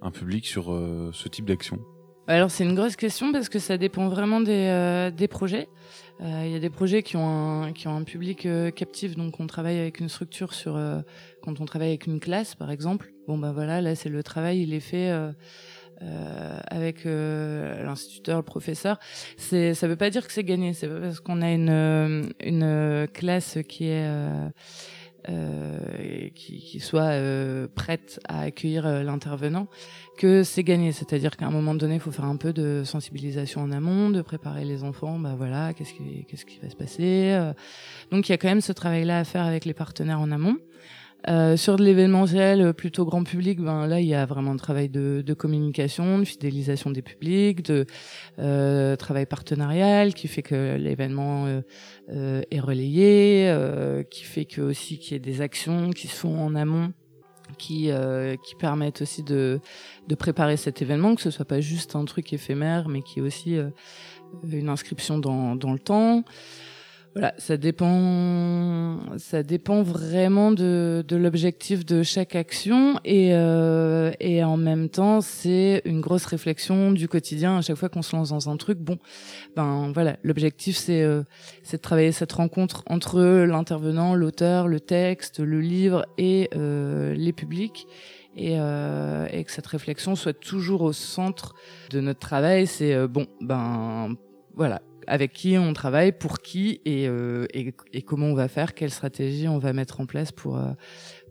un 0.00 0.10
public 0.10 0.46
sur 0.46 0.66
ce 1.12 1.28
type 1.28 1.46
d'action? 1.46 1.80
Alors 2.26 2.50
c'est 2.50 2.64
une 2.64 2.74
grosse 2.74 2.96
question 2.96 3.32
parce 3.32 3.50
que 3.50 3.58
ça 3.58 3.76
dépend 3.76 4.08
vraiment 4.08 4.40
des, 4.40 5.10
des 5.16 5.28
projets. 5.28 5.68
Il 6.20 6.26
euh, 6.26 6.46
y 6.46 6.54
a 6.54 6.60
des 6.60 6.70
projets 6.70 7.02
qui 7.02 7.16
ont 7.16 7.64
un, 7.64 7.72
qui 7.72 7.88
ont 7.88 7.96
un 7.96 8.04
public 8.04 8.46
euh, 8.46 8.70
captif, 8.70 9.16
donc 9.16 9.40
on 9.40 9.48
travaille 9.48 9.78
avec 9.78 9.98
une 9.98 10.08
structure 10.08 10.54
sur 10.54 10.76
euh, 10.76 11.00
quand 11.42 11.60
on 11.60 11.64
travaille 11.64 11.88
avec 11.88 12.06
une 12.06 12.20
classe, 12.20 12.54
par 12.54 12.70
exemple. 12.70 13.12
Bon 13.26 13.36
ben 13.36 13.52
voilà, 13.52 13.80
là 13.80 13.96
c'est 13.96 14.08
le 14.08 14.22
travail, 14.22 14.62
il 14.62 14.74
est 14.74 14.80
fait. 14.80 15.12
Avec 16.00 17.04
l'instituteur, 17.04 18.38
le 18.38 18.42
professeur, 18.42 18.98
c'est 19.36 19.74
ça 19.74 19.88
veut 19.88 19.96
pas 19.96 20.10
dire 20.10 20.26
que 20.26 20.32
c'est 20.32 20.44
gagné. 20.44 20.72
C'est 20.74 20.88
pas 20.88 21.00
parce 21.00 21.20
qu'on 21.20 21.42
a 21.42 21.50
une 21.52 22.32
une 22.40 23.08
classe 23.12 23.58
qui 23.68 23.88
est 23.88 24.06
euh, 25.30 26.28
qui, 26.34 26.58
qui, 26.58 26.80
soit 26.80 27.12
euh, 27.12 27.66
prête 27.74 28.20
à 28.28 28.40
accueillir 28.40 28.86
euh, 28.86 29.02
l'intervenant, 29.02 29.68
que 30.18 30.42
c'est 30.42 30.64
gagné. 30.64 30.92
C'est-à-dire 30.92 31.38
qu'à 31.38 31.46
un 31.46 31.50
moment 31.50 31.74
donné, 31.74 31.94
il 31.94 32.00
faut 32.00 32.10
faire 32.10 32.26
un 32.26 32.36
peu 32.36 32.52
de 32.52 32.82
sensibilisation 32.84 33.62
en 33.62 33.72
amont, 33.72 34.10
de 34.10 34.20
préparer 34.20 34.66
les 34.66 34.84
enfants. 34.84 35.18
Bah 35.18 35.34
voilà, 35.34 35.72
qu'est-ce 35.72 35.94
qui, 35.94 36.26
qu'est-ce 36.28 36.44
qui 36.44 36.58
va 36.58 36.68
se 36.68 36.76
passer. 36.76 37.32
Euh. 37.32 37.54
Donc 38.10 38.28
il 38.28 38.32
y 38.32 38.34
a 38.34 38.36
quand 38.36 38.48
même 38.48 38.60
ce 38.60 38.72
travail-là 38.72 39.20
à 39.20 39.24
faire 39.24 39.44
avec 39.44 39.64
les 39.64 39.72
partenaires 39.72 40.20
en 40.20 40.30
amont. 40.30 40.58
Euh, 41.26 41.56
sur 41.56 41.76
de 41.76 41.84
l'événementiel 41.84 42.60
euh, 42.60 42.72
plutôt 42.74 43.06
grand 43.06 43.24
public, 43.24 43.58
ben 43.58 43.86
là 43.86 43.98
il 43.98 44.06
y 44.06 44.14
a 44.14 44.26
vraiment 44.26 44.50
un 44.50 44.58
travail 44.58 44.90
de, 44.90 45.22
communication, 45.32 46.18
de 46.18 46.24
fidélisation 46.24 46.90
des 46.90 47.00
publics, 47.00 47.62
de 47.62 47.86
euh, 48.38 48.94
travail 48.96 49.24
partenarial 49.24 50.12
qui 50.12 50.28
fait 50.28 50.42
que 50.42 50.76
l'événement 50.76 51.46
euh 51.46 52.42
est 52.50 52.60
relayé, 52.60 53.54
qui 54.10 54.24
fait 54.24 54.44
que 54.44 54.60
aussi 54.60 54.98
qu'il 54.98 55.12
y 55.12 55.16
ait 55.16 55.18
des 55.18 55.40
actions 55.40 55.90
qui 55.90 56.08
se 56.08 56.16
font 56.16 56.38
en 56.38 56.54
amont 56.54 56.92
qui 57.56 57.90
qui 58.44 58.54
permettent 58.56 59.00
aussi 59.00 59.22
de 59.22 59.60
de 60.08 60.14
préparer 60.14 60.56
cet 60.56 60.82
événement, 60.82 61.14
que 61.14 61.22
ce 61.22 61.30
soit 61.30 61.46
pas 61.46 61.60
juste 61.60 61.96
un 61.96 62.04
truc 62.04 62.32
éphémère, 62.32 62.88
mais 62.88 63.00
qui 63.02 63.20
est 63.20 63.22
aussi 63.22 63.56
une 64.50 64.68
inscription 64.68 65.18
dans 65.18 65.56
dans 65.56 65.72
le 65.72 65.78
temps. 65.78 66.24
Voilà, 67.14 67.32
ça 67.38 67.56
dépend, 67.56 68.98
ça 69.18 69.44
dépend 69.44 69.82
vraiment 69.82 70.50
de, 70.50 71.04
de 71.06 71.14
l'objectif 71.14 71.86
de 71.86 72.02
chaque 72.02 72.34
action 72.34 72.98
et, 73.04 73.34
euh, 73.34 74.10
et 74.18 74.42
en 74.42 74.56
même 74.56 74.88
temps 74.88 75.20
c'est 75.20 75.80
une 75.84 76.00
grosse 76.00 76.24
réflexion 76.24 76.90
du 76.90 77.06
quotidien 77.06 77.58
à 77.58 77.60
chaque 77.60 77.76
fois 77.76 77.88
qu'on 77.88 78.02
se 78.02 78.16
lance 78.16 78.30
dans 78.30 78.50
un 78.50 78.56
truc. 78.56 78.78
Bon, 78.80 78.98
ben 79.54 79.92
voilà, 79.94 80.16
l'objectif 80.24 80.76
c'est 80.76 81.02
euh, 81.02 81.22
c'est 81.62 81.76
de 81.76 81.82
travailler 81.82 82.10
cette 82.10 82.32
rencontre 82.32 82.82
entre 82.86 83.20
l'intervenant, 83.44 84.16
l'auteur, 84.16 84.66
le 84.66 84.80
texte, 84.80 85.38
le 85.38 85.60
livre 85.60 86.06
et 86.18 86.50
euh, 86.56 87.14
les 87.14 87.32
publics. 87.32 87.86
Et, 88.36 88.56
euh, 88.58 89.28
et, 89.30 89.44
que 89.44 89.52
cette 89.52 89.68
réflexion 89.68 90.16
soit 90.16 90.32
toujours 90.32 90.82
au 90.82 90.92
centre 90.92 91.54
de 91.90 92.00
notre 92.00 92.18
travail. 92.18 92.66
C'est 92.66 92.92
euh, 92.92 93.06
bon, 93.06 93.28
ben 93.40 94.16
voilà, 94.56 94.82
avec 95.06 95.32
qui 95.32 95.56
on 95.58 95.72
travaille, 95.72 96.12
pour 96.12 96.40
qui 96.40 96.80
et, 96.84 97.08
euh, 97.08 97.46
et, 97.52 97.74
et, 97.92 98.02
comment 98.02 98.26
on 98.26 98.34
va 98.34 98.48
faire, 98.48 98.74
quelle 98.74 98.90
stratégie 98.90 99.48
on 99.48 99.58
va 99.58 99.72
mettre 99.72 100.00
en 100.00 100.06
place 100.06 100.32
pour, 100.32 100.56
euh, 100.56 100.72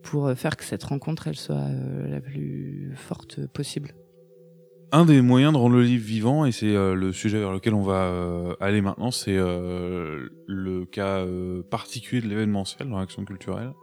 pour 0.01 0.31
faire 0.33 0.57
que 0.57 0.63
cette 0.63 0.83
rencontre 0.83 1.27
elle 1.27 1.35
soit 1.35 1.55
euh, 1.55 2.07
la 2.07 2.21
plus 2.21 2.93
forte 2.95 3.45
possible. 3.47 3.93
Un 4.95 5.05
des 5.05 5.23
moyens 5.23 5.53
de 5.53 5.57
rendre 5.57 5.77
le 5.77 5.81
livre 5.81 6.05
vivant, 6.05 6.45
et 6.45 6.51
c'est 6.51 6.75
euh, 6.75 6.93
le 6.93 7.11
sujet 7.11 7.39
vers 7.39 7.51
lequel 7.51 7.73
on 7.73 7.81
va 7.81 8.03
euh, 8.03 8.53
aller 8.59 8.79
maintenant, 8.79 9.09
c'est 9.09 9.35
euh, 9.35 10.29
le 10.45 10.85
cas 10.85 11.25
particulier 11.71 12.21
de 12.21 12.27
l'événementiel 12.27 12.87
dans 12.87 12.99
l'action 12.99 13.25
culturelle. 13.25 13.73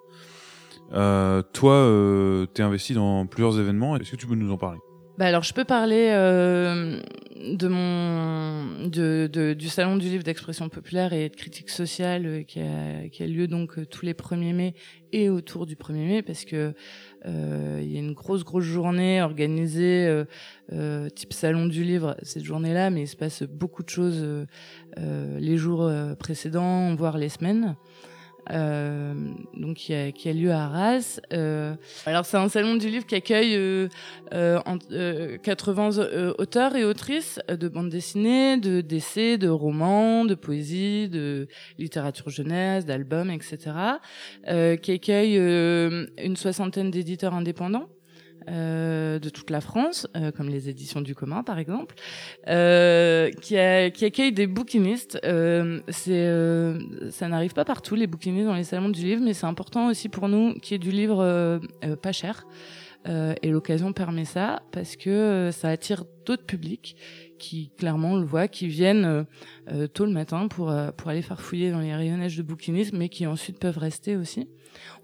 toi, 0.93 2.47
tu 2.55 2.63
es 2.63 2.65
investi 2.65 2.95
dans 2.95 3.27
plusieurs 3.27 3.59
événements, 3.59 3.97
est-ce 3.97 4.13
que 4.13 4.17
tu 4.17 4.29
peux 4.29 4.37
nous 4.37 4.53
en 4.53 4.57
parler? 4.57 4.79
Bah 5.19 5.27
alors 5.27 5.43
je 5.43 5.53
peux 5.53 5.65
parler 5.65 6.09
euh, 6.13 7.01
de 7.41 7.69
mon 7.69 8.87
de, 8.87 9.29
de, 9.33 9.55
du 9.55 9.69
salon 9.69 9.97
du 9.97 10.09
livre 10.09 10.23
d'expression 10.23 10.69
populaire 10.69 11.13
et 11.13 11.29
de 11.29 11.37
critique 11.37 11.71
sociale 11.71 12.27
euh, 12.27 12.43
qui, 12.43 12.61
a, 12.61 13.09
qui 13.09 13.23
a 13.23 13.27
lieu 13.27 13.47
donc 13.49 13.79
euh, 13.79 13.87
tous 13.87 14.05
les 14.05 14.13
1er 14.13 14.55
mai 14.55 14.75
et 15.13 15.31
autour 15.31 15.67
du 15.67 15.75
1er 15.75 16.07
mai 16.07 16.23
parce 16.23 16.45
que 16.45 16.75
euh, 17.27 17.81
il 17.83 17.93
y 17.93 17.97
a 17.97 18.01
une 18.01 18.13
grosse 18.13 18.45
grosse 18.45 18.65
journée 18.65 19.23
organisée 19.23 20.25
type 21.15 21.33
salon 21.33 21.67
du 21.67 21.83
livre 21.83 22.17
cette 22.23 22.45
journée-là 22.45 22.91
mais 22.91 23.03
il 23.03 23.09
se 23.09 23.17
passe 23.17 23.43
beaucoup 23.43 23.83
de 23.83 23.89
choses 23.89 24.25
les 24.97 25.57
jours 25.57 25.91
précédents 26.19 26.95
voire 26.95 27.19
les 27.19 27.29
semaines. 27.29 27.77
Euh, 28.51 29.15
donc 29.55 29.77
qui 29.77 29.95
a, 29.95 30.13
qui 30.13 30.29
a, 30.29 30.33
lieu 30.33 30.51
à 30.51 30.65
Arras. 30.65 31.21
Euh, 31.33 31.75
alors 32.07 32.25
c'est 32.25 32.37
un 32.37 32.49
salon 32.49 32.77
du 32.77 32.89
livre 32.89 33.07
qui 33.07 33.15
accueille 33.15 33.55
euh, 33.57 33.89
euh 34.33 34.61
en, 34.67 34.79
80 35.43 35.99
euh, 35.99 36.33
auteurs 36.39 36.77
et 36.77 36.85
autrices 36.85 37.39
de 37.49 37.69
bandes 37.69 37.91
dessinées, 37.91 38.57
de 38.57 38.81
d'essais, 38.81 39.39
de 39.39 39.49
romans, 39.49 40.25
de 40.25 40.35
poésie, 40.35 41.09
de 41.09 41.49
littérature 41.79 42.31
jeunesse, 42.31 42.85
d'albums, 42.87 43.31
etc. 43.31 43.59
qui 44.83 44.93
accueille 44.93 45.37
une 45.37 46.37
soixantaine 46.37 46.91
d'éditeurs 46.91 47.35
indépendants. 47.35 47.89
Euh, 48.49 49.19
de 49.19 49.29
toute 49.29 49.51
la 49.51 49.61
France, 49.61 50.07
euh, 50.17 50.31
comme 50.33 50.49
les 50.49 50.69
éditions 50.69 51.01
du 51.01 51.15
commun 51.15 51.43
par 51.43 51.59
exemple, 51.59 51.95
euh, 52.49 53.31
qui, 53.43 53.59
a, 53.59 53.91
qui 53.91 54.05
accueille 54.05 54.33
des 54.33 54.47
bouquinistes. 54.47 55.19
Euh, 55.25 55.81
c'est, 55.89 56.27
euh, 56.27 57.11
ça 57.11 57.29
n'arrive 57.29 57.53
pas 57.53 57.65
partout 57.65 57.95
les 57.95 58.07
bouquinistes 58.07 58.47
dans 58.47 58.55
les 58.55 58.65
salons 58.65 58.89
du 58.89 59.03
livre, 59.03 59.23
mais 59.23 59.35
c'est 59.35 59.47
important 59.47 59.89
aussi 59.89 60.09
pour 60.09 60.29
nous 60.29 60.55
qu'il 60.55 60.73
y 60.73 60.77
ait 60.77 60.79
du 60.79 60.91
livre 60.91 61.61
pas 62.03 62.13
cher. 62.13 62.47
et 63.07 63.51
l'occasion 63.51 63.93
permet 63.93 64.25
ça 64.25 64.63
parce 64.73 64.97
que 64.97 65.51
ça 65.53 65.69
attire 65.69 66.05
d'autres 66.27 66.45
publics 66.45 66.97
qui 67.39 67.71
clairement 67.79 68.13
on 68.13 68.19
le 68.19 68.27
voit, 68.27 68.49
qui 68.49 68.69
viennent 68.69 69.27
tôt 69.95 70.05
le 70.07 70.13
matin 70.13 70.49
pour 70.49 70.73
pour 70.97 71.11
aller 71.11 71.23
farfouiller 71.23 71.71
dans 71.71 71.81
les 71.81 71.95
rayonnages 71.95 72.37
de 72.37 72.43
bouquinistes, 72.43 72.93
mais 72.93 73.09
qui 73.09 73.27
ensuite 73.27 73.59
peuvent 73.59 73.79
rester 73.79 74.17
aussi. 74.17 74.49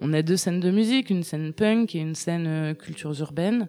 On 0.00 0.12
a 0.12 0.22
deux 0.22 0.36
scènes 0.36 0.60
de 0.60 0.70
musique, 0.70 1.10
une 1.10 1.22
scène 1.22 1.52
punk 1.52 1.94
et 1.94 1.98
une 1.98 2.14
scène 2.14 2.46
euh, 2.46 2.74
cultures 2.74 3.18
urbaines, 3.20 3.68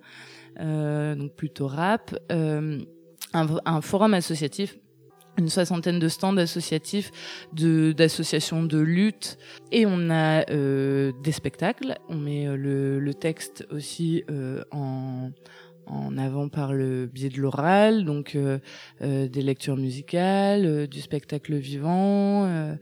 euh, 0.59 1.15
donc 1.15 1.33
plutôt 1.33 1.67
rap. 1.67 2.17
Euh, 2.31 2.79
un, 3.33 3.81
forum 3.81 4.13
associatif 4.13 4.77
une 5.37 5.49
soixantaine 5.49 5.99
de 5.99 6.07
stands 6.07 6.37
associatifs 6.37 7.11
d'associations 7.53 8.63
de 8.63 8.79
lutte. 8.79 9.37
Et 9.71 9.85
on 9.85 10.09
a 10.09 10.43
des 10.45 11.31
spectacles. 11.31 11.95
On 12.09 12.15
met 12.15 12.45
le, 12.45 12.99
le 12.99 13.13
texte 13.13 13.67
aussi 13.69 14.23
en 14.71 15.29
en 15.89 16.17
avant 16.17 16.49
par 16.49 16.73
le 16.73 17.05
biais 17.05 17.29
de 17.29 17.39
l'oral, 17.39 18.03
donc 18.03 18.37
des 18.99 19.41
lectures 19.41 19.77
musicales, 19.77 20.87
du 20.87 21.01
spectacle 21.01 21.55
vivant, 21.55 22.77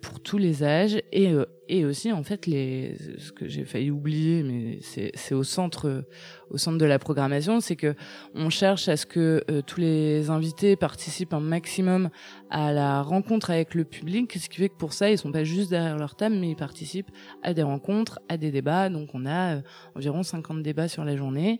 pour 0.00 0.20
tous 0.20 0.38
les 0.38 0.62
âges 0.62 1.00
et 1.12 1.32
euh, 1.32 1.44
et 1.68 1.86
aussi 1.86 2.12
en 2.12 2.22
fait 2.22 2.46
les 2.46 2.94
ce 3.18 3.32
que 3.32 3.48
j'ai 3.48 3.64
failli 3.64 3.90
oublier 3.90 4.42
mais 4.42 4.78
c'est 4.82 5.10
c'est 5.14 5.34
au 5.34 5.42
centre 5.42 6.04
au 6.50 6.58
centre 6.58 6.78
de 6.78 6.84
la 6.84 6.98
programmation, 6.98 7.58
c'est 7.60 7.74
que 7.74 7.94
on 8.34 8.50
cherche 8.50 8.88
à 8.88 8.96
ce 8.96 9.06
que 9.06 9.42
tous 9.66 9.80
les 9.80 10.30
invités 10.30 10.76
participent 10.76 11.32
un 11.32 11.40
maximum 11.40 12.10
à 12.50 12.72
la 12.72 13.02
rencontre 13.02 13.50
avec 13.50 13.74
le 13.74 13.84
public, 13.84 14.32
ce 14.38 14.48
qui 14.48 14.58
fait 14.58 14.68
que 14.68 14.76
pour 14.76 14.92
ça, 14.92 15.10
ils 15.10 15.18
sont 15.18 15.32
pas 15.32 15.42
juste 15.42 15.70
derrière 15.70 15.96
leur 15.96 16.14
table, 16.14 16.36
mais 16.36 16.50
ils 16.50 16.56
participent 16.56 17.10
à 17.42 17.54
des 17.54 17.62
rencontres, 17.62 18.20
à 18.28 18.36
des 18.36 18.52
débats. 18.52 18.88
Donc 18.88 19.08
on 19.14 19.26
a 19.26 19.62
environ 19.96 20.22
50 20.22 20.62
débats 20.62 20.86
sur 20.86 21.04
la 21.04 21.16
journée, 21.16 21.58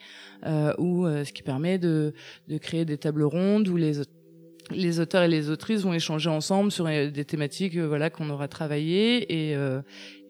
où 0.79 1.07
ce 1.07 1.33
qui 1.33 1.43
permet 1.43 1.79
de, 1.79 2.13
de 2.47 2.59
créer 2.59 2.85
des 2.85 2.99
tables 2.99 3.25
rondes 3.25 3.67
où 3.69 3.77
les 3.77 4.01
les 4.71 5.01
auteurs 5.01 5.23
et 5.23 5.29
les 5.29 5.51
autrices 5.51 5.83
vont 5.83 5.93
échanger 5.93 6.31
ensemble 6.31 6.71
sur 6.71 6.87
euh, 6.87 7.11
des 7.11 7.25
thématiques 7.25 7.77
euh, 7.77 7.87
voilà 7.87 8.11
qu'on 8.11 8.31
aura 8.31 8.49
travaillé 8.49 9.33
et 9.33 9.57
euh, 9.57 9.81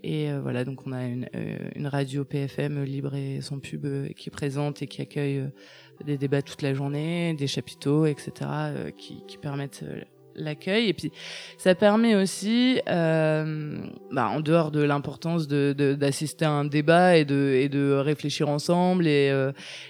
et 0.06 0.30
voilà 0.42 0.66
donc 0.66 0.86
on 0.86 0.92
a 0.92 1.02
une, 1.06 1.26
une 1.74 1.86
radio 1.86 2.26
PFM 2.26 2.84
libre 2.84 3.14
et 3.14 3.40
sans 3.40 3.58
pub 3.58 3.86
qui 4.12 4.28
présente 4.28 4.82
et 4.82 4.86
qui 4.86 5.00
accueille 5.00 5.48
des 6.04 6.18
débats 6.18 6.42
toute 6.42 6.60
la 6.60 6.74
journée 6.74 7.32
des 7.32 7.46
chapiteaux 7.46 8.04
etc 8.04 8.50
qui, 8.98 9.24
qui 9.26 9.38
permettent 9.38 9.82
l'accueil. 10.34 10.90
Et 10.90 10.92
puis 10.92 11.10
ça 11.56 11.74
permet 11.74 12.16
aussi 12.16 12.82
euh, 12.86 13.78
bah, 14.12 14.28
en 14.28 14.40
dehors 14.40 14.70
de 14.70 14.82
l'importance 14.82 15.48
de 15.48 15.72
d'assister 15.98 16.44
à 16.44 16.50
un 16.50 16.66
débat 16.66 17.16
et 17.16 17.24
de 17.24 17.54
et 17.54 17.70
de 17.70 17.94
réfléchir 17.94 18.50
ensemble 18.50 19.06
et 19.06 19.32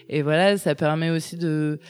et 0.09 0.23
voilà 0.23 0.57
ça 0.59 0.77
permet 0.77 1.11
aussi 1.11 1.37
de 1.37 1.81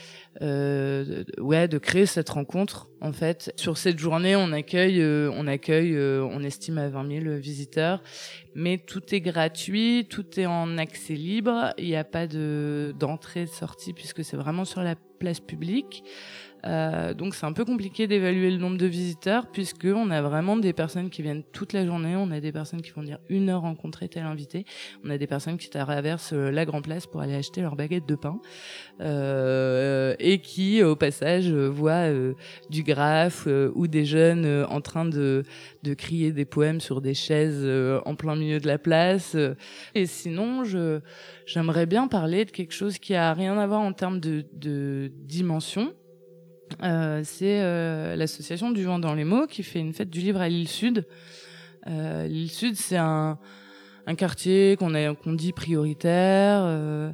euh, 0.42 1.24
ouais, 1.38 1.68
de 1.68 1.78
créer 1.78 2.06
cette 2.06 2.28
rencontre. 2.30 2.88
En 3.00 3.12
fait, 3.12 3.52
sur 3.56 3.78
cette 3.78 3.98
journée, 3.98 4.34
on 4.34 4.52
accueille, 4.52 5.00
euh, 5.00 5.30
on 5.34 5.46
accueille, 5.46 5.94
euh, 5.94 6.24
on 6.24 6.42
estime 6.42 6.78
à 6.78 6.88
20 6.88 7.22
000 7.22 7.36
visiteurs, 7.36 8.02
mais 8.54 8.78
tout 8.78 9.14
est 9.14 9.20
gratuit, 9.20 10.06
tout 10.08 10.40
est 10.40 10.46
en 10.46 10.78
accès 10.78 11.14
libre. 11.14 11.72
Il 11.78 11.86
n'y 11.86 11.96
a 11.96 12.04
pas 12.04 12.26
de 12.26 12.94
d'entrée 12.98 13.46
sortie 13.46 13.92
puisque 13.92 14.24
c'est 14.24 14.36
vraiment 14.36 14.64
sur 14.64 14.82
la 14.82 14.96
place 15.18 15.40
publique. 15.40 16.04
Euh, 16.66 17.12
donc 17.12 17.34
c'est 17.34 17.44
un 17.46 17.52
peu 17.52 17.64
compliqué 17.64 18.06
d'évaluer 18.06 18.50
le 18.50 18.56
nombre 18.56 18.78
de 18.78 18.86
visiteurs 18.86 19.46
puisque 19.46 19.84
on 19.84 20.10
a 20.10 20.22
vraiment 20.22 20.56
des 20.56 20.72
personnes 20.72 21.10
qui 21.10 21.22
viennent 21.22 21.42
toute 21.52 21.72
la 21.72 21.84
journée, 21.84 22.16
on 22.16 22.30
a 22.30 22.40
des 22.40 22.52
personnes 22.52 22.80
qui 22.80 22.90
vont 22.90 23.02
dire 23.02 23.18
une 23.28 23.50
heure 23.50 23.62
rencontrer 23.62 24.08
tel 24.08 24.24
invité, 24.24 24.64
on 25.04 25.10
a 25.10 25.18
des 25.18 25.26
personnes 25.26 25.58
qui 25.58 25.68
traversent 25.68 26.32
euh, 26.32 26.50
la 26.50 26.64
Grand 26.64 26.80
Place 26.80 27.06
pour 27.06 27.20
aller 27.20 27.34
acheter 27.34 27.60
leur 27.60 27.76
baguette 27.76 28.06
de 28.06 28.14
pain. 28.14 28.40
Euh, 29.00 30.14
et 30.18 30.38
qui 30.40 30.82
au 30.82 30.96
passage 30.96 31.52
voient 31.52 32.08
du 32.70 32.82
graphe 32.82 33.48
ou 33.74 33.86
des 33.86 34.04
jeunes 34.04 34.64
en 34.68 34.80
train 34.80 35.04
de, 35.04 35.42
de 35.82 35.94
crier 35.94 36.32
des 36.32 36.44
poèmes 36.44 36.80
sur 36.80 37.00
des 37.00 37.14
chaises 37.14 37.66
en 38.04 38.14
plein 38.14 38.36
milieu 38.36 38.60
de 38.60 38.66
la 38.66 38.78
place. 38.78 39.36
Et 39.94 40.06
sinon, 40.06 40.64
je 40.64 41.00
j'aimerais 41.46 41.86
bien 41.86 42.08
parler 42.08 42.44
de 42.44 42.50
quelque 42.50 42.72
chose 42.72 42.98
qui 42.98 43.14
a 43.14 43.32
rien 43.34 43.58
à 43.58 43.66
voir 43.66 43.80
en 43.80 43.92
termes 43.92 44.20
de, 44.20 44.44
de 44.54 45.10
dimension 45.24 45.92
euh, 46.82 47.22
c'est 47.24 47.60
euh, 47.62 48.16
l'association 48.16 48.70
du 48.70 48.84
vent 48.84 48.98
dans 48.98 49.14
les 49.14 49.24
mots 49.24 49.46
qui 49.46 49.62
fait 49.62 49.80
une 49.80 49.92
fête 49.92 50.10
du 50.10 50.20
livre 50.20 50.40
à 50.40 50.48
l'île 50.48 50.68
Sud. 50.68 51.06
Euh, 51.86 52.26
l'île 52.26 52.50
Sud, 52.50 52.76
c'est 52.76 52.96
un, 52.96 53.38
quartier 54.16 54.76
qu'on 54.76 55.32
dit 55.32 55.52
prioritaire. 55.52 56.60
Euh, 56.64 57.12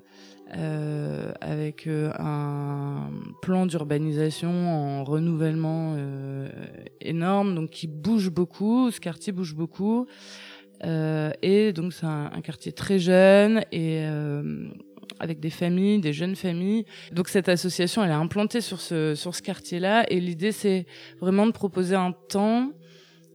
euh, 0.57 1.31
avec 1.41 1.87
un 1.87 3.09
plan 3.41 3.67
d'urbanisation 3.67 4.51
en 4.51 5.05
renouvellement 5.05 5.95
énorme, 7.01 7.55
donc 7.55 7.71
qui 7.71 7.87
bouge 7.87 8.31
beaucoup. 8.31 8.91
Ce 8.91 8.99
quartier 8.99 9.33
bouge 9.33 9.55
beaucoup, 9.55 10.07
et 10.83 11.73
donc 11.73 11.93
c'est 11.93 12.07
un, 12.07 12.33
un, 12.35 12.41
quartier 12.41 12.73
très 12.73 12.99
jeune 12.99 13.63
et 13.71 14.05
avec 15.19 15.41
des 15.41 15.51
familles, 15.51 16.01
des 16.01 16.13
jeunes 16.13 16.37
familles. 16.37 16.85
Donc 17.13 17.29
cette 17.29 17.49
association, 17.49 18.05
elle 18.05 18.11
est 18.11 18.15
implantée 18.15 18.61
sur 18.61 18.81
ce 18.81 19.15
sur 19.15 19.35
ce 19.35 19.43
quartier-là, 19.43 20.05
et 20.09 20.21
l'idée 20.21 20.53
c'est 20.53 20.87
vraiment 21.21 21.47
de 21.47 21.53
proposer 21.53 21.97
un 21.97 22.13
temps 22.13 22.73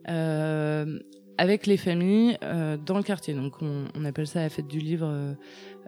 euh, 0.10 1.00
avec 1.38 1.68
les 1.68 1.78
familles 1.78 2.38
euh, 2.44 2.78
dans 2.78 2.98
le 2.98 3.04
quartier. 3.04 3.34
Donc 3.34 3.62
on, 3.62 3.86
on, 3.96 4.06
appelle 4.06 4.28
ça 4.28 4.42
la 4.42 4.50
fête 4.50 4.68
du 4.68 4.80
livre. 4.80 5.08
Euh, 5.10 5.34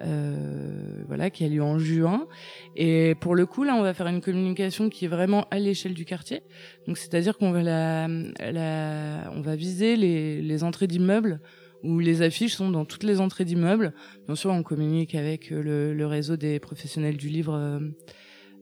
euh, 0.02 1.04
voilà, 1.08 1.32
qui 1.32 1.44
a 1.44 1.48
lieu 1.48 1.64
en 1.64 1.80
juin. 1.80 2.28
Et 2.76 3.16
pour 3.20 3.36
le 3.36 3.48
coup, 3.48 3.64
là, 3.64 3.74
on 3.76 3.82
va 3.82 3.96
faire 3.96 4.08
une 4.08 4.22
communication 4.22 4.90
qui 4.90 5.06
est 5.06 5.08
vraiment 5.08 5.48
à 5.50 5.58
l'échelle 5.58 5.96
du 5.96 6.06
quartier. 6.06 6.44
Donc, 6.86 6.98
c'est-à-dire 6.98 7.38
qu'on 7.38 7.52
va 7.52 7.64
la, 7.64 8.08
la, 8.08 9.32
on 9.34 9.42
va 9.42 9.56
viser 9.56 9.96
les, 9.96 10.42
les 10.42 10.64
entrées 10.64 10.86
d'immeubles 10.86 11.40
où 11.84 12.00
les 12.00 12.22
affiches 12.22 12.56
sont 12.56 12.70
dans 12.70 12.86
toutes 12.86 13.04
les 13.04 13.20
entrées 13.20 13.46
d'immeubles. 13.46 13.94
Bien 14.26 14.36
sûr, 14.36 14.52
on 14.52 14.64
communique 14.64 15.16
avec 15.16 15.52
euh, 15.52 15.94
le, 15.94 16.06
réseau 16.06 16.38
des 16.38 16.60
professionnels 16.60 17.18
du 17.18 17.30
livre 17.30 17.54
euh, 17.54 17.80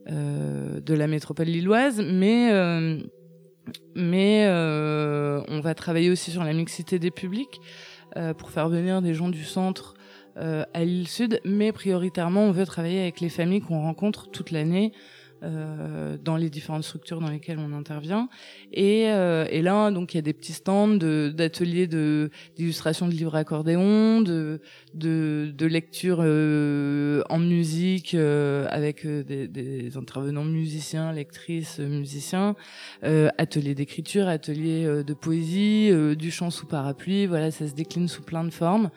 euh, 0.10 0.80
de 0.82 0.94
la 0.94 1.08
métropole 1.08 1.48
lilloise, 1.48 2.02
mais 2.02 2.52
mais 3.96 4.48
on 4.48 5.60
va 5.62 5.74
travailler 5.74 6.12
aussi 6.12 6.32
sur 6.32 6.44
la 6.44 6.54
mixité 6.54 7.00
des 7.00 7.12
publics 7.12 7.60
pour 8.38 8.52
faire 8.52 8.70
venir 8.70 9.02
des 9.02 9.14
gens 9.14 9.30
du 9.30 9.44
centre 9.44 9.96
à 10.36 10.84
l'île 10.84 11.08
Sud, 11.08 11.40
mais 11.46 11.72
prioritairement, 11.72 12.44
on 12.44 12.52
veut 12.52 12.66
travailler 12.66 13.02
avec 13.02 13.22
les 13.22 13.30
familles 13.30 13.62
qu'on 13.62 13.82
rencontre 13.82 14.30
toute 14.30 14.52
l'année 14.52 14.92
euh, 15.46 16.18
dans 16.24 16.36
les 16.36 16.50
différentes 16.50 16.84
structures 16.84 17.22
dans 17.22 17.30
lesquelles 17.30 17.60
on 17.60 17.72
intervient. 17.74 18.30
Et, 18.74 19.10
euh, 19.10 19.46
et 19.50 19.62
là, 19.62 19.92
donc, 19.92 20.14
il 20.14 20.18
y 20.18 20.20
a 20.20 20.24
des 20.24 20.34
petits 20.34 20.54
stands 20.54 20.88
d'ateliers 20.88 21.88
de, 21.88 22.32
d'illustration 22.56 23.08
de, 23.08 23.14
livres 23.14 23.36
accordéon, 23.36 24.22
de, 24.22 24.60
de, 24.96 25.54
de 25.56 25.66
lecture 25.66 26.20
euh, 26.22 27.22
en 27.30 27.40
musique 27.40 28.14
euh, 28.14 28.68
avec 28.70 29.06
euh, 29.06 29.24
des, 29.24 29.48
des, 29.48 29.98
intervenants 29.98 30.44
musiciens, 30.44 31.12
lectrices, 31.12 31.80
musiciens, 31.80 32.56
ateliers 33.38 33.76
d'écriture, 33.76 34.28
ateliers 34.28 35.04
de 35.04 35.14
poésie, 35.14 35.92
du 36.18 36.32
chant 36.32 36.50
sous 36.50 36.66
parapluie. 36.66 37.26
Voilà, 37.28 37.52
ça 37.52 37.68
se 37.68 37.74
décline 37.74 38.08
sous 38.08 38.24
plein 38.24 38.44
de 38.44 38.50
formes. 38.50 38.90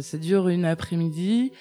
ça 0.00 0.18
dure 0.18 0.48
une 0.48 0.64
après-midi. 0.64 1.52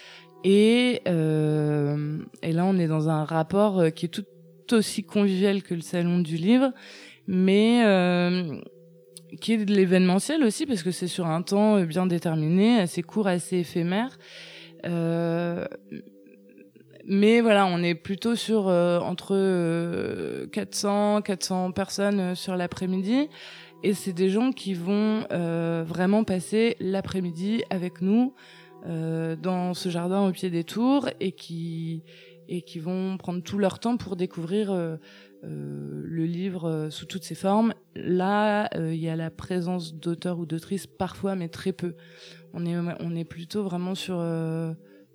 Et, 0.43 1.01
euh, 1.07 2.19
et 2.41 2.53
là, 2.53 2.65
on 2.65 2.77
est 2.77 2.87
dans 2.87 3.09
un 3.09 3.25
rapport 3.25 3.79
euh, 3.79 3.89
qui 3.89 4.05
est 4.05 4.09
tout 4.09 4.25
aussi 4.71 5.03
convivial 5.03 5.63
que 5.63 5.73
le 5.73 5.81
salon 5.81 6.19
du 6.19 6.37
livre, 6.37 6.71
mais 7.27 7.83
euh, 7.85 8.59
qui 9.41 9.53
est 9.53 9.65
de 9.65 9.73
l'événementiel 9.73 10.43
aussi, 10.43 10.65
parce 10.65 10.83
que 10.83 10.91
c'est 10.91 11.07
sur 11.07 11.27
un 11.27 11.41
temps 11.41 11.77
euh, 11.77 11.85
bien 11.85 12.05
déterminé, 12.05 12.79
assez 12.79 13.01
court, 13.03 13.27
assez 13.27 13.57
éphémère. 13.57 14.17
Euh, 14.85 15.65
mais 17.05 17.41
voilà, 17.41 17.65
on 17.65 17.81
est 17.81 17.95
plutôt 17.95 18.35
sur 18.35 18.67
euh, 18.67 18.99
entre 18.99 20.45
400 20.51 21.21
400 21.21 21.71
personnes 21.71 22.35
sur 22.35 22.55
l'après-midi. 22.55 23.29
Et 23.81 23.93
c'est 23.93 24.13
des 24.13 24.29
gens 24.29 24.51
qui 24.51 24.73
vont 24.73 25.25
vraiment 25.29 26.25
passer 26.25 26.75
l'après-midi 26.81 27.63
avec 27.69 28.01
nous, 28.01 28.33
dans 28.85 29.73
ce 29.73 29.89
jardin 29.89 30.27
au 30.27 30.31
pied 30.31 30.49
des 30.49 30.63
tours 30.63 31.09
et 31.19 31.31
qui 31.31 32.03
et 32.49 32.63
qui 32.63 32.79
vont 32.79 33.15
prendre 33.17 33.43
tout 33.43 33.59
leur 33.59 33.79
temps 33.79 33.95
pour 33.95 34.15
découvrir 34.15 34.71
euh, 34.71 34.97
euh, 35.43 36.01
le 36.03 36.25
livre 36.25 36.89
sous 36.89 37.05
toutes 37.05 37.23
ses 37.23 37.35
formes. 37.35 37.73
Là, 37.95 38.69
il 38.75 38.95
y 38.95 39.07
a 39.07 39.15
la 39.15 39.29
présence 39.29 39.93
d'auteurs 39.93 40.39
ou 40.39 40.45
d'autrices 40.47 40.87
parfois, 40.87 41.35
mais 41.35 41.47
très 41.47 41.71
peu. 41.71 41.93
On 42.53 42.65
est 42.65 42.75
on 42.99 43.15
est 43.15 43.23
plutôt 43.23 43.63
vraiment 43.63 43.95
sur 43.95 44.25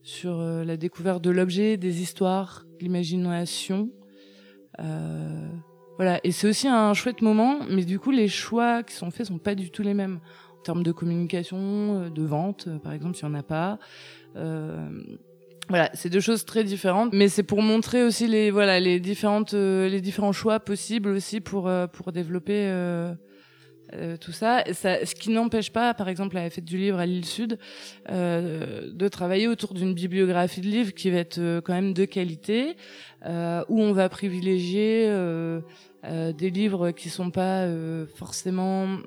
sur 0.02 0.38
la 0.38 0.76
découverte 0.76 1.22
de 1.22 1.30
l'objet, 1.30 1.76
des 1.76 2.00
histoires, 2.00 2.64
l'imagination. 2.80 3.90
voilà, 4.78 6.20
et 6.22 6.30
c'est 6.30 6.48
aussi 6.48 6.68
un 6.68 6.94
chouette 6.94 7.20
moment, 7.20 7.58
mais 7.68 7.84
du 7.84 7.98
coup 7.98 8.12
les 8.12 8.28
choix 8.28 8.84
qui 8.84 8.94
sont 8.94 9.10
faits 9.10 9.26
sont 9.26 9.38
pas 9.38 9.56
du 9.56 9.70
tout 9.70 9.82
les 9.82 9.94
mêmes 9.94 10.20
termes 10.64 10.82
de 10.82 10.90
communication, 10.90 11.58
euh, 11.60 12.10
de 12.10 12.22
vente, 12.24 12.66
euh, 12.66 12.78
par 12.78 12.92
exemple, 12.92 13.16
s'il 13.16 13.28
n'y 13.28 13.36
en 13.36 13.38
a 13.38 13.42
pas. 13.44 13.78
Euh, 14.36 14.88
voilà, 15.68 15.90
c'est 15.94 16.10
deux 16.10 16.20
choses 16.20 16.44
très 16.44 16.64
différentes, 16.64 17.12
mais 17.12 17.28
c'est 17.28 17.42
pour 17.42 17.62
montrer 17.62 18.02
aussi 18.02 18.26
les 18.26 18.50
voilà 18.50 18.80
les 18.80 19.00
différentes 19.00 19.54
les 19.54 20.02
différents 20.02 20.32
choix 20.32 20.60
possibles 20.60 21.08
aussi 21.08 21.40
pour 21.40 21.70
pour 21.90 22.12
développer 22.12 22.70
tout 24.20 24.32
ça. 24.32 24.62
ça. 24.74 25.06
Ce 25.06 25.14
qui 25.14 25.30
n'empêche 25.30 25.72
pas, 25.72 25.94
par 25.94 26.10
exemple, 26.10 26.36
à 26.36 26.42
la 26.42 26.50
fête 26.50 26.66
du 26.66 26.76
livre 26.76 26.98
à 26.98 27.06
l'île 27.06 27.24
Sud, 27.24 27.58
de 28.10 29.08
travailler 29.08 29.48
autour 29.48 29.72
d'une 29.72 29.94
bibliographie 29.94 30.60
de 30.60 30.66
livres 30.66 30.92
qui 30.92 31.08
va 31.10 31.16
être 31.16 31.60
quand 31.60 31.72
même 31.72 31.94
de 31.94 32.04
qualité, 32.04 32.76
où 33.24 33.80
on 33.80 33.92
va 33.92 34.10
privilégier 34.10 35.10
des 36.02 36.50
livres 36.50 36.90
qui 36.90 37.08
sont 37.08 37.30
pas 37.30 37.66
forcément 38.16 38.98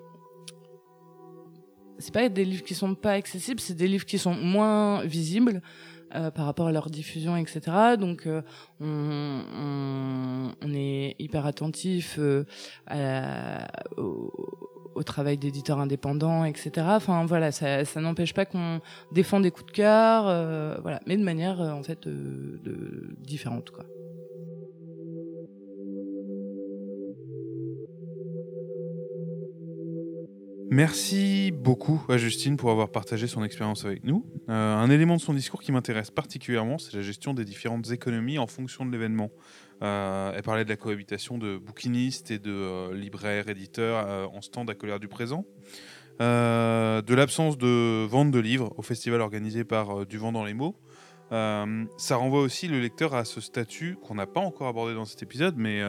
c'est 2.00 2.14
pas 2.14 2.30
des 2.30 2.46
livres 2.46 2.64
qui 2.64 2.76
sont 2.76 2.96
pas 2.96 3.14
accessibles, 3.14 3.60
c'est 3.60 3.76
des 3.76 3.88
livres 3.88 4.06
qui 4.06 4.18
sont 4.18 4.36
moins 4.36 5.04
visibles 5.04 5.62
euh, 6.16 6.32
par 6.32 6.46
rapport 6.46 6.68
à 6.68 6.72
leur 6.72 6.90
diffusion, 6.90 7.36
etc. 7.36 7.60
Donc 8.00 8.28
euh, 8.28 8.42
on, 8.80 9.42
on, 10.62 10.74
est 10.74 11.16
hyper 11.20 11.46
attentif 11.46 12.16
euh, 12.18 12.46
à, 12.88 13.68
au, 13.98 14.32
au 14.96 15.04
travail 15.04 15.38
d'éditeurs 15.38 15.80
indépendants, 15.80 16.46
etc. 16.46 16.72
Enfin 16.92 17.26
voilà, 17.26 17.52
ça, 17.52 17.84
ça 17.84 18.00
n'empêche 18.00 18.34
pas 18.34 18.46
qu'on 18.46 18.80
défend 19.12 19.42
des 19.42 19.52
coups 19.52 19.66
de 19.66 19.72
cœur, 19.72 20.82
voilà, 20.82 21.02
mais 21.08 21.18
de 21.18 21.24
manière 21.24 21.60
en 21.60 21.84
fait 21.84 22.08
de, 22.08 23.18
différente 23.20 23.72
quoi. 23.72 23.84
Merci 30.70 31.52
beaucoup 31.54 32.04
à 32.10 32.18
Justine 32.18 32.58
pour 32.58 32.72
avoir 32.72 32.90
partagé 32.90 33.28
son 33.28 33.42
expérience 33.42 33.86
avec 33.86 34.04
nous. 34.04 34.26
Euh, 34.50 34.76
un 34.76 34.90
élément 34.90 35.16
de 35.16 35.22
son 35.22 35.34
discours 35.34 35.62
qui 35.62 35.72
m'intéresse 35.72 36.12
particulièrement, 36.12 36.78
c'est 36.78 36.94
la 36.94 37.02
gestion 37.02 37.34
des 37.34 37.46
différentes 37.46 37.90
économies 37.92 38.38
en 38.38 38.48
fonction 38.48 38.86
de 38.86 38.92
l'événement. 38.92 39.32
Euh, 39.82 40.34
elle 40.36 40.42
parlait 40.42 40.66
de 40.66 40.70
la 40.70 40.76
cohabitation 40.76 41.38
de 41.38 41.58
bouquinistes 41.58 42.32
et 42.32 42.40
de 42.40 42.52
euh, 42.52 42.94
libraires, 42.94 43.48
éditeurs 43.48 44.30
en 44.34 44.42
stand 44.42 44.70
à 44.70 44.74
colère 44.74 45.00
du 45.00 45.08
présent. 45.08 45.46
de 46.20 47.16
l'absence 47.16 47.58
de 47.58 48.06
vente 48.06 48.32
de 48.32 48.40
livres 48.40 48.74
au 48.78 48.82
festival 48.82 49.22
organisé 49.22 49.64
par 49.64 50.06
Du 50.06 50.18
vent 50.18 50.34
dans 50.34 50.44
les 50.44 50.54
mots. 50.54 50.76
ça 51.32 52.16
renvoie 52.18 52.42
aussi 52.42 52.68
le 52.68 52.82
lecteur 52.82 53.16
à 53.16 53.24
ce 53.24 53.40
statut 53.40 53.98
qu'on 54.04 54.16
n'a 54.16 54.28
pas 54.28 54.42
encore 54.42 54.68
abordé 54.68 54.94
dans 54.94 55.06
cet 55.06 55.24
épisode, 55.24 55.56
mais 55.56 55.82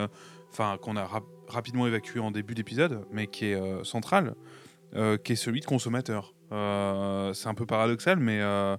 enfin 0.52 0.78
qu'on 0.80 0.96
a 0.96 1.08
rapidement 1.48 1.88
évacué 1.88 2.20
en 2.20 2.30
début 2.30 2.54
d'épisode, 2.54 3.04
mais 3.10 3.26
qui 3.26 3.46
est 3.46 3.84
central. 3.84 4.34
Euh, 4.94 5.18
qui 5.18 5.32
est 5.32 5.36
celui 5.36 5.60
de 5.60 5.66
consommateur. 5.66 6.34
Euh, 6.50 7.34
c'est 7.34 7.48
un 7.48 7.54
peu 7.54 7.66
paradoxal, 7.66 8.18
mais 8.18 8.40
euh, 8.40 8.76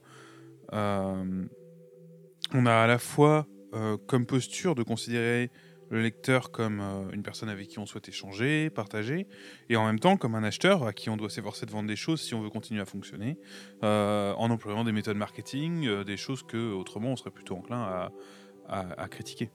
on 0.71 2.65
a 2.65 2.73
à 2.73 2.87
la 2.87 2.97
fois 2.97 3.47
comme 4.07 4.25
posture 4.25 4.73
de 4.73 4.81
considérer 4.81 5.51
le 5.91 6.01
lecteur 6.01 6.49
comme 6.49 6.81
une 7.13 7.21
personne 7.21 7.49
avec 7.49 7.67
qui 7.67 7.77
on 7.77 7.85
souhaite 7.85 8.09
échanger, 8.09 8.71
partager, 8.71 9.27
et 9.69 9.75
en 9.75 9.85
même 9.85 9.99
temps 9.99 10.17
comme 10.17 10.33
un 10.33 10.43
acheteur 10.43 10.87
à 10.87 10.93
qui 10.93 11.11
on 11.11 11.17
doit 11.17 11.29
s'efforcer 11.29 11.67
de 11.67 11.71
vendre 11.71 11.87
des 11.87 11.95
choses 11.95 12.19
si 12.19 12.33
on 12.33 12.41
veut 12.41 12.49
continuer 12.49 12.81
à 12.81 12.85
fonctionner, 12.85 13.37
en 13.83 14.49
employant 14.49 14.83
des 14.83 14.91
méthodes 14.91 15.17
marketing, 15.17 16.03
des 16.03 16.17
choses 16.17 16.41
que 16.41 16.73
autrement 16.73 17.09
on 17.09 17.15
serait 17.15 17.29
plutôt 17.29 17.55
enclin 17.55 18.09
à 18.67 19.07
critiquer. 19.07 19.51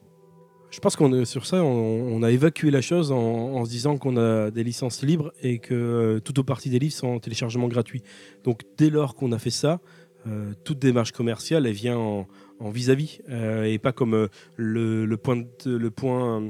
Je 0.71 0.79
pense 0.79 0.95
qu'on 0.95 1.25
sur 1.25 1.45
ça, 1.45 1.63
on, 1.63 2.21
a 2.23 2.31
évacué 2.31 2.69
la 2.69 2.81
chose 2.81 3.11
en, 3.11 3.63
se 3.65 3.69
disant 3.69 3.97
qu'on 3.97 4.17
a 4.17 4.51
des 4.51 4.63
licences 4.63 5.03
libres 5.03 5.31
et 5.41 5.59
que 5.59 5.73
euh, 5.73 6.19
toutes 6.19 6.39
aux 6.39 6.43
parties 6.43 6.69
des 6.69 6.79
livres 6.79 6.93
sont 6.93 7.07
en 7.07 7.19
téléchargement 7.19 7.67
gratuit. 7.67 8.03
Donc 8.43 8.61
dès 8.77 8.89
lors 8.89 9.15
qu'on 9.15 9.31
a 9.31 9.39
fait 9.39 9.51
ça, 9.51 9.79
euh, 10.27 10.53
toute 10.63 10.79
démarche 10.79 11.11
commerciale, 11.11 11.65
elle 11.65 11.73
vient 11.73 11.97
en 11.97 12.69
vis-à-vis 12.69 13.21
euh, 13.29 13.63
et 13.63 13.77
pas 13.77 13.91
comme 13.91 14.27
le, 14.57 15.05
le, 15.05 15.17
point, 15.17 15.43
le 15.65 15.91
point 15.91 16.49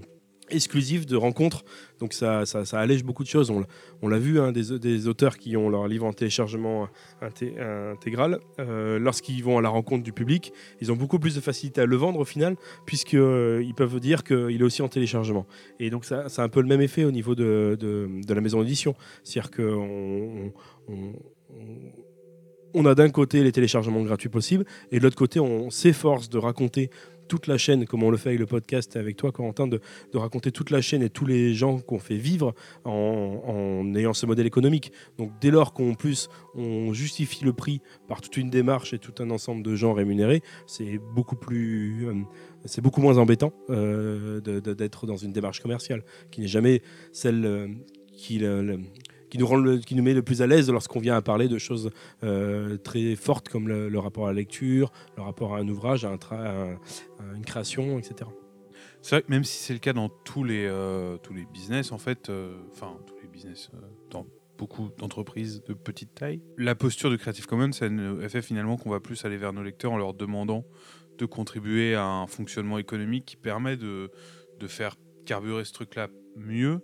exclusif 0.50 1.06
de 1.06 1.16
rencontres. 1.16 1.64
Donc 2.00 2.14
ça, 2.14 2.46
ça, 2.46 2.80
allège 2.80 3.04
beaucoup 3.04 3.24
de 3.24 3.30
choses. 3.30 3.52
On, 4.02 4.08
l'a 4.08 4.20
vu, 4.20 4.40
hein, 4.40 4.52
des, 4.52 5.08
auteurs 5.08 5.38
qui 5.38 5.56
ont 5.58 5.70
leur 5.70 5.88
livre 5.88 6.06
en 6.06 6.14
téléchargement 6.14 6.88
intégral, 7.22 8.40
euh, 8.60 9.00
lorsqu'ils 9.00 9.44
vont 9.44 9.58
à 9.58 9.62
la 9.62 9.70
rencontre 9.70 10.04
du 10.04 10.12
public, 10.12 10.52
ils 10.82 10.92
ont 10.92 10.96
beaucoup 10.96 11.20
plus 11.20 11.36
de 11.36 11.42
facilité 11.42 11.82
à 11.82 11.86
le 11.86 11.96
vendre 11.96 12.20
au 12.20 12.26
final, 12.26 12.56
puisqu'ils 12.86 13.20
euh, 13.20 13.74
peuvent 13.76 14.00
dire 14.00 14.24
qu'il 14.24 14.60
est 14.60 14.64
aussi 14.64 14.82
en 14.82 14.90
téléchargement. 14.90 15.46
Et 15.80 15.90
donc 15.90 16.06
ça, 16.06 16.26
a 16.36 16.42
un 16.42 16.50
peu 16.50 16.62
le 16.62 16.68
même 16.68 16.82
effet 16.82 17.06
au 17.06 17.12
niveau 17.12 17.36
de, 17.36 17.78
la 18.28 18.42
maison 18.42 18.62
d'édition. 18.62 18.96
C'est-à-dire 19.24 19.52
qu'on 19.52 20.52
on, 20.90 21.14
on, 22.74 22.86
a 22.86 22.94
d'un 22.94 23.10
côté 23.10 23.44
les 23.44 23.52
téléchargements 23.52 24.04
gratuits 24.04 24.30
possibles, 24.30 24.66
et 24.92 25.00
de 25.00 25.04
l'autre 25.04 25.16
côté, 25.16 25.40
on 25.40 25.70
s'efforce 25.70 26.30
de 26.30 26.38
raconter 26.38 26.90
toute 27.28 27.48
la 27.48 27.58
chaîne, 27.58 27.86
comme 27.86 28.04
on 28.04 28.10
le 28.10 28.18
fait 28.18 28.30
avec 28.30 28.40
le 28.40 28.46
podcast 28.46 28.96
avec 28.96 29.18
toi, 29.18 29.32
Corentin, 29.32 29.68
de, 29.68 29.80
de 30.14 30.18
raconter 30.18 30.52
toute 30.52 30.70
la 30.70 30.82
chaîne 30.82 31.02
et 31.02 31.10
tous 31.10 31.26
les 31.26 31.54
gens 31.54 31.80
qu'on 31.80 32.00
fait 32.00 32.18
vivre 32.18 32.54
en, 32.84 33.94
ayant 33.96 34.14
ce 34.14 34.26
modèle 34.26 34.48
économique. 34.48 34.92
Donc 35.18 35.32
dès 35.42 35.52
lors 35.52 35.74
qu'en 35.74 35.94
plus 35.94 36.30
on 36.56 36.94
justifie 36.94 37.44
le 37.44 37.54
prix 37.54 37.82
par 38.08 38.22
toute 38.22 38.38
une 38.38 38.50
démarche 38.50 38.94
et 38.94 39.00
tout 39.00 39.14
un 39.20 39.30
ensemble 39.30 39.64
de 39.64 39.76
gens 39.76 39.94
rémunérés, 39.94 40.42
c'est 40.68 41.00
beaucoup 41.14 41.36
plus... 41.36 42.08
Euh, 42.08 42.14
c'est 42.68 42.82
beaucoup 42.82 43.02
moins 43.02 43.20
embêtant 43.20 43.54
euh, 43.70 44.42
d'être 44.42 45.06
dans 45.06 45.18
une 45.18 45.32
démarche 45.32 45.60
commerciale 45.60 46.04
qui 46.32 46.42
n'est 46.42 46.48
jamais 46.48 46.82
celle 47.12 47.46
euh, 47.46 47.68
qui, 48.16 48.40
qui 49.36 49.40
nous, 49.40 49.48
rend 49.48 49.58
le, 49.58 49.80
qui 49.80 49.96
nous 49.96 50.04
met 50.04 50.14
le 50.14 50.22
plus 50.22 50.42
à 50.42 50.48
l'aise 50.48 50.72
lorsqu'on 50.72 51.02
vient 51.02 51.18
à 51.18 51.22
parler 51.22 51.50
de 51.50 51.58
choses 51.58 51.92
euh, 52.24 52.78
très 52.78 53.18
fortes 53.18 53.50
comme 53.50 53.68
le, 53.68 54.00
rapport 54.00 54.28
à 54.28 54.30
la 54.30 54.38
lecture, 54.38 54.94
le 55.18 55.24
rapport 55.24 55.56
à 55.56 55.60
un 55.60 55.68
ouvrage, 55.68 56.06
à, 56.06 56.12
un 56.32 56.78
une 57.36 57.44
création, 57.44 58.00
etc. 58.00 58.30
C'est 59.02 59.16
vrai 59.16 59.24
que 59.24 59.30
même 59.30 59.44
si 59.44 59.58
c'est 59.58 59.74
le 59.74 59.80
cas 59.80 59.92
dans 59.92 60.08
tous 60.08 60.46
les, 60.46 60.66
euh, 60.66 61.18
tous 61.18 61.34
les 61.34 61.46
business, 61.46 61.92
en 61.92 61.98
fait, 61.98 62.30
euh, 62.30 62.56
enfin, 62.72 62.98
tous 63.06 63.18
les 63.22 63.28
business, 63.28 63.72
dans 64.10 64.26
beaucoup 64.58 64.88
d'entreprises 64.98 65.62
de 65.66 65.74
petite 65.74 66.16
taille, 66.16 66.42
la 66.58 66.74
posture 66.74 67.12
de 67.12 67.18
Creative 67.18 67.46
Commons, 67.46 67.72
elle 67.82 68.30
fait 68.30 68.42
finalement 68.42 68.78
qu'on 68.78 68.90
va 68.90 69.02
plus 69.02 69.26
aller 69.26 69.36
vers 69.36 69.52
nos 69.52 69.64
lecteurs 69.64 69.92
en 69.92 69.98
leur 69.98 70.14
demandant 70.14 70.64
de 71.18 71.26
contribuer 71.26 71.94
à 71.94 72.06
un 72.06 72.28
fonctionnement 72.28 72.78
économique 72.78 73.26
qui 73.26 73.36
permet 73.36 73.76
de, 73.76 74.12
de 74.62 74.68
faire 74.68 74.96
carburer 75.26 75.66
ce 75.66 75.74
truc-là 75.74 76.08
mieux 76.38 76.80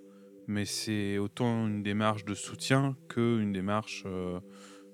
mais 0.51 0.65
c'est 0.65 1.17
autant 1.17 1.67
une 1.67 1.81
démarche 1.81 2.25
de 2.25 2.35
soutien 2.35 2.95
qu'une 3.07 3.53
démarche 3.53 4.03
euh, 4.05 4.39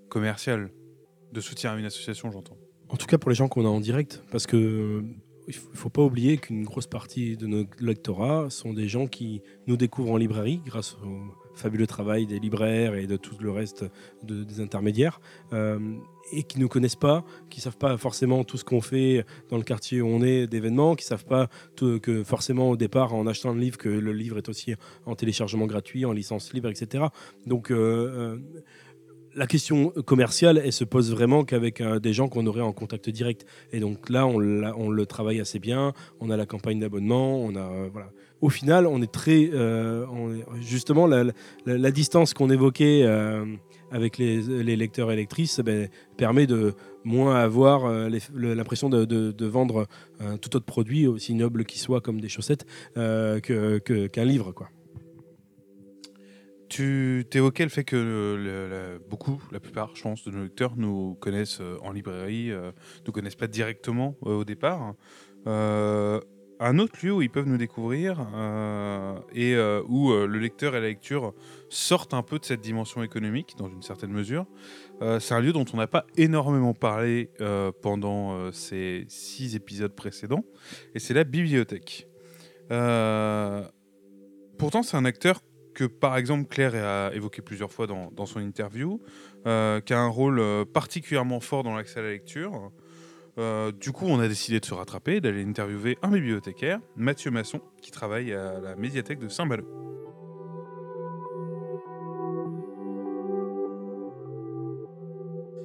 commerciale, 0.09 0.71
de 1.33 1.41
soutien 1.41 1.73
à 1.73 1.77
une 1.77 1.85
association, 1.85 2.31
j'entends. 2.31 2.57
En 2.89 2.95
tout 2.95 3.07
cas 3.07 3.17
pour 3.17 3.29
les 3.29 3.35
gens 3.35 3.47
qu'on 3.47 3.65
a 3.65 3.69
en 3.69 3.79
direct, 3.79 4.23
parce 4.31 4.47
que 4.47 5.03
il 5.47 5.55
ne 5.55 5.77
faut 5.77 5.89
pas 5.89 6.03
oublier 6.03 6.37
qu'une 6.37 6.63
grosse 6.63 6.87
partie 6.87 7.37
de 7.37 7.47
nos 7.47 7.65
lectorats 7.79 8.49
sont 8.49 8.73
des 8.73 8.87
gens 8.87 9.07
qui 9.07 9.41
nous 9.65 9.77
découvrent 9.77 10.11
en 10.11 10.17
librairie 10.17 10.61
grâce 10.65 10.95
au 11.03 11.46
fabuleux 11.57 11.87
travail 11.87 12.25
des 12.25 12.39
libraires 12.39 12.95
et 12.95 13.07
de 13.07 13.17
tout 13.17 13.35
le 13.39 13.51
reste 13.51 13.85
des 14.23 14.61
intermédiaires. 14.61 15.19
Euh, 15.53 15.79
et 16.31 16.43
qui 16.43 16.59
ne 16.59 16.65
connaissent 16.65 16.97
pas, 16.97 17.23
qui 17.49 17.61
savent 17.61 17.77
pas 17.77 17.97
forcément 17.97 18.43
tout 18.43 18.57
ce 18.57 18.65
qu'on 18.65 18.81
fait 18.81 19.25
dans 19.49 19.57
le 19.57 19.63
quartier 19.63 20.01
où 20.01 20.07
on 20.07 20.21
est 20.21 20.47
d'événements, 20.47 20.95
qui 20.95 21.05
savent 21.05 21.25
pas 21.25 21.47
que 21.77 22.23
forcément 22.23 22.69
au 22.69 22.77
départ 22.77 23.13
en 23.13 23.27
achetant 23.27 23.53
le 23.53 23.59
livre 23.59 23.77
que 23.77 23.89
le 23.89 24.11
livre 24.11 24.37
est 24.37 24.49
aussi 24.49 24.73
en 25.05 25.15
téléchargement 25.15 25.67
gratuit, 25.67 26.05
en 26.05 26.11
licence 26.11 26.53
libre, 26.53 26.69
etc. 26.69 27.05
Donc 27.45 27.71
euh, 27.71 27.77
euh, 27.77 28.37
la 29.35 29.47
question 29.47 29.91
commerciale, 30.05 30.61
elle 30.63 30.73
se 30.73 30.83
pose 30.83 31.11
vraiment 31.11 31.45
qu'avec 31.45 31.81
des 31.81 32.11
gens 32.11 32.27
qu'on 32.27 32.47
aurait 32.47 32.61
en 32.61 32.73
contact 32.73 33.09
direct. 33.09 33.45
Et 33.71 33.79
donc 33.79 34.09
là, 34.09 34.25
on, 34.25 34.35
on, 34.35 34.89
le 34.89 35.05
travaille 35.05 35.39
assez 35.39 35.59
bien. 35.59 35.93
On 36.19 36.31
a 36.31 36.37
la 36.37 36.47
campagne 36.47 36.79
d'abonnement. 36.79 37.39
On 37.39 37.55
a 37.55 37.87
voilà. 37.87 38.09
Au 38.41 38.49
final, 38.49 38.85
on 38.85 39.01
est 39.01 39.11
très, 39.11 39.49
justement, 40.59 41.07
la, 41.07 41.91
distance 41.91 42.33
qu'on 42.33 42.49
évoquait 42.49 43.03
avec 43.91 44.17
les, 44.17 44.75
lecteurs 44.75 45.11
et 45.11 45.15
lectrices 45.15 45.59
ben, 45.59 45.89
permet 46.17 46.47
de 46.47 46.73
moins 47.03 47.35
avoir 47.35 47.85
euh, 47.85 48.09
l'impression 48.33 48.89
de, 48.89 49.45
vendre 49.45 49.87
un 50.19 50.37
tout 50.37 50.55
autre 50.55 50.65
produit, 50.65 51.07
aussi 51.07 51.33
noble 51.33 51.65
qu'il 51.65 51.79
soit, 51.79 52.01
comme 52.01 52.21
des 52.21 52.29
chaussettes, 52.29 52.65
euh, 52.97 53.39
qu'un 53.39 54.25
livre. 54.25 54.51
Quoi. 54.51 54.69
Tu 56.69 57.25
évoquais 57.33 57.63
le 57.63 57.69
fait 57.69 57.85
que 57.85 58.99
beaucoup, 59.09 59.41
la 59.51 59.59
plupart, 59.59 59.95
je 59.95 60.01
pense, 60.01 60.25
de 60.25 60.31
nos 60.31 60.43
lecteurs 60.43 60.75
nous 60.75 61.15
connaissent 61.15 61.61
euh, 61.61 61.77
en 61.81 61.91
librairie, 61.91 62.49
ne 62.49 62.71
nous 63.05 63.11
connaissent 63.11 63.35
pas 63.35 63.47
directement 63.47 64.15
au 64.21 64.43
départ 64.43 64.95
un 66.59 66.79
autre 66.79 66.97
lieu 67.03 67.11
où 67.11 67.21
ils 67.21 67.29
peuvent 67.29 67.47
nous 67.47 67.57
découvrir 67.57 68.27
euh, 68.33 69.19
et 69.33 69.55
euh, 69.55 69.83
où 69.87 70.11
euh, 70.11 70.25
le 70.25 70.39
lecteur 70.39 70.75
et 70.75 70.81
la 70.81 70.87
lecture 70.87 71.33
sortent 71.69 72.13
un 72.13 72.23
peu 72.23 72.39
de 72.39 72.45
cette 72.45 72.61
dimension 72.61 73.03
économique 73.03 73.55
dans 73.57 73.69
une 73.69 73.81
certaine 73.81 74.11
mesure. 74.11 74.45
c'est 75.19 75.33
un 75.33 75.41
lieu 75.41 75.53
dont 75.53 75.65
on 75.73 75.77
n'a 75.77 75.87
pas 75.87 76.05
énormément 76.15 76.73
parlé 76.73 77.29
pendant 77.81 78.51
ces 78.51 79.05
six 79.09 79.55
épisodes 79.55 79.93
précédents 79.93 80.43
et 80.95 80.99
c'est 80.99 81.13
la 81.13 81.23
bibliothèque. 81.23 82.07
pourtant, 84.57 84.83
c'est 84.83 84.97
un 84.97 85.05
acteur 85.05 85.41
que 85.73 85.83
par 85.83 86.17
exemple 86.17 86.47
Claire 86.47 86.73
a 86.75 87.13
évoqué 87.13 87.41
plusieurs 87.41 87.71
fois 87.71 87.85
dans, 87.85 88.11
dans 88.11 88.25
son 88.25 88.39
interview, 88.39 89.01
qui 89.43 89.93
a 89.93 89.99
un 89.99 90.07
rôle 90.07 90.41
particulièrement 90.73 91.41
fort 91.41 91.63
dans 91.63 91.75
l'accès 91.75 91.99
à 91.99 92.03
la 92.03 92.11
lecture. 92.11 92.71
Euh, 93.37 93.71
du 93.71 93.91
coup, 93.91 94.05
on 94.07 94.19
a 94.19 94.27
décidé 94.27 94.59
de 94.59 94.65
se 94.65 94.73
rattraper, 94.73 95.21
d'aller 95.21 95.43
interviewer 95.43 95.97
un 96.01 96.09
bibliothécaire, 96.09 96.79
Mathieu 96.95 97.29
Masson, 97.29 97.61
qui 97.81 97.91
travaille 97.91 98.33
à 98.33 98.59
la 98.59 98.75
médiathèque 98.75 99.19
de 99.19 99.27
Saint-Malo. 99.27 99.63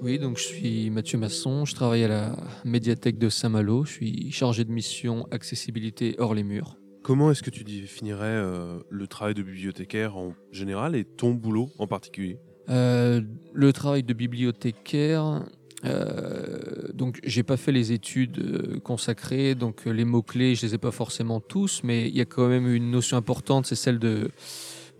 Oui, 0.02 0.18
donc 0.18 0.36
je 0.36 0.42
suis 0.42 0.90
Mathieu 0.90 1.16
Masson, 1.16 1.64
je 1.64 1.74
travaille 1.74 2.02
à 2.04 2.08
la 2.08 2.36
médiathèque 2.64 3.18
de 3.18 3.28
Saint-Malo, 3.28 3.84
je 3.84 3.92
suis 3.92 4.32
chargé 4.32 4.64
de 4.64 4.72
mission 4.72 5.26
accessibilité 5.30 6.16
hors 6.18 6.34
les 6.34 6.42
murs. 6.42 6.76
Comment 7.04 7.30
est-ce 7.30 7.42
que 7.42 7.50
tu 7.50 7.64
définirais 7.64 8.26
euh, 8.26 8.80
le 8.90 9.06
travail 9.06 9.34
de 9.34 9.42
bibliothécaire 9.42 10.16
en 10.16 10.34
général 10.50 10.96
et 10.96 11.04
ton 11.04 11.30
boulot 11.32 11.70
en 11.78 11.86
particulier? 11.86 12.38
Euh, 12.68 13.20
Le 13.52 13.72
travail 13.72 14.02
de 14.02 14.12
bibliothécaire, 14.12 15.44
euh, 15.84 16.88
donc 16.94 17.18
j'ai 17.24 17.42
pas 17.42 17.56
fait 17.56 17.72
les 17.72 17.92
études 17.92 18.38
euh, 18.38 18.80
consacrées, 18.80 19.54
donc 19.54 19.86
euh, 19.86 19.90
les 19.90 20.04
mots 20.04 20.22
clés 20.22 20.54
je 20.54 20.66
les 20.66 20.74
ai 20.74 20.78
pas 20.78 20.92
forcément 20.92 21.40
tous, 21.40 21.80
mais 21.82 22.08
il 22.08 22.16
y 22.16 22.20
a 22.20 22.24
quand 22.24 22.48
même 22.48 22.72
une 22.72 22.90
notion 22.90 23.16
importante, 23.16 23.66
c'est 23.66 23.74
celle 23.74 23.98
de 23.98 24.30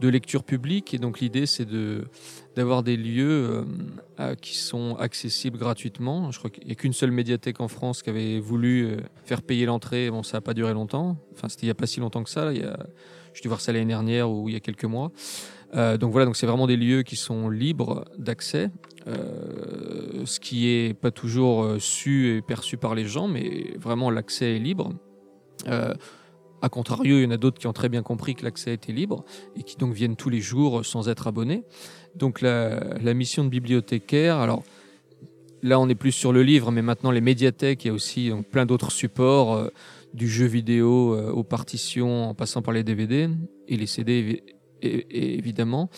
de 0.03 0.09
lecture 0.09 0.43
publique. 0.45 0.93
Et 0.93 0.99
donc 0.99 1.20
l'idée, 1.20 1.47
c'est 1.47 1.64
de 1.64 2.05
d'avoir 2.55 2.83
des 2.83 2.99
lieux 2.99 3.64
euh, 4.20 4.35
qui 4.35 4.57
sont 4.59 4.95
accessibles 4.97 5.57
gratuitement. 5.57 6.30
Je 6.30 6.39
crois 6.39 6.51
qu'il 6.51 6.66
n'y 6.66 6.72
a 6.72 6.74
qu'une 6.74 6.93
seule 6.93 7.12
médiathèque 7.12 7.61
en 7.61 7.68
France 7.68 8.03
qui 8.03 8.11
avait 8.11 8.41
voulu 8.41 8.85
euh, 8.85 8.97
faire 9.24 9.41
payer 9.41 9.64
l'entrée. 9.64 10.11
Bon, 10.11 10.22
ça 10.22 10.37
n'a 10.37 10.41
pas 10.43 10.53
duré 10.53 10.74
longtemps. 10.74 11.16
Enfin, 11.33 11.49
c'était 11.49 11.62
il 11.62 11.66
n'y 11.68 11.70
a 11.70 11.74
pas 11.74 11.87
si 11.87 12.01
longtemps 12.01 12.22
que 12.22 12.28
ça. 12.28 12.45
là. 12.45 12.53
Il 12.53 12.61
y 12.61 12.64
a, 12.64 12.76
je 13.33 13.41
dû 13.41 13.49
voir 13.49 13.62
ça 13.62 13.72
l'année 13.72 13.87
dernière 13.87 14.30
ou 14.30 14.51
il 14.51 14.53
y 14.53 14.57
a 14.57 14.61
quelques 14.61 14.85
mois. 14.85 15.12
Euh, 15.74 15.97
donc 15.97 16.12
voilà, 16.12 16.26
donc 16.26 16.37
c'est 16.37 16.47
vraiment 16.47 16.66
des 16.66 16.76
lieux 16.76 17.03
qui 17.03 17.16
sont 17.16 17.49
libres 17.49 18.05
d'accès, 18.18 18.70
euh, 19.07 20.25
ce 20.25 20.41
qui 20.41 20.69
est 20.69 20.95
pas 20.95 21.11
toujours 21.11 21.65
euh, 21.65 21.79
su 21.79 22.37
et 22.37 22.43
perçu 22.43 22.77
par 22.77 22.95
les 22.95 23.05
gens, 23.05 23.29
mais 23.29 23.75
vraiment 23.79 24.11
l'accès 24.11 24.57
est 24.57 24.59
libre. 24.59 24.93
Euh, 25.69 25.95
a 26.63 26.69
contrario, 26.69 27.19
il 27.19 27.25
y 27.25 27.27
en 27.27 27.33
a 27.33 27.37
d'autres 27.37 27.59
qui 27.59 27.67
ont 27.67 27.73
très 27.73 27.89
bien 27.89 28.03
compris 28.03 28.37
que 28.37 28.45
l'accès 28.45 28.73
était 28.73 28.93
libre 28.93 29.25
et 29.57 29.65
qui 29.65 29.77
donc 29.77 29.95
viennent 29.95 30.15
tous 30.15 30.31
les 30.31 30.41
jours 30.41 30.87
sans 30.87 31.09
être 31.09 31.27
abonnés. 31.27 31.65
Donc 32.15 32.41
la, 32.41 33.15
mission 33.15 33.45
de 33.45 33.49
bibliothécaire, 33.49 34.39
alors 34.39 34.63
là 35.63 35.81
on 35.81 35.89
est 35.89 35.97
plus 35.97 36.13
sur 36.13 36.33
le 36.33 36.45
livre, 36.45 36.71
mais 36.71 36.83
maintenant 36.83 37.11
les 37.11 37.21
médiathèques, 37.21 37.85
il 37.85 37.89
y 37.89 37.91
a 37.91 37.95
aussi 37.95 38.31
plein 38.53 38.65
d'autres 38.65 38.93
supports, 38.93 39.55
euh, 39.55 39.69
du 40.15 40.29
jeu 40.29 40.47
vidéo 40.47 41.15
euh, 41.15 41.33
aux 41.33 41.43
partitions 41.43 42.31
en 42.31 42.35
passant 42.35 42.63
par 42.63 42.75
les 42.75 42.85
DVD 42.85 43.29
et 43.67 43.77
les 43.77 43.87
CD 43.87 44.45
évidemment. 44.83 45.91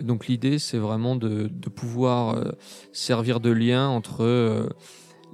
Donc 0.00 0.26
l'idée 0.26 0.58
c'est 0.58 0.78
vraiment 0.78 1.16
de, 1.16 1.48
pouvoir 1.74 2.36
euh, 2.36 2.52
servir 2.92 3.40
de 3.40 3.50
lien 3.50 3.88
entre 3.88 4.22
euh, 4.24 4.68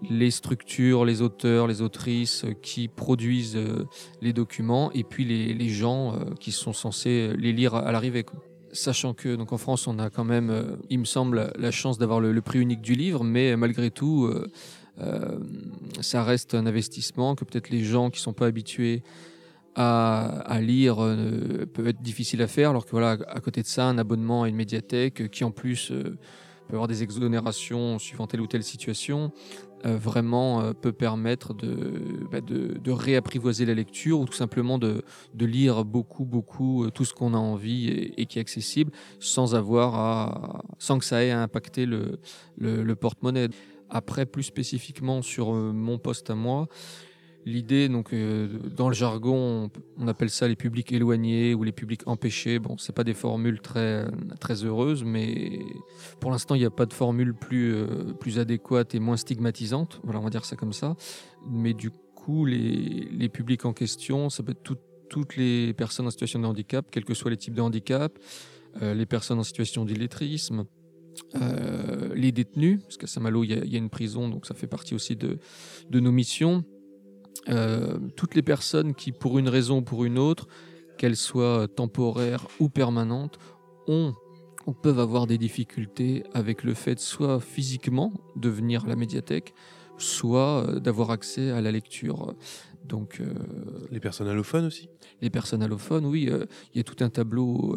les 0.09 0.31
structures, 0.31 1.05
les 1.05 1.23
auteurs, 1.23 1.67
les 1.67 1.83
autrices 1.83 2.45
qui 2.63 2.89
produisent 2.89 3.57
euh, 3.57 3.87
les 4.21 4.33
documents 4.33 4.93
et 4.93 5.05
puis 5.05 5.25
les, 5.25 5.69
gens 5.69 6.15
qui 6.41 6.53
sont 6.53 6.73
censés 6.73 7.33
les 7.37 7.53
lire 7.53 7.75
à 7.75 7.93
l'arrivée. 7.93 8.25
Sachant 8.73 9.15
que 9.15 9.35
donc 9.35 9.53
en 9.53 9.59
France, 9.59 9.87
on 9.87 9.99
a 9.99 10.11
quand 10.11 10.25
même, 10.25 10.77
il 10.91 10.99
me 10.99 11.05
semble, 11.05 11.53
la 11.59 11.71
chance 11.71 11.99
d'avoir 11.99 12.21
le, 12.21 12.33
le 12.33 12.43
prix 12.43 12.61
unique 12.61 12.83
du 12.83 12.95
livre, 12.95 13.25
mais 13.25 13.57
malgré 13.57 13.91
tout, 13.91 14.31
ça 16.01 16.23
reste 16.23 16.55
un 16.55 16.67
investissement 16.67 17.35
que 17.35 17.45
peut-être 17.45 17.71
les 17.71 17.83
gens 17.83 18.11
qui 18.11 18.21
sont 18.21 18.35
pas 18.35 18.47
habitués 18.47 19.03
à, 19.81 20.61
lire 20.61 20.97
euh, 20.99 21.65
peut 21.73 21.87
être 21.87 22.03
difficile 22.03 22.43
à 22.43 22.49
faire, 22.49 22.71
alors 22.71 22.85
que 22.85 22.91
voilà, 22.91 23.17
à 23.29 23.41
côté 23.41 23.63
de 23.63 23.67
ça, 23.67 23.87
un 23.87 23.97
abonnement 23.97 24.43
à 24.43 24.49
une 24.49 24.57
médiathèque 24.57 25.23
euh, 25.23 25.29
qui 25.29 25.45
en 25.45 25.53
plus 25.53 25.93
euh, 25.93 26.19
peut 26.67 26.75
avoir 26.75 26.89
des 26.89 27.05
exonérations 27.05 27.99
suivant 28.01 28.27
telle 28.27 28.41
ou 28.41 28.49
telle 28.49 28.65
situation, 28.65 29.31
euh, 29.87 29.97
vraiment 29.97 30.75
peut 30.75 30.91
permettre 30.91 31.55
de, 31.55 32.27
bah, 32.33 32.41
de, 32.41 32.91
réapprivoiser 32.91 33.65
la 33.67 33.75
lecture 33.75 34.19
ou 34.19 34.25
tout 34.25 34.35
simplement 34.35 34.79
de, 34.79 35.05
lire 35.39 35.85
beaucoup, 35.85 36.25
beaucoup 36.25 36.91
tout 36.91 37.05
ce 37.05 37.15
qu'on 37.15 37.33
a 37.33 37.39
envie 37.39 37.89
et, 38.17 38.27
qui 38.27 38.39
est 38.39 38.43
accessible 38.43 38.91
sans 39.21 39.55
avoir 39.55 39.95
à, 39.95 40.63
sans 40.79 40.99
que 40.99 41.05
ça 41.05 41.25
ait 41.25 41.31
à 41.31 41.41
impacter 41.41 41.87
le, 41.87 42.95
porte-monnaie. 42.97 43.49
Après, 43.89 44.27
plus 44.27 44.43
spécifiquement 44.43 45.23
sur 45.23 45.53
mon 45.53 45.97
poste 45.99 46.29
à 46.29 46.35
moi, 46.35 46.69
L'idée, 47.47 47.89
donc, 47.89 48.13
euh, 48.13 48.47
dans 48.77 48.89
le 48.89 48.95
jargon, 48.95 49.71
on, 49.97 50.09
appelle 50.09 50.29
ça 50.29 50.49
les 50.49 50.57
publics 50.57 50.93
éloignés 50.93 51.55
ou 51.55 51.63
les 51.63 51.73
publics 51.73 52.03
empêchés. 52.07 52.59
Bon, 52.59 52.77
c'est 52.77 52.95
pas 52.95 53.05
des 53.05 53.15
formules 53.15 53.61
très, 53.61 54.07
très 54.41 54.65
heureuses, 54.65 55.05
mais 55.05 55.61
pour 56.21 56.31
l'instant, 56.31 56.55
il 56.57 56.59
n'y 56.59 56.67
a 56.67 56.71
pas 56.71 56.85
de 56.85 56.93
formule 56.93 57.35
plus, 57.35 57.73
euh, 57.75 58.13
plus 58.19 58.39
adéquate 58.39 58.95
et 58.95 58.99
moins 58.99 59.17
stigmatisante. 59.17 60.01
Voilà, 60.05 60.21
on 60.21 60.25
va 60.25 60.31
dire 60.31 60.45
ça 60.45 60.57
comme 60.57 60.73
ça. 60.73 60.97
Mais 61.49 61.73
du 61.73 61.91
coup, 61.91 62.45
les, 62.45 63.09
les 63.11 63.29
publics 63.29 63.65
en 63.65 63.73
question, 63.73 64.29
ça 64.29 64.43
peut 64.43 64.53
être 64.53 64.63
tout- 64.63 64.77
toutes 65.09 65.37
les 65.37 65.73
personnes 65.73 66.07
en 66.07 66.11
situation 66.11 66.41
de 66.41 66.47
handicap, 66.47 66.87
quels 66.91 67.05
que 67.05 67.15
soient 67.15 67.31
les 67.31 67.39
types 67.39 67.55
de 67.55 67.63
handicap, 67.63 68.19
euh, 68.83 68.93
les 68.93 69.07
personnes 69.07 69.39
en 69.39 69.45
situation 69.45 69.87
d'illettrisme, 69.87 70.65
les 72.15 72.31
détenus, 72.31 72.81
parce 72.83 72.97
qu'à 72.97 73.07
Saint-Malo, 73.07 73.43
il 73.43 73.51
y, 73.51 73.71
y 73.71 73.75
a 73.75 73.79
une 73.79 73.91
prison, 73.91 74.29
donc 74.29 74.47
ça 74.47 74.55
fait 74.55 74.69
partie 74.69 74.95
aussi 74.95 75.17
de, 75.17 75.39
de 75.91 76.01
nos 76.01 76.13
missions. 76.13 76.65
Euh, 77.49 77.99
toutes 78.17 78.35
les 78.35 78.43
personnes 78.43 78.95
qui, 78.95 79.13
pour 79.13 79.39
une 79.39 79.49
raison 79.49 79.79
ou 79.79 79.83
pour 79.83 80.05
une 80.05 80.19
autre, 80.19 80.49
qu'elles 80.99 81.17
soient 81.17 81.67
temporaires 81.69 82.47
ou 82.61 82.69
permanentes, 82.69 83.39
ont 83.87 84.13
ou 84.67 84.73
peuvent 84.75 84.99
avoir 85.01 85.27
des 85.27 85.39
difficultés 85.39 86.25
avec 86.35 86.63
le 86.63 86.75
fait 86.75 86.99
soit 86.99 87.41
physiquement 87.41 88.13
de 88.37 88.51
venir 88.51 88.85
à 88.85 88.89
la 88.89 88.97
médiathèque, 88.97 89.55
soit 89.97 90.67
euh, 90.69 90.79
d'avoir 90.81 91.11
accès 91.11 91.51
à 91.51 91.61
la 91.63 91.73
lecture. 91.73 92.35
Donc 92.85 93.21
euh, 93.21 93.33
Les 93.91 94.01
personnes 94.01 94.29
allophones 94.29 94.67
aussi? 94.67 94.89
les 95.21 95.31
personnes 95.31 95.63
allophones, 95.63 96.05
oui, 96.07 96.29
euh, 96.31 96.45
il 96.75 96.79
y 96.79 96.81
a 96.81 96.85
tout 96.85 97.03
un 97.03 97.09
tableau. 97.09 97.77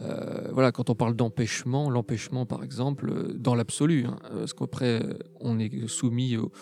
euh, 0.00 0.48
voilà, 0.52 0.72
quand 0.72 0.88
on 0.88 0.94
parle 0.94 1.14
d'empêchement, 1.14 1.90
l'empêchement, 1.90 2.46
par 2.46 2.62
exemple, 2.62 3.34
dans 3.34 3.54
l'absolu, 3.54 4.06
hein, 4.06 4.16
parce 4.32 4.54
qu'après, 4.54 5.02
on 5.40 5.58
est 5.58 5.88
soumis 5.88 6.36
au- 6.36 6.52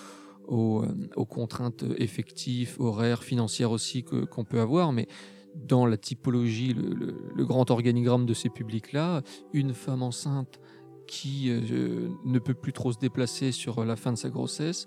euh, 0.51 0.87
aux 1.17 1.27
contraintes 1.27 1.85
effectives, 1.99 2.77
horaires, 2.79 3.23
financières 3.23 3.71
aussi 3.71 4.05
qu'on 4.05 4.45
peut 4.45 4.61
avoir, 4.61 4.93
mais 4.93 5.09
dans 5.55 5.87
la 5.87 5.97
typologie, 5.97 6.75
le, 6.75 7.45
grand 7.45 7.71
organigramme 7.71 8.27
de 8.27 8.35
ces 8.35 8.49
publics-là, 8.49 9.23
une 9.53 9.75
femme 9.75 10.03
enceinte 10.03 10.61
qui 11.07 11.51
euh, 11.51 12.09
ne 12.25 12.39
peut 12.39 12.55
plus 12.55 12.73
trop 12.73 12.93
se 12.93 12.99
déplacer 12.99 13.51
sur 13.51 13.85
la 13.85 13.97
fin 13.97 14.13
de 14.13 14.19
sa 14.19 14.29
grossesse 14.29 14.87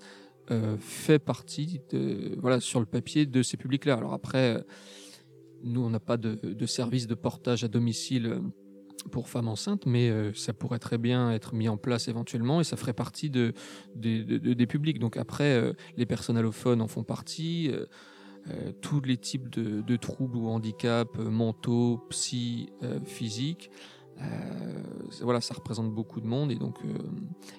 euh, 0.51 0.75
fait 0.79 1.19
partie, 1.19 1.81
de, 1.91 2.35
voilà, 2.39 2.59
sur 2.59 2.79
le 2.79 2.85
papier, 2.85 3.25
de 3.25 3.41
ces 3.43 3.57
publics-là. 3.57 3.93
Alors 3.93 4.13
après, 4.13 4.57
euh, 4.57 4.61
nous, 5.63 5.81
on 5.81 5.89
n'a 5.89 5.99
pas 5.99 6.17
de, 6.17 6.65
service 6.65 7.07
de 7.07 7.13
portage 7.13 7.63
à 7.63 7.67
domicile 7.67 8.25
euh, 8.25 8.39
pour 9.11 9.29
femmes 9.29 9.47
enceintes, 9.47 9.85
mais 9.85 10.09
euh, 10.09 10.33
ça 10.33 10.53
pourrait 10.53 10.79
très 10.79 10.97
bien 10.97 11.31
être 11.31 11.53
mis 11.55 11.67
en 11.69 11.77
place 11.77 12.07
éventuellement 12.07 12.61
et 12.61 12.63
ça 12.63 12.77
ferait 12.77 12.93
partie 12.93 13.29
de, 13.29 13.53
des- 13.95 14.23
de- 14.23 14.37
de- 14.37 14.53
des 14.53 14.67
publics. 14.67 14.99
Donc 14.99 15.17
après, 15.17 15.53
euh, 15.55 15.73
les 15.97 16.05
personnes 16.05 16.37
allophones 16.37 16.81
en 16.81 16.87
font 16.87 17.03
partie. 17.03 17.69
euh, 17.71 17.85
tous 18.81 19.01
les 19.01 19.17
types 19.17 19.49
de, 19.49 19.95
troubles 19.97 20.35
ou 20.35 20.47
handicaps 20.47 21.15
mentaux, 21.19 22.07
psy, 22.09 22.69
physiques. 23.05 23.69
Voilà, 25.21 25.41
ça 25.41 25.53
représente 25.53 25.93
beaucoup 25.93 26.19
de 26.21 26.25
monde 26.25 26.51
et 26.51 26.55
donc 26.55 26.79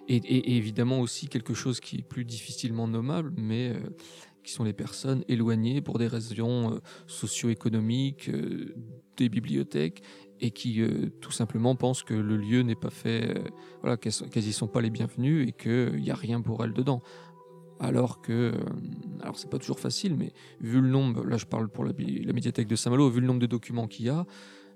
et, 0.08 0.56
évidemment 0.56 0.98
aussi 0.98 1.28
quelque 1.28 1.54
chose 1.54 1.78
qui 1.78 1.98
est 1.98 2.02
plus 2.02 2.24
difficilement 2.24 2.88
nommable, 2.88 3.32
mais 3.36 3.76
qui 4.42 4.52
sont 4.52 4.64
les 4.64 4.72
personnes 4.72 5.24
éloignées 5.28 5.80
pour 5.82 6.00
des 6.00 6.08
raisons 6.08 6.80
socio-économiques, 7.06 8.28
des 9.16 9.28
bibliothèques 9.28 10.02
et 10.42 10.50
qui 10.50 10.82
euh, 10.82 11.08
tout 11.20 11.30
simplement 11.30 11.76
pensent 11.76 12.02
que 12.02 12.14
le 12.14 12.36
lieu 12.36 12.62
n'est 12.62 12.74
pas 12.74 12.90
fait, 12.90 13.38
euh, 13.38 13.44
voilà, 13.80 13.96
qu'elles 13.96 14.12
qu'elles 14.30 14.46
y 14.46 14.52
sont 14.52 14.66
pas 14.66 14.82
les 14.82 14.90
bienvenues 14.90 15.48
et 15.48 15.52
qu'il 15.52 16.02
n'y 16.02 16.10
a 16.10 16.14
rien 16.14 16.42
pour 16.42 16.62
elles 16.64 16.74
dedans. 16.74 17.00
Alors 17.78 18.20
que, 18.20 18.32
euh, 18.32 18.52
alors 19.22 19.38
c'est 19.38 19.50
pas 19.50 19.58
toujours 19.58 19.80
facile, 19.80 20.16
mais 20.16 20.32
vu 20.60 20.80
le 20.80 20.88
nombre, 20.88 21.24
là 21.24 21.36
je 21.36 21.46
parle 21.46 21.68
pour 21.68 21.84
la, 21.84 21.92
la 21.96 22.32
médiathèque 22.32 22.68
de 22.68 22.76
Saint-Malo, 22.76 23.08
vu 23.08 23.20
le 23.20 23.26
nombre 23.26 23.40
de 23.40 23.46
documents 23.46 23.86
qu'il 23.86 24.06
y 24.06 24.08
a, 24.08 24.26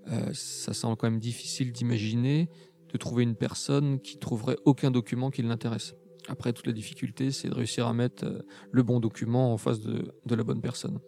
euh, 0.08 0.30
ça 0.32 0.72
semble 0.72 0.96
quand 0.96 1.10
même 1.10 1.20
difficile 1.20 1.72
d'imaginer 1.72 2.48
de 2.92 2.98
trouver 2.98 3.24
une 3.24 3.34
personne 3.34 4.00
qui 4.00 4.18
trouverait 4.18 4.56
aucun 4.64 4.92
document 4.92 5.30
qui 5.30 5.42
l'intéresse. 5.42 5.94
Après, 6.28 6.52
toute 6.52 6.66
la 6.66 6.72
difficulté, 6.72 7.32
c'est 7.32 7.48
de 7.48 7.54
réussir 7.54 7.86
à 7.86 7.92
mettre 7.92 8.24
euh, 8.24 8.42
le 8.70 8.82
bon 8.84 9.00
document 9.00 9.52
en 9.52 9.56
face 9.56 9.80
de 9.80 10.34
la 10.34 10.44
bonne 10.44 10.60
personne. 10.60 11.00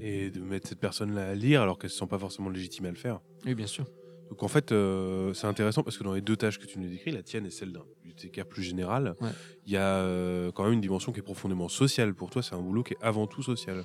Et 0.00 0.30
de 0.30 0.40
mettre 0.40 0.68
cette 0.68 0.80
personne-là 0.80 1.28
à 1.30 1.34
lire 1.34 1.62
alors 1.62 1.78
qu'elle 1.78 1.88
ne 1.88 1.92
se 1.92 1.98
sent 1.98 2.06
pas 2.06 2.18
forcément 2.18 2.48
légitime 2.50 2.86
à 2.86 2.90
le 2.90 2.96
faire. 2.96 3.20
Oui, 3.46 3.54
bien 3.54 3.66
sûr. 3.66 3.84
Donc 4.30 4.42
en 4.44 4.48
fait, 4.48 4.70
euh, 4.70 5.32
c'est 5.34 5.46
intéressant 5.48 5.82
parce 5.82 5.98
que 5.98 6.04
dans 6.04 6.12
les 6.14 6.20
deux 6.20 6.36
tâches 6.36 6.58
que 6.60 6.66
tu 6.66 6.78
nous 6.78 6.88
décris, 6.88 7.10
la 7.10 7.22
tienne 7.22 7.46
et 7.46 7.50
celle 7.50 7.72
d'un 7.72 7.82
bibliothécaire 7.96 8.46
plus 8.46 8.62
général, 8.62 9.16
il 9.20 9.24
Ouais. 9.24 9.32
y 9.66 9.76
a 9.76 9.96
euh, 10.04 10.52
quand 10.52 10.62
même 10.64 10.74
une 10.74 10.80
dimension 10.80 11.10
qui 11.12 11.18
est 11.18 11.22
profondément 11.24 11.68
sociale. 11.68 12.14
Pour 12.14 12.30
toi, 12.30 12.40
c'est 12.42 12.54
un 12.54 12.60
boulot 12.60 12.82
qui 12.84 12.94
est 12.94 13.02
avant 13.02 13.26
tout 13.26 13.42
social. 13.42 13.84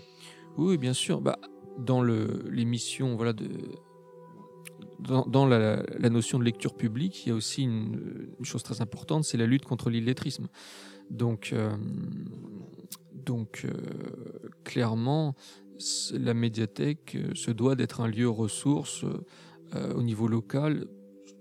Oui, 0.58 0.78
bien 0.78 0.94
sûr. 0.94 1.20
Bah, 1.20 1.38
dans 1.80 2.02
missions, 2.64 3.16
voilà, 3.16 3.34
de, 3.34 3.48
dans, 5.00 5.26
dans 5.26 5.48
la, 5.48 5.84
la 5.98 6.10
notion 6.10 6.38
de 6.38 6.44
lecture 6.44 6.76
publique, 6.76 7.26
il 7.26 7.30
y 7.30 7.32
a 7.32 7.36
aussi 7.36 7.64
une, 7.64 8.30
une 8.40 8.46
chose 8.46 8.62
très 8.64 8.82
importante, 8.82 9.24
c'est 9.24 9.38
la 9.38 9.48
lutte 9.48 9.66
contre 9.66 9.90
l'illettrisme. 9.90 10.48
Donc, 11.10 11.50
euh, 11.54 11.76
donc 13.14 13.66
clairement, 14.64 15.36
la 16.14 16.34
médiathèque 16.34 17.16
euh, 17.16 17.34
se 17.36 17.52
doit 17.52 17.76
d'être 17.76 18.02
un 18.02 18.08
lieu 18.08 18.30
ressource 18.30 19.04
euh, 19.76 19.94
au 19.94 20.04
niveau 20.04 20.28
local 20.28 20.88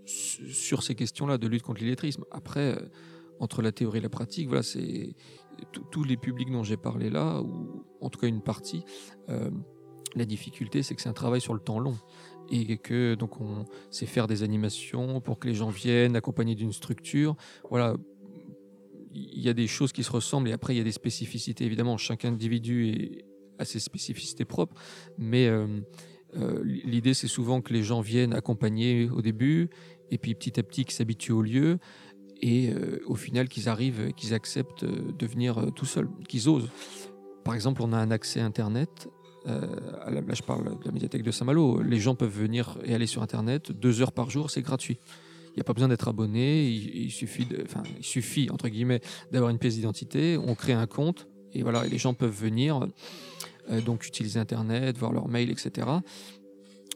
su- 0.05 0.51
sur 0.53 0.83
ces 0.83 0.95
questions-là 0.95 1.39
de 1.39 1.47
lutte 1.47 1.63
contre 1.63 1.81
l'illettrisme. 1.83 2.25
Après, 2.31 2.77
euh, 2.77 2.89
entre 3.41 3.63
la 3.63 3.73
théorie 3.73 3.99
et 3.99 4.03
la 4.03 4.09
pratique, 4.09 4.49
voilà, 4.49 4.63
c'est 4.63 5.15
tous- 5.91 6.05
les 6.05 6.17
publics 6.17 6.51
dont 6.51 6.63
j'ai 6.65 6.77
parlé 6.77 7.11
là, 7.11 7.41
ou 7.43 7.85
en 8.01 8.09
tout 8.11 8.19
cas 8.19 8.27
une 8.29 8.43
partie, 8.43 8.85
la 10.17 10.25
difficulté, 10.25 10.83
c'est 10.83 10.95
que 10.95 11.03
c'est 11.03 11.09
un 11.09 11.13
travail 11.15 11.41
sur 11.41 11.55
le 11.55 11.61
temps 11.61 11.79
long. 11.81 11.97
Et 12.51 12.77
que 12.77 13.15
donc 13.17 13.41
on 13.41 13.65
sait 13.91 14.07
faire 14.07 14.27
des 14.29 14.43
animations 14.43 15.21
pour 15.21 15.39
que 15.39 15.49
les 15.49 15.55
gens 15.55 15.71
viennent, 15.71 16.15
accompagnés 16.15 16.55
d'une 16.55 16.73
structure. 16.73 17.35
Voilà, 17.71 17.97
il 19.13 19.41
y 19.41 19.49
a 19.49 19.55
des 19.55 19.67
choses 19.67 19.93
qui 19.93 20.03
se 20.05 20.13
ressemblent 20.13 20.49
et 20.49 20.53
après 20.53 20.75
il 20.75 20.79
y 20.79 20.81
a 20.81 20.85
des 20.85 20.93
spécificités. 20.93 21.65
Évidemment, 21.65 21.97
chaque 21.97 22.25
individu 22.25 22.89
est- 22.91 23.25
a 23.59 23.65
ses 23.65 23.81
spécificités 23.81 24.45
propres, 24.45 24.75
mais 25.19 25.47
euh, 25.47 25.81
Euh, 26.37 26.63
L'idée, 26.65 27.15
c'est 27.15 27.29
souvent 27.29 27.61
que 27.61 27.73
les 27.73 27.83
gens 27.83 28.01
viennent 28.01 28.35
accompagnés 28.35 29.09
au 29.11 29.23
début, 29.23 29.71
et 30.11 30.19
puis 30.19 30.35
petit 30.35 30.59
à 30.59 30.63
petit 30.63 30.85
qu'ils 30.85 30.95
s'habituent 30.95 31.33
au 31.33 31.43
lieu, 31.43 31.79
et 32.41 32.71
euh, 32.71 33.01
au 33.07 33.15
final 33.15 33.49
qu'ils 33.49 33.69
arrivent, 33.69 34.13
qu'ils 34.15 34.35
acceptent 34.35 34.85
de 34.85 35.27
venir 35.27 35.73
tout 35.75 35.87
seuls, 35.87 36.09
qu'ils 36.29 36.49
osent. 36.49 36.71
Par 37.45 37.55
exemple, 37.55 37.83
on 37.83 37.93
a 37.93 37.99
un 37.99 38.11
accès 38.11 38.41
Internet. 38.41 39.09
à 39.47 40.11
là, 40.11 40.23
je 40.33 40.43
parle 40.43 40.79
de 40.81 40.85
la 40.87 40.93
médiathèque 40.93 41.23
de 41.23 41.31
Saint-Malo. 41.31 41.83
Les 41.83 42.01
gens 42.01 42.15
peuvent 42.15 42.37
venir 42.37 42.79
et 42.85 42.95
aller 42.95 43.07
sur 43.07 43.23
Internet 43.23 43.73
deux 43.73 44.01
heures 44.01 44.13
par 44.13 44.31
jour, 44.31 44.51
c'est 44.51 44.63
gratuit. 44.63 44.99
Il 45.51 45.59
n'y 45.59 45.61
a 45.61 45.65
pas 45.65 45.75
besoin 45.75 45.89
d'être 45.89 46.09
abonné. 46.09 46.67
Il, 46.67 47.11
suffit, 47.13 47.47
enfin, 47.63 47.83
il 47.99 48.05
suffit 48.05 48.51
entre 48.51 48.69
guillemets 48.69 49.01
d'avoir 49.31 49.51
une 49.51 49.59
pièce 49.59 49.77
d'identité. 49.77 50.37
On 50.37 50.55
crée 50.55 50.73
un 50.73 50.87
compte 50.87 51.29
et 51.55 51.63
voilà, 51.63 51.85
les 51.85 51.99
gens 51.99 52.15
peuvent 52.15 52.35
venir 52.35 52.87
euh, 53.71 53.81
donc 53.81 54.07
utiliser 54.07 54.39
Internet, 54.39 54.99
voir 54.99 55.13
leur 55.13 55.29
mail, 55.29 55.51
etc. 55.51 55.87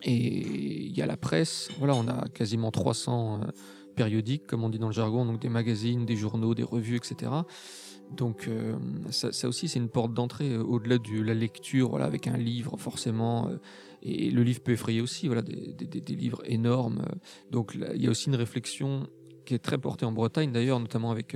Et 0.03 0.15
il 0.15 0.97
y 0.97 1.03
a 1.03 1.07
la 1.07 1.17
presse. 1.17 1.71
Voilà, 1.79 1.95
on 1.95 2.07
a 2.09 2.29
quasiment 2.29 2.71
300 2.71 3.41
euh, 3.43 3.47
périodiques, 3.97 4.47
comme 4.47 4.65
on 4.65 4.69
dit 4.69 4.79
dans 4.79 4.89
le 4.89 4.93
jargon, 4.93 5.25
donc 5.25 5.41
des 5.41 5.49
magazines, 5.49 6.05
des 6.05 6.17
journaux, 6.17 6.55
des 6.55 6.63
revues, 6.63 6.97
etc. 6.97 7.31
Donc 8.11 8.49
euh, 8.49 8.77
ça, 9.11 9.49
aussi, 9.49 9.69
c'est 9.69 9.79
une 9.79 9.89
porte 9.89 10.13
d'entrée 10.15 10.57
au-delà 10.57 10.99
de 10.99 11.21
la 11.21 11.35
lecture, 11.35 11.91
voilà, 11.91 12.07
avec 12.07 12.27
un 12.27 12.37
livre 12.37 12.77
forcément. 12.77 13.51
et 14.03 14.31
le 14.31 14.43
livre 14.43 14.61
peut 14.61 14.73
effrayer 14.73 15.01
aussi, 15.01 15.27
voilà, 15.27 15.43
des, 15.43 16.15
livres 16.15 16.43
énormes. 16.45 17.03
Donc 17.51 17.77
il 17.95 18.03
y 18.03 18.07
a 18.07 18.11
aussi 18.11 18.29
une 18.29 18.37
réflexion 18.37 19.09
qui 19.45 19.55
est 19.55 19.59
très 19.59 19.79
portée 19.79 20.05
en 20.07 20.13
Bretagne, 20.13 20.53
d'ailleurs, 20.53 20.81
notamment 20.81 21.11
avec 21.11 21.35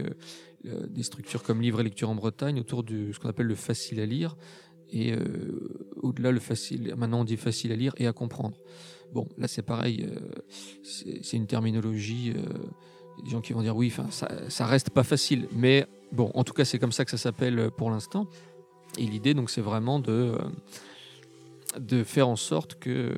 des 0.64 1.02
structures 1.02 1.42
comme 1.42 1.60
Livre 1.60 1.80
et 1.80 1.84
Lecture 1.84 2.08
en 2.10 2.14
Bretagne, 2.14 2.60
autour 2.60 2.84
de 2.84 3.12
ce 3.12 3.18
qu'on 3.18 3.28
appelle 3.28 3.46
le 3.46 3.54
facile 3.54 4.00
à 4.00 4.06
lire. 4.06 4.36
Et 4.90 5.12
euh, 5.12 5.18
au-delà, 6.02 6.32
le 6.32 6.40
facile, 6.40 6.94
maintenant 6.96 7.20
on 7.20 7.24
dit 7.24 7.36
facile 7.36 7.72
à 7.72 7.76
lire 7.76 7.94
et 7.96 8.06
à 8.06 8.12
comprendre. 8.12 8.58
Bon, 9.12 9.26
là 9.38 9.48
c'est 9.48 9.62
pareil, 9.62 10.06
euh, 10.08 10.18
c'est 11.22 11.36
une 11.36 11.46
terminologie. 11.46 12.32
euh, 12.36 12.42
des 13.22 13.30
gens 13.30 13.40
qui 13.40 13.52
vont 13.52 13.62
dire 13.62 13.76
oui, 13.76 13.92
ça, 14.10 14.28
ça 14.48 14.66
reste 14.66 14.90
pas 14.90 15.02
facile, 15.02 15.46
mais 15.54 15.86
bon, 16.12 16.30
en 16.34 16.44
tout 16.44 16.52
cas 16.52 16.64
c'est 16.64 16.78
comme 16.78 16.92
ça 16.92 17.04
que 17.04 17.10
ça 17.10 17.18
s'appelle 17.18 17.58
euh, 17.58 17.70
pour 17.70 17.90
l'instant. 17.90 18.26
Et 18.98 19.04
l'idée 19.04 19.34
donc 19.34 19.50
c'est 19.50 19.60
vraiment 19.60 19.98
de 19.98 20.12
euh, 20.12 20.38
de 21.78 22.04
faire 22.04 22.28
en 22.28 22.36
sorte 22.36 22.74
que 22.76 23.12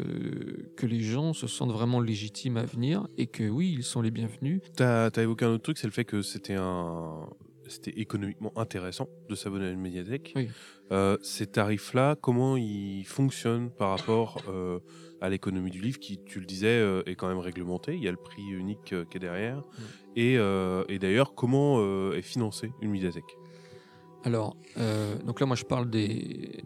que 0.76 0.86
les 0.86 1.00
gens 1.00 1.32
se 1.32 1.46
sentent 1.46 1.72
vraiment 1.72 2.00
légitimes 2.00 2.56
à 2.56 2.64
venir 2.64 3.08
et 3.16 3.26
que 3.26 3.48
oui 3.48 3.74
ils 3.76 3.84
sont 3.84 4.02
les 4.02 4.10
bienvenus. 4.10 4.60
Tu 4.76 4.82
as, 4.82 5.10
évoqué 5.16 5.44
un 5.44 5.50
autre 5.50 5.62
truc, 5.62 5.78
c'est 5.78 5.86
le 5.86 5.92
fait 5.92 6.04
que 6.04 6.22
c'était 6.22 6.54
un 6.54 7.26
c'était 7.68 7.98
économiquement 7.98 8.52
intéressant 8.56 9.08
de 9.28 9.34
s'abonner 9.34 9.66
à 9.66 9.70
une 9.70 9.80
médiathèque. 9.80 10.32
Oui. 10.36 10.48
Euh, 10.92 11.16
ces 11.22 11.46
tarifs-là, 11.46 12.16
comment 12.20 12.56
ils 12.56 13.04
fonctionnent 13.04 13.70
par 13.70 13.90
rapport 13.90 14.42
euh, 14.48 14.80
à 15.20 15.28
l'économie 15.28 15.70
du 15.70 15.80
livre, 15.80 15.98
qui, 15.98 16.18
tu 16.24 16.40
le 16.40 16.46
disais, 16.46 16.66
euh, 16.66 17.02
est 17.06 17.14
quand 17.14 17.28
même 17.28 17.38
réglementée. 17.38 17.94
Il 17.94 18.02
y 18.02 18.08
a 18.08 18.10
le 18.10 18.18
prix 18.18 18.42
unique 18.42 18.94
qui 19.10 19.16
est 19.16 19.20
derrière. 19.20 19.62
Et, 20.16 20.36
euh, 20.38 20.84
et 20.88 20.98
d'ailleurs, 20.98 21.34
comment 21.34 21.80
est 22.12 22.22
financée 22.22 22.72
une 22.80 22.90
médiathèque? 22.90 23.36
Alors, 24.24 24.56
donc 25.24 25.40
là, 25.40 25.46
moi, 25.46 25.56
je 25.56 25.64
parle 25.64 25.88
des. 25.90 26.62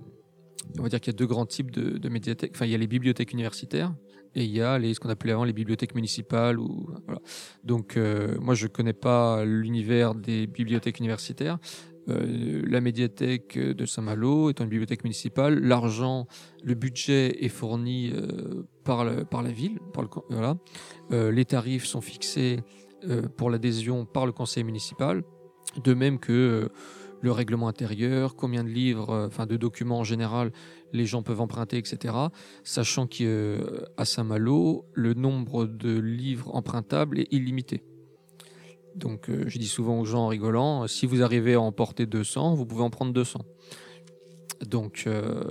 On 0.78 0.82
va 0.82 0.88
dire 0.88 1.00
qu'il 1.00 1.12
y 1.12 1.16
a 1.16 1.18
deux 1.18 1.26
grands 1.26 1.46
types 1.46 1.70
de, 1.70 2.08
médiathèques. 2.08 2.52
Enfin, 2.54 2.66
il 2.66 2.72
y 2.72 2.74
a 2.74 2.78
les 2.78 2.86
bibliothèques 2.86 3.32
universitaires 3.32 3.94
et 4.34 4.44
il 4.44 4.50
y 4.50 4.60
a 4.60 4.78
les, 4.78 4.94
ce 4.94 5.00
qu'on 5.00 5.08
appelait 5.08 5.32
avant 5.32 5.44
les 5.44 5.52
bibliothèques 5.52 5.94
municipales. 5.94 6.58
Donc, 7.64 7.96
euh, 7.96 8.36
moi, 8.40 8.54
je 8.54 8.66
connais 8.66 8.92
pas 8.92 9.44
l'univers 9.44 10.14
des 10.14 10.46
bibliothèques 10.46 10.98
universitaires. 10.98 11.58
Euh, 12.08 12.62
la 12.66 12.80
médiathèque 12.80 13.58
de 13.58 13.84
Saint-Malo 13.84 14.50
étant 14.50 14.64
une 14.64 14.70
bibliothèque 14.70 15.04
municipale, 15.04 15.58
l'argent, 15.60 16.26
le 16.62 16.74
budget 16.74 17.44
est 17.44 17.50
fourni 17.50 18.12
euh, 18.14 18.64
par, 18.84 19.04
la 19.04 19.50
ville. 19.50 19.78
Les 21.10 21.44
tarifs 21.44 21.84
sont 21.84 22.00
fixés 22.00 22.60
pour 23.36 23.50
l'adhésion 23.50 24.04
par 24.06 24.26
le 24.26 24.32
conseil 24.32 24.64
municipal. 24.64 25.22
De 25.84 25.92
même 25.92 26.18
que 26.18 26.70
le 27.20 27.32
règlement 27.32 27.68
intérieur, 27.68 28.36
combien 28.36 28.64
de 28.64 28.68
livres, 28.68 29.10
euh, 29.10 29.26
enfin 29.26 29.46
de 29.46 29.56
documents 29.56 29.98
en 29.98 30.04
général, 30.04 30.52
les 30.92 31.06
gens 31.06 31.22
peuvent 31.22 31.40
emprunter, 31.40 31.78
etc. 31.78 32.14
Sachant 32.64 33.06
qu'à 33.06 34.04
Saint-Malo, 34.04 34.86
le 34.94 35.14
nombre 35.14 35.66
de 35.66 35.98
livres 35.98 36.54
empruntables 36.54 37.20
est 37.20 37.32
illimité. 37.32 37.82
Donc 38.94 39.30
euh, 39.30 39.44
je 39.46 39.58
dis 39.58 39.68
souvent 39.68 40.00
aux 40.00 40.04
gens 40.04 40.24
en 40.24 40.28
rigolant, 40.28 40.84
euh, 40.84 40.86
si 40.86 41.06
vous 41.06 41.22
arrivez 41.22 41.54
à 41.54 41.60
emporter 41.60 42.06
200, 42.06 42.54
vous 42.54 42.66
pouvez 42.66 42.82
en 42.82 42.90
prendre 42.90 43.12
200. 43.12 43.40
Donc, 44.66 45.04
euh, 45.06 45.44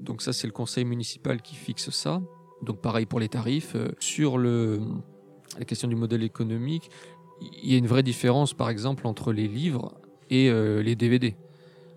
donc 0.00 0.22
ça, 0.22 0.32
c'est 0.32 0.46
le 0.46 0.52
conseil 0.52 0.84
municipal 0.84 1.40
qui 1.42 1.54
fixe 1.54 1.90
ça. 1.90 2.20
Donc 2.62 2.80
pareil 2.80 3.06
pour 3.06 3.20
les 3.20 3.28
tarifs. 3.28 3.74
Euh, 3.76 3.90
sur 4.00 4.38
la 4.38 5.64
question 5.66 5.88
du 5.88 5.94
modèle 5.94 6.22
économique, 6.22 6.90
il 7.40 7.70
y 7.70 7.74
a 7.74 7.78
une 7.78 7.86
vraie 7.86 8.02
différence, 8.02 8.52
par 8.52 8.68
exemple, 8.68 9.06
entre 9.06 9.32
les 9.32 9.46
livres 9.46 9.94
et 10.30 10.48
euh, 10.50 10.82
les 10.82 10.96
DVD. 10.96 11.36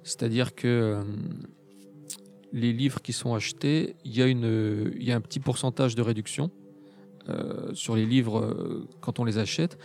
C'est-à-dire 0.03 0.55
que 0.55 0.67
euh, 0.67 1.03
les 2.51 2.73
livres 2.73 3.01
qui 3.01 3.13
sont 3.13 3.33
achetés, 3.33 3.95
il 4.03 4.15
y, 4.15 4.21
a 4.21 4.27
une, 4.27 4.91
il 4.95 5.03
y 5.03 5.11
a 5.11 5.15
un 5.15 5.21
petit 5.21 5.39
pourcentage 5.39 5.95
de 5.95 6.01
réduction 6.01 6.51
euh, 7.29 7.73
sur 7.73 7.95
les 7.95 8.05
livres 8.05 8.87
quand 8.99 9.19
on 9.19 9.25
les 9.25 9.37
achète. 9.37 9.77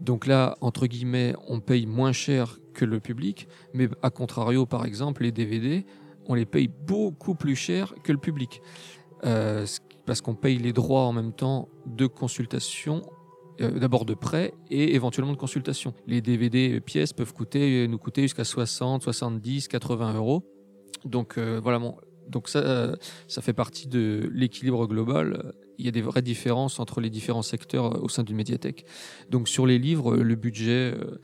Donc 0.00 0.26
là, 0.26 0.56
entre 0.60 0.86
guillemets, 0.86 1.34
on 1.48 1.60
paye 1.60 1.86
moins 1.86 2.12
cher 2.12 2.58
que 2.74 2.84
le 2.84 3.00
public, 3.00 3.48
mais 3.72 3.88
à 4.02 4.10
contrario, 4.10 4.66
par 4.66 4.84
exemple, 4.84 5.22
les 5.22 5.32
DVD, 5.32 5.86
on 6.26 6.34
les 6.34 6.46
paye 6.46 6.68
beaucoup 6.68 7.34
plus 7.34 7.56
cher 7.56 7.94
que 8.02 8.12
le 8.12 8.18
public. 8.18 8.60
Parce 9.22 10.20
qu'on 10.20 10.34
paye 10.34 10.58
les 10.58 10.72
droits 10.74 11.04
en 11.04 11.12
même 11.12 11.32
temps 11.32 11.68
de 11.86 12.06
consultation 12.06 13.02
euh, 13.60 13.78
d'abord 13.78 14.04
de 14.04 14.14
prêt 14.14 14.54
et 14.70 14.94
éventuellement 14.94 15.32
de 15.32 15.38
consultation. 15.38 15.94
Les 16.06 16.20
DVD 16.20 16.80
pièces 16.80 17.12
peuvent 17.12 17.32
coûter, 17.32 17.86
nous 17.88 17.98
coûter 17.98 18.22
jusqu'à 18.22 18.44
60, 18.44 19.02
70, 19.02 19.68
80 19.68 20.14
euros. 20.14 20.44
Donc 21.04 21.38
euh, 21.38 21.60
voilà, 21.62 21.78
bon, 21.78 21.96
donc 22.28 22.48
ça, 22.48 22.60
euh, 22.60 22.96
ça 23.28 23.42
fait 23.42 23.52
partie 23.52 23.86
de 23.86 24.30
l'équilibre 24.32 24.86
global. 24.86 25.52
Il 25.78 25.84
y 25.84 25.88
a 25.88 25.90
des 25.90 26.02
vraies 26.02 26.22
différences 26.22 26.80
entre 26.80 27.00
les 27.00 27.10
différents 27.10 27.42
secteurs 27.42 27.96
euh, 27.96 28.00
au 28.00 28.08
sein 28.08 28.22
d'une 28.22 28.36
médiathèque. 28.36 28.84
Donc 29.30 29.48
sur 29.48 29.66
les 29.66 29.78
livres, 29.78 30.14
euh, 30.14 30.22
le 30.22 30.34
budget, 30.34 30.94
euh, 30.94 31.04
euh, 31.04 31.18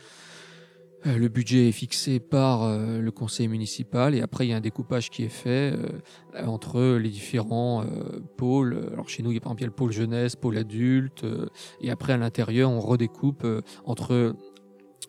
le 1.04 1.28
budget 1.28 1.68
est 1.68 1.72
fixé 1.72 2.20
par 2.20 2.62
euh, 2.62 3.00
le 3.00 3.10
conseil 3.10 3.48
municipal 3.48 4.14
et 4.14 4.20
après 4.20 4.46
il 4.46 4.50
y 4.50 4.52
a 4.52 4.56
un 4.56 4.60
découpage 4.60 5.08
qui 5.10 5.22
est 5.22 5.28
fait 5.28 5.72
euh, 5.74 6.46
entre 6.46 6.96
les 6.96 7.08
différents 7.08 7.82
euh, 7.82 8.20
pôles. 8.36 8.90
Alors 8.92 9.08
chez 9.08 9.22
nous, 9.22 9.30
il 9.30 9.34
y 9.34 9.38
a 9.38 9.40
par 9.40 9.52
exemple 9.52 9.64
le 9.64 9.74
pôle 9.74 9.92
jeunesse, 9.92 10.36
pôle 10.36 10.58
adulte, 10.58 11.24
euh, 11.24 11.46
et 11.80 11.90
après 11.90 12.12
à 12.12 12.16
l'intérieur, 12.16 12.70
on 12.70 12.80
redécoupe 12.80 13.44
euh, 13.44 13.62
entre 13.84 14.34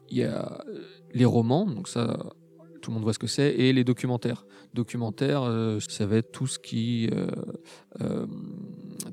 il 0.10 0.18
y 0.18 0.24
a 0.24 0.62
euh, 0.68 0.80
les 1.14 1.26
romans, 1.26 1.66
donc 1.66 1.88
ça 1.88 2.18
tout 2.82 2.90
le 2.90 2.96
monde 2.96 3.04
voit 3.04 3.14
ce 3.14 3.20
que 3.20 3.28
c'est, 3.28 3.54
et 3.54 3.74
les 3.74 3.84
documentaires. 3.84 4.46
Documentaires, 4.74 5.44
euh, 5.44 5.80
ça 5.88 6.06
va 6.08 6.18
être 6.18 6.32
tout 6.32 6.48
ce 6.48 6.58
qui 6.58 7.10
euh, 7.12 7.28
euh, 8.02 8.26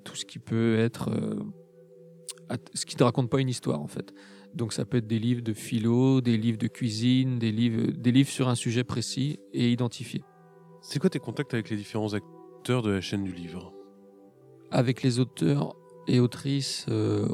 tout 0.05 0.16
ce 0.16 0.24
qui 0.24 0.39
peut 0.39 0.79
être 0.79 1.11
euh, 1.11 2.57
ce 2.72 2.87
qui 2.87 2.97
ne 2.97 3.03
raconte 3.03 3.31
pas 3.31 3.41
une 3.41 3.49
histoire 3.49 3.81
en 3.81 3.89
fait. 3.89 4.14
Donc 4.59 4.73
ça 4.73 4.85
peut 4.85 4.97
être 4.97 5.07
des 5.07 5.21
livres 5.21 5.41
de 5.41 5.53
philo, 5.53 6.21
des 6.21 6.37
livres 6.37 6.59
de 6.59 6.67
cuisine, 6.67 7.39
des 7.39 7.53
livres, 7.53 7.93
des 7.93 8.11
livres 8.11 8.29
sur 8.29 8.49
un 8.49 8.57
sujet 8.57 8.83
précis 8.83 9.39
et 9.53 9.71
identifié. 9.71 10.25
C'est 10.83 10.99
quoi 10.99 11.09
tes 11.09 11.21
contacts 11.21 11.55
avec 11.55 11.71
les 11.71 11.77
différents 11.77 12.13
acteurs 12.13 12.83
de 12.83 12.91
la 12.91 13.01
chaîne 13.01 13.23
du 13.23 13.33
livre? 13.33 13.73
Avec 14.73 15.05
les 15.05 15.21
auteurs 15.21 15.77
et 16.09 16.19
autrices, 16.19 16.87
euh, 16.89 17.29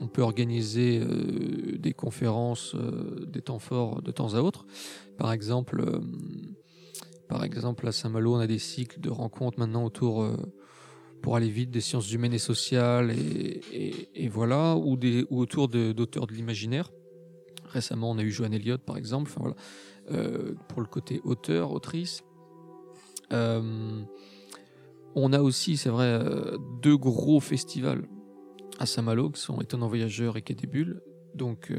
on, 0.00 0.08
peut 0.08 0.22
organiser 0.22 1.00
euh, 1.00 1.78
des 1.78 1.92
conférences, 1.92 2.74
euh, 2.74 3.24
des 3.26 3.40
temps 3.40 3.60
forts 3.60 4.02
de 4.02 4.10
temps 4.10 4.34
à 4.34 4.40
autre. 4.40 4.66
Par 5.16 5.30
exemple, 5.30 6.00
par 7.28 7.44
exemple 7.44 7.86
à 7.86 7.92
Saint-Malo, 7.92 8.34
on 8.34 8.38
a 8.40 8.48
des 8.48 8.58
cycles 8.58 9.00
de 9.00 9.10
rencontres 9.10 9.60
maintenant 9.60 9.84
autour, 9.84 10.28
pour 11.22 11.36
aller 11.36 11.48
vite, 11.48 11.70
des 11.70 11.80
sciences 11.80 12.12
humaines 12.12 12.32
et 12.32 12.38
sociales, 12.38 13.12
et, 13.12 14.28
voilà, 14.28 14.76
ou, 14.76 14.98
autour 15.30 15.68
d'auteurs 15.68 16.26
de, 16.26 16.34
l'imaginaire. 16.34 16.90
Récemment, 17.66 18.10
on 18.10 18.18
a 18.18 18.22
eu 18.22 18.30
Joanne 18.30 18.54
Elliott, 18.54 18.80
par 18.80 18.96
exemple, 18.96 19.30
euh, 20.10 20.54
pour 20.68 20.80
le 20.80 20.86
côté 20.86 21.20
auteur, 21.24 21.72
autrice. 21.72 22.22
Euh, 23.32 24.02
on 25.14 25.32
a 25.32 25.40
aussi, 25.40 25.76
c'est 25.76 25.90
vrai, 25.90 26.06
euh, 26.06 26.56
deux 26.82 26.96
gros 26.96 27.40
festivals 27.40 28.06
à 28.78 28.86
Saint-Malo 28.86 29.30
qui 29.30 29.40
sont 29.40 29.60
Étonnant 29.60 29.88
Voyageur 29.88 30.36
et 30.36 30.42
Quai. 30.42 30.56
Donc, 31.34 31.72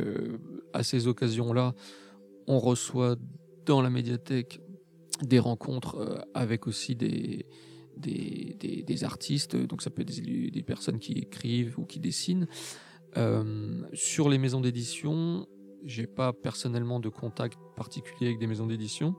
à 0.73 0.83
ces 0.83 1.07
occasions-là, 1.07 1.73
on 2.47 2.59
reçoit 2.59 3.15
dans 3.65 3.81
la 3.81 3.89
médiathèque 3.89 4.61
des 5.21 5.39
rencontres 5.39 6.25
avec 6.33 6.67
aussi 6.67 6.95
des, 6.95 7.45
des, 7.99 8.83
des- 8.85 9.03
artistes. 9.03 9.55
Donc, 9.55 9.81
ça 9.81 9.89
peut 9.89 10.01
être 10.01 10.21
des, 10.21 10.51
des 10.51 10.63
personnes 10.63 10.99
qui 10.99 11.13
écrivent 11.13 11.79
ou 11.79 11.85
qui 11.85 11.99
dessinent. 11.99 12.47
Euh, 13.17 13.81
sur 13.93 14.29
les 14.29 14.37
maisons 14.37 14.61
d'édition, 14.61 15.47
j'ai 15.83 16.07
pas 16.07 16.33
personnellement 16.33 16.99
de 16.99 17.09
contact 17.09 17.57
particulier 17.75 18.27
avec 18.27 18.39
des 18.39 18.47
maisons 18.47 18.67
d'édition 18.67 19.15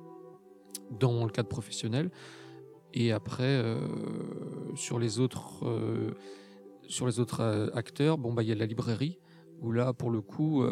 dans 0.99 1.25
le 1.25 1.31
cadre 1.31 1.49
professionnel. 1.49 2.11
Et 2.93 3.13
après, 3.13 3.45
euh, 3.45 3.79
sur 4.75 4.99
les 4.99 5.19
autres, 5.19 5.65
euh, 5.65 6.13
acteurs, 7.75 8.19
bon, 8.19 8.33
bah, 8.33 8.43
il 8.43 8.49
y 8.49 8.53
a 8.53 8.55
la 8.55 8.67
librairie, 8.67 9.19
où 9.61 9.73
là, 9.73 9.93
pour 9.93 10.11
le 10.11 10.23
coup, 10.23 10.65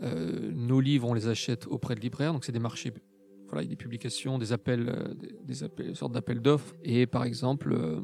nos 0.00 0.80
livres, 0.80 1.08
on 1.08 1.14
les 1.14 1.28
achète 1.28 1.66
auprès 1.66 1.94
de 1.94 2.00
libraires, 2.00 2.32
donc 2.32 2.44
c'est 2.44 2.52
des 2.52 2.58
marchés. 2.58 2.92
Voilà, 3.54 3.62
il 3.62 3.66
y 3.66 3.72
a 3.72 3.76
des 3.76 3.76
publications, 3.76 4.36
des 4.36 4.52
appels, 4.52 4.88
euh, 4.88 5.14
des, 5.44 5.62
appels, 5.62 5.94
sortes 5.94 6.10
d'appels 6.10 6.40
d'offres. 6.40 6.74
Et 6.82 7.06
par 7.06 7.22
exemple, 7.22 7.72
euh, 7.72 8.00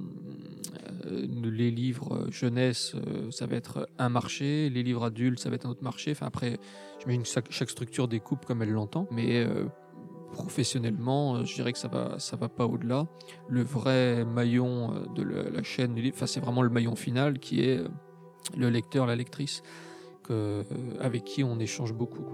euh, 1.06 1.26
les 1.42 1.72
livres 1.72 2.28
jeunesse, 2.30 2.94
ça 3.32 3.46
va 3.46 3.56
être 3.56 3.88
un 3.98 4.08
marché, 4.10 4.70
les 4.70 4.84
livres 4.84 5.02
adultes, 5.02 5.40
ça 5.40 5.48
va 5.48 5.56
être 5.56 5.66
un 5.66 5.70
autre 5.70 5.82
marché. 5.82 6.12
Enfin, 6.12 6.26
après, 6.26 6.60
j'imagine 7.00 7.24
que 7.24 7.28
chaque, 7.50 7.68
structure 7.68 8.06
découpe 8.06 8.46
comme 8.46 8.62
elle 8.62 8.70
l'entend, 8.70 9.08
mais 9.10 9.44
professionnellement, 10.30 11.44
je 11.44 11.52
dirais 11.52 11.72
que 11.72 11.80
ça 11.80 11.88
va, 11.88 12.20
ça 12.20 12.36
va 12.36 12.48
pas 12.48 12.66
au-delà. 12.66 13.08
Le 13.48 13.64
vrai 13.64 14.24
maillon 14.24 15.02
de 15.16 15.24
la, 15.24 15.64
chaîne 15.64 16.00
enfin, 16.12 16.26
c'est 16.26 16.38
vraiment 16.38 16.62
le 16.62 16.70
maillon 16.70 16.94
final 16.94 17.40
qui 17.40 17.62
est 17.62 17.82
le 18.56 18.70
lecteur, 18.70 19.04
la 19.04 19.16
lectrice, 19.16 19.64
avec 21.00 21.24
qui 21.24 21.42
on 21.42 21.58
échange 21.58 21.92
beaucoup. 21.92 22.26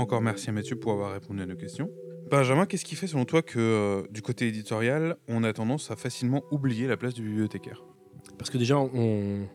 Encore 0.00 0.22
merci 0.22 0.48
à 0.48 0.52
Mathieu 0.52 0.76
pour 0.76 0.92
avoir 0.92 1.12
répondu 1.12 1.42
à 1.42 1.46
nos 1.46 1.56
questions. 1.56 1.90
Benjamin, 2.30 2.64
qu'est-ce 2.64 2.86
qui 2.86 2.94
fait 2.94 3.06
selon 3.06 3.26
toi 3.26 3.42
que 3.42 3.58
euh, 3.58 4.02
du 4.10 4.22
côté 4.22 4.48
éditorial, 4.48 5.16
on 5.28 5.44
a 5.44 5.52
tendance 5.52 5.90
à 5.90 5.96
facilement 5.96 6.42
oublier 6.50 6.86
la 6.86 6.96
place 6.96 7.12
du 7.12 7.22
bibliothécaire? 7.22 7.84
Parce 8.38 8.48
que 8.48 8.56
déjà, 8.56 8.78
on, 8.78 9.46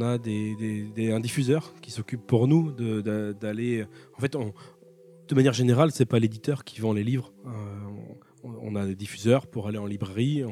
a 0.00 0.18
des, 0.18 0.90
des- 0.92 1.12
un 1.12 1.20
diffuseur 1.20 1.72
qui 1.80 1.92
s'occupe 1.92 2.26
pour 2.26 2.48
nous 2.48 2.72
d'aller. 2.72 3.84
En 4.16 4.20
fait, 4.20 4.32
de 4.32 5.34
manière 5.36 5.52
générale, 5.52 5.92
c'est 5.92 6.04
pas 6.06 6.18
l'éditeur 6.18 6.64
qui 6.64 6.80
vend 6.80 6.92
les 6.92 7.04
livres. 7.04 7.32
Euh, 7.46 7.50
on, 8.42 8.74
a 8.74 8.86
des 8.86 8.96
diffuseurs 8.96 9.46
pour 9.46 9.68
aller 9.68 9.78
en 9.78 9.86
librairie, 9.86 10.42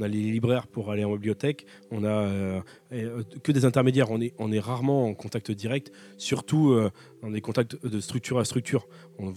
on 0.00 0.04
a 0.04 0.08
les 0.08 0.18
libraires 0.18 0.66
pour 0.66 0.90
aller 0.90 1.04
en 1.04 1.12
bibliothèque, 1.12 1.66
on 1.90 2.04
a 2.04 2.08
euh, 2.08 2.60
euh, 2.92 3.22
que 3.42 3.52
des 3.52 3.64
intermédiaires. 3.64 4.08
On 4.10 4.52
est, 4.52 4.60
rarement 4.60 5.06
en 5.06 5.14
contact 5.14 5.50
direct, 5.50 5.92
surtout 6.16 6.70
euh, 6.70 6.90
dans 7.22 7.30
des 7.30 7.40
contacts 7.40 7.84
de 7.84 8.00
structure 8.00 8.38
à 8.38 8.44
structure. 8.44 8.86
On, 9.18 9.28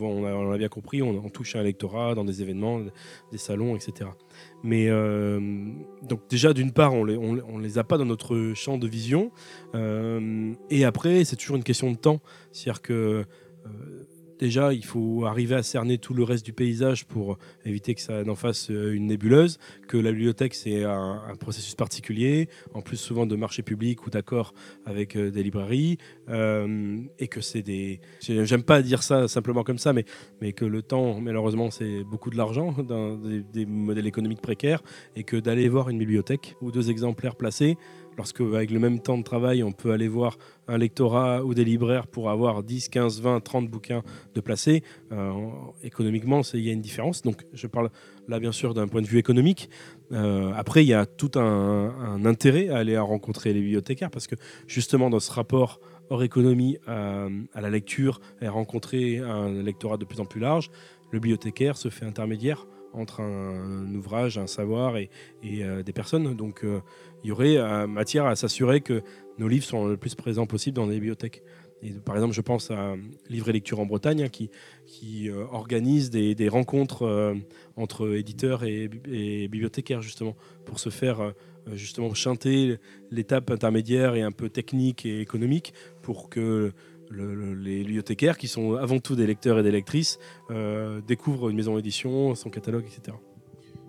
a, 0.51 0.57
bien 0.57 0.70
compris, 0.70 1.01
on, 1.01 1.30
touche 1.30 1.55
un 1.55 1.64
lectorat 1.64 2.16
dans 2.16 2.24
des 2.24 2.41
événements, 2.41 2.82
des 3.32 3.38
salons, 3.38 3.76
etc. 3.76 4.09
Mais 4.64 4.88
donc 4.88 6.22
déjà 6.30 6.53
d'une 6.53 6.72
part 6.72 6.93
on 6.93 7.03
les, 7.03 7.18
on, 7.18 7.57
les 7.57 7.78
a 7.78 7.84
pas 7.84 7.97
dans 7.97 8.05
notre 8.05 8.53
champ 8.55 8.78
de 8.78 8.88
vision 8.88 9.32
et 10.70 10.86
après 10.86 11.26
c'est 11.26 11.36
toujours 11.36 11.57
une 11.57 11.64
question 11.64 11.91
de 11.91 11.97
temps 11.97 12.22
c'est-à-dire 12.51 12.82
que 12.82 13.26
déjà 14.39 14.73
il 14.73 14.86
faut 14.86 15.25
arriver 15.25 15.55
à 15.55 15.63
cerner 15.63 15.97
tout 15.97 16.13
le 16.13 16.23
reste 16.23 16.45
du 16.45 16.53
paysage 16.53 17.05
pour 17.05 17.38
éviter 17.65 17.95
que 17.95 18.01
ça 18.01 18.23
n'en 18.23 18.36
fasse 18.36 18.69
euh, 18.71 18.93
une 18.93 19.07
nébuleuse 19.07 19.59
que 19.88 19.97
la 19.97 20.11
bibliothèque 20.11 20.53
c'est 20.53 20.84
un, 20.84 21.21
processus 21.39 21.75
particulier 21.75 22.49
en 22.73 22.81
plus 22.81 22.97
souvent 22.97 23.25
de 23.25 23.36
marché 23.36 23.63
public 23.63 24.05
ou 24.05 24.09
d'accord 24.09 24.53
avec 24.86 25.15
euh, 25.15 25.31
des 25.31 25.43
librairies 25.43 25.97
euh, 26.29 26.99
et 27.19 27.27
que 27.27 27.41
c'est 27.41 27.61
des 27.61 27.99
j'ai- 28.21 28.45
j'aime 28.45 28.63
pas 28.63 28.81
dire 28.81 29.03
ça 29.03 29.27
simplement 29.27 29.63
comme 29.63 29.77
ça 29.77 29.93
mais 29.93 30.53
que 30.53 30.65
le 30.65 30.81
temps 30.81 31.19
malheureusement 31.19 31.71
c'est 31.71 32.03
beaucoup 32.03 32.29
de 32.29 32.38
l'argent 32.38 32.71
dans 32.88 33.17
des 33.17 33.65
modèles 33.65 34.07
économiques 34.07 34.41
précaires 34.41 34.81
et 35.15 35.23
que 35.23 35.38
d'aller 35.38 35.67
voir 35.69 35.89
une 35.89 35.97
bibliothèque 35.97 36.55
ou 36.61 36.71
deux 36.71 36.89
exemplaires 36.89 37.36
placés, 37.36 37.77
lorsque 38.18 38.41
avec 38.41 38.72
le 38.72 38.80
même 38.80 38.99
temps 38.99 39.18
de 39.18 39.24
travail, 39.24 39.64
on 39.64 39.72
peut 39.72 39.91
aller 39.91 40.07
voir 40.07 40.38
un 40.68 40.78
lectorat 40.78 41.43
ou 41.43 41.53
des 41.53 41.66
libraires 41.66 42.07
pour 42.07 42.30
avoir 42.30 42.64
10, 42.64 42.89
15, 42.89 43.22
20, 43.22 43.41
30 43.41 43.70
bouquins 43.70 44.03
de 44.34 44.41
placés, 44.41 44.84
euh, 45.11 45.32
économiquement, 45.84 46.41
il 46.53 46.61
y 46.61 46.70
a 46.70 46.74
une 46.74 46.82
différence. 46.82 47.22
Donc 47.22 47.45
je 47.53 47.68
parle 47.68 47.89
là 48.28 48.39
bien 48.39 48.51
sûr 48.51 48.74
d'un 48.74 48.88
point 48.88 49.01
de 49.01 49.07
vue 49.07 49.20
économique. 49.20 49.70
Euh, 50.11 50.51
après, 50.55 50.84
il 50.84 50.88
y 50.88 50.93
a 50.93 51.05
tout 51.05 51.32
un, 51.36 52.26
intérêt 52.26 52.70
à 52.70 52.78
aller 52.78 52.97
rencontrer 52.97 53.53
les 53.53 53.61
bibliothécaires 53.61 54.11
parce 54.11 54.28
que 54.28 54.36
justement 54.68 55.09
dans 55.09 55.20
ce 55.20 55.32
rapport 55.32 55.80
hors 56.09 56.24
économie 56.24 56.78
à, 56.88 57.28
à 57.53 57.61
la 57.61 57.70
lecture 57.70 58.22
et 58.41 58.47
rencontrer 58.47 59.20
un 59.20 59.51
lectorat 59.61 59.97
de 59.97 60.05
plus 60.05 60.20
en 60.20 60.26
plus 60.26 60.39
large, 60.39 60.70
le 61.11 61.20
bibliothécaire 61.20 61.78
se 61.78 61.89
fait 61.89 62.05
intermédiaire 62.05 62.66
entre 62.93 63.22
un, 63.22 63.93
ouvrage, 63.93 64.38
un 64.38 64.47
savoir 64.47 64.97
et, 64.97 65.09
euh, 65.45 65.84
des 65.84 65.93
personnes. 65.93 66.36
Donc 66.36 66.64
euh, 66.64 66.82
il 67.24 67.30
y 67.30 67.32
aurait 67.32 67.57
euh, 67.57 67.88
matière 67.88 68.26
à 68.26 68.36
s'assurer 68.36 68.82
que 68.82 69.01
nos 69.38 69.47
livres 69.47 69.65
sont 69.65 69.88
le 69.88 69.97
plus 69.97 70.15
présents 70.15 70.45
possible 70.45 70.76
dans 70.76 70.86
les 70.86 70.95
bibliothèques. 70.95 71.43
Par 72.05 72.15
exemple, 72.15 72.34
je 72.34 72.41
pense 72.41 72.71
à 72.71 72.95
Livre 73.30 73.49
et 73.49 73.53
Lecture 73.53 73.80
en 73.80 73.86
Bretagne, 73.86 74.24
hein, 74.24 74.30
qui, 74.30 75.30
euh, 75.30 75.45
organise 75.51 76.09
des, 76.09 76.47
rencontres 76.47 77.03
euh, 77.03 77.34
entre 77.76 78.15
éditeurs 78.15 78.63
et, 78.63 78.88
bibliothécaires, 78.88 80.01
justement, 80.01 80.36
pour 80.65 80.80
se 80.80 80.89
faire 80.89 81.19
euh, 81.19 81.32
justement 81.74 82.13
chanter 82.13 82.78
l'étape 83.11 83.51
intermédiaire 83.51 84.15
et 84.15 84.21
un 84.21 84.32
peu 84.32 84.49
technique 84.49 85.05
et 85.05 85.19
économique, 85.19 85.74
pour 86.01 86.30
que 86.30 86.71
le- 87.09 87.36
le- 87.36 87.53
les 87.53 87.80
bibliothécaires, 87.80 88.38
qui 88.38 88.47
sont 88.47 88.76
avant 88.76 88.99
tout 88.99 89.15
des 89.15 89.28
lecteurs 89.28 89.59
et 89.59 89.63
des 89.63 89.71
lectrices, 89.71 90.19
euh, 90.51 91.01
découvrent 91.01 91.49
une 91.49 91.57
maison 91.57 91.76
d'édition, 91.76 92.34
son 92.36 92.49
catalogue, 92.49 92.86
etc. 92.86 93.17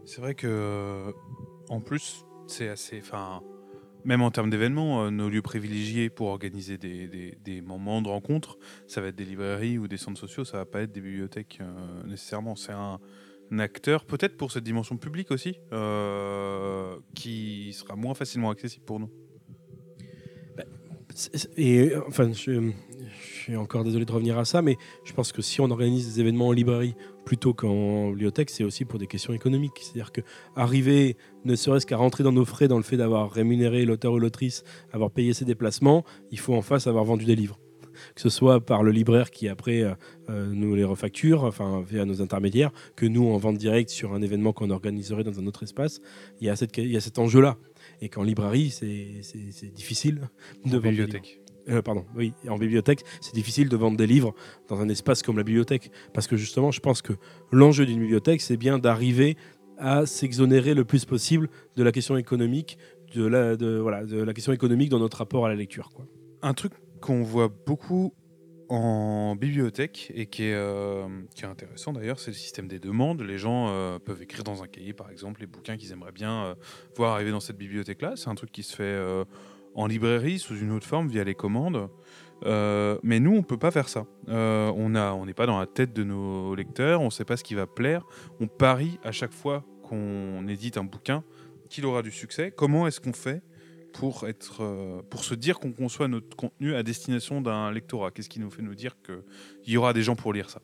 C'est 0.05 0.21
vrai 0.21 0.35
que, 0.35 0.47
euh, 0.49 1.13
en 1.69 1.81
plus, 1.81 2.27
c'est 2.47 2.69
assez. 2.69 2.99
Enfin, 3.01 3.43
même 4.05 4.23
en 4.23 4.31
termes 4.31 4.51
d'événements, 4.51 5.05
euh, 5.05 5.11
nos 5.11 5.29
lieux 5.31 5.43
privilégiés 5.43 6.11
pour 6.11 6.29
organiser 6.29 6.77
des, 6.79 7.37
des- 7.43 7.61
moments 7.63 8.03
de 8.03 8.09
rencontre, 8.09 8.59
ça 8.87 9.01
va 9.01 9.09
être 9.09 9.17
des 9.17 9.25
librairies 9.25 9.79
ou 9.79 9.89
des 9.89 9.97
centres 9.97 10.21
sociaux, 10.21 10.45
ça 10.45 10.59
va 10.59 10.67
pas 10.67 10.83
être 10.83 10.93
des 10.93 11.01
bibliothèques 11.01 11.59
euh, 11.63 12.03
nécessairement. 12.07 12.55
C'est 12.57 12.73
un, 12.73 13.01
acteur, 13.59 14.05
peut-être 14.05 14.37
pour 14.37 14.51
cette 14.51 14.65
dimension 14.65 14.97
publique 14.97 15.31
aussi, 15.31 15.57
euh, 15.73 16.97
qui 17.15 17.73
sera 17.73 17.95
moins 17.95 18.15
facilement 18.15 18.51
accessible 18.51 18.85
pour 18.85 18.99
nous. 19.01 19.11
C'est- 21.15 21.49
Et 21.57 21.95
enfin, 22.09 22.33
je 22.33 22.73
suis 23.23 23.57
encore 23.57 23.85
désolé 23.85 24.05
de 24.05 24.13
revenir 24.13 24.37
à 24.39 24.45
ça, 24.45 24.61
mais 24.63 24.77
je 25.05 25.13
pense 25.13 25.31
que 25.33 25.43
si 25.43 25.61
on 25.61 25.71
organise 25.71 26.13
des 26.15 26.21
événements 26.21 26.49
en 26.49 26.53
librairie 26.53 26.97
plutôt 27.25 27.55
qu'en 27.55 28.11
bibliothèque, 28.11 28.51
c'est 28.51 28.65
aussi 28.65 28.85
pour 28.85 28.99
des 28.99 29.07
questions 29.07 29.33
économiques. 29.33 29.81
C'est-à-dire 29.81 30.13
que 30.13 30.21
arriver, 30.57 31.17
ne 31.45 31.55
serait-ce 31.57 31.87
qu'à 31.87 31.97
rentrer 31.97 32.25
dans 32.25 32.33
nos 32.33 32.45
frais, 32.45 32.69
dans 32.69 32.77
le 32.77 32.83
fait 32.83 32.97
d'avoir 32.97 33.31
rémunéré 33.31 33.85
l'auteur 33.85 34.13
ou 34.13 34.19
l'autrice, 34.19 34.65
avoir 34.93 35.11
payé 35.11 35.33
ses 35.33 35.45
déplacements, 35.45 36.05
il 36.31 36.39
faut 36.39 36.55
en 36.55 36.63
face 36.63 36.87
avoir 36.87 37.05
vendu 37.05 37.25
des 37.25 37.37
livres. 37.37 37.59
Que 38.15 38.21
ce 38.21 38.29
soit 38.29 38.61
par 38.61 38.83
le 38.83 38.91
libraire 38.91 39.31
qui 39.31 39.49
après 39.49 39.83
euh, 39.83 39.95
euh, 40.29 40.51
nous 40.53 40.75
les 40.75 40.83
refacture, 40.83 41.45
enfin 41.45 41.85
via 41.89 42.05
nos 42.05 42.21
intermédiaires, 42.21 42.73
que 42.97 43.07
nous 43.07 43.29
en 43.29 43.37
vente 43.37 43.57
directe 43.57 43.91
sur 43.91 44.15
un 44.15 44.23
événement 44.23 44.53
qu'on 44.53 44.71
organiserait 44.71 45.23
dans 45.23 45.39
un 45.39 45.47
autre 45.47 45.63
espace, 45.63 46.01
il 46.41 46.47
y 46.47 46.51
a, 46.51 46.57
cette, 46.57 46.77
il 46.77 46.91
y 46.91 46.97
a 46.97 47.01
cet 47.01 47.19
enjeu-là. 47.19 47.57
Et 48.01 48.09
qu'en 48.09 48.25
librairie, 48.25 48.71
c'est 48.71 49.73
difficile 49.75 50.29
de 50.65 50.71
En 50.71 50.71
vendre 50.71 50.81
bibliothèque. 50.81 51.44
Euh, 51.69 51.83
pardon, 51.83 52.05
oui, 52.15 52.33
en 52.49 52.59
bibliothèque, 52.59 53.05
c'est 53.21 53.35
difficile 53.35 53.69
de 53.69 53.77
vendre 53.77 53.97
des 53.97 54.07
livres 54.07 54.35
dans 54.69 54.81
un 54.81 54.89
espace 54.89 55.23
comme 55.23 55.37
la 55.37 55.45
bibliothèque. 55.45 55.91
Parce 56.13 56.27
que 56.27 56.37
justement, 56.37 56.71
je 56.71 56.81
pense 56.81 57.03
que 57.03 57.15
l'enjeu 57.51 57.87
d'une 57.87 58.01
bibliothèque, 58.01 58.41
c'est 58.41 58.57
bien 58.57 58.79
d'arriver 58.79 59.37
à 59.79 60.07
s'exonérer 60.07 60.75
le 60.75 60.85
plus 60.85 61.05
possible 61.05 61.49
de 61.77 61.83
la 61.83 61.93
question 61.93 62.17
économique, 62.17 62.79
de 63.15 63.27
la, 63.27 63.57
voilà, 63.81 64.05
de 64.05 64.23
la 64.23 64.33
question 64.33 64.53
économique 64.53 64.91
dans 64.91 64.99
notre 64.99 65.19
rapport 65.19 65.47
à 65.47 65.49
la 65.49 65.55
lecture. 65.55 65.91
Un 66.43 66.55
truc 66.55 66.73
qu'on 67.01 67.23
voit 67.23 67.49
beaucoup 67.67 68.15
en 68.69 69.37
bibliothèque 69.37 70.11
et 70.15 70.27
qui 70.27 70.45
est, 70.45 70.55
euh, 70.55 71.07
qui 71.35 71.45
est 71.45 71.49
intéressant 71.49 71.93
d'ailleurs, 71.93 72.19
c'est 72.19 72.31
le 72.31 72.37
système 72.37 72.67
des 72.67 72.79
demandes. 72.79 73.21
Les 73.21 73.37
gens 73.37 73.69
euh, 73.69 73.99
peuvent 73.99 74.23
écrire 74.23 74.43
dans 74.43 74.63
un 74.63 74.67
cahier, 74.67 74.95
par 74.95 75.11
exemple, 75.11 75.41
les 75.41 75.47
bouquins 75.47 75.77
qu'ils 75.77 75.93
aimeraient 75.93 76.13
bien 76.13 76.57
voir 76.97 77.15
arriver 77.15 77.31
dans 77.31 77.41
cette 77.41 77.59
bibliothèque-là. 77.59 78.15
C'est 78.17 78.29
un 78.29 78.35
truc 78.35 78.53
qui 78.53 78.63
se 78.63 78.75
fait 78.75 79.25
en 79.75 79.87
librairie 79.87 80.39
sous 80.39 80.57
une 80.57 80.71
autre 80.73 80.87
forme 80.87 81.09
via 81.09 81.25
les 81.25 81.35
commandes. 81.35 81.89
Euh, 82.45 82.99
mais 83.03 83.21
nous, 83.21 83.35
on 83.35 83.43
peut 83.43 83.57
pas 83.59 83.71
faire 83.71 83.89
ça. 83.89 84.07
Euh, 84.29 84.71
on 84.77 84.95
a- 84.95 85.13
on 85.13 85.25
n'est 85.27 85.35
pas 85.35 85.47
dans 85.47 85.59
la 85.59 85.67
tête 85.67 85.93
de 85.93 86.05
nos 86.05 86.55
lecteurs, 86.55 87.01
on 87.01 87.07
ne 87.07 87.11
sait 87.11 87.25
pas 87.25 87.37
ce 87.37 87.45
qui 87.45 87.55
va 87.55 87.67
plaire. 87.67 88.05
On 88.41 88.47
parie 88.49 88.99
à 89.03 89.13
chaque 89.13 89.33
fois 89.33 89.65
qu'on 89.83 90.47
édite 90.49 90.77
un 90.77 90.85
bouquin 90.85 91.25
qu'il 91.71 91.87
aura 91.87 92.03
du 92.03 92.11
succès. 92.11 92.53
Comment 92.55 92.87
est-ce 92.87 93.01
qu'on 93.01 93.13
fait 93.15 93.43
pour, 93.93 94.27
être, 94.29 94.63
euh, 94.63 95.01
pour 95.09 95.25
se 95.25 95.35
dire 95.35 95.59
qu'on 95.59 95.73
conçoit 95.73 96.09
notre 96.09 96.37
contenu 96.37 96.75
à 96.75 96.83
destination 96.83 97.41
d'un 97.41 97.71
lectorat? 97.73 98.11
Qu'est-ce 98.11 98.29
qui 98.29 98.41
nous 98.41 98.51
fait 98.51 98.63
nous 98.63 98.75
dire 98.75 98.97
qu'il 99.03 99.73
y 99.73 99.77
aura 99.77 99.93
des 99.93 100.03
gens 100.03 100.17
pour 100.17 100.33
lire 100.33 100.51
ça? 100.51 100.61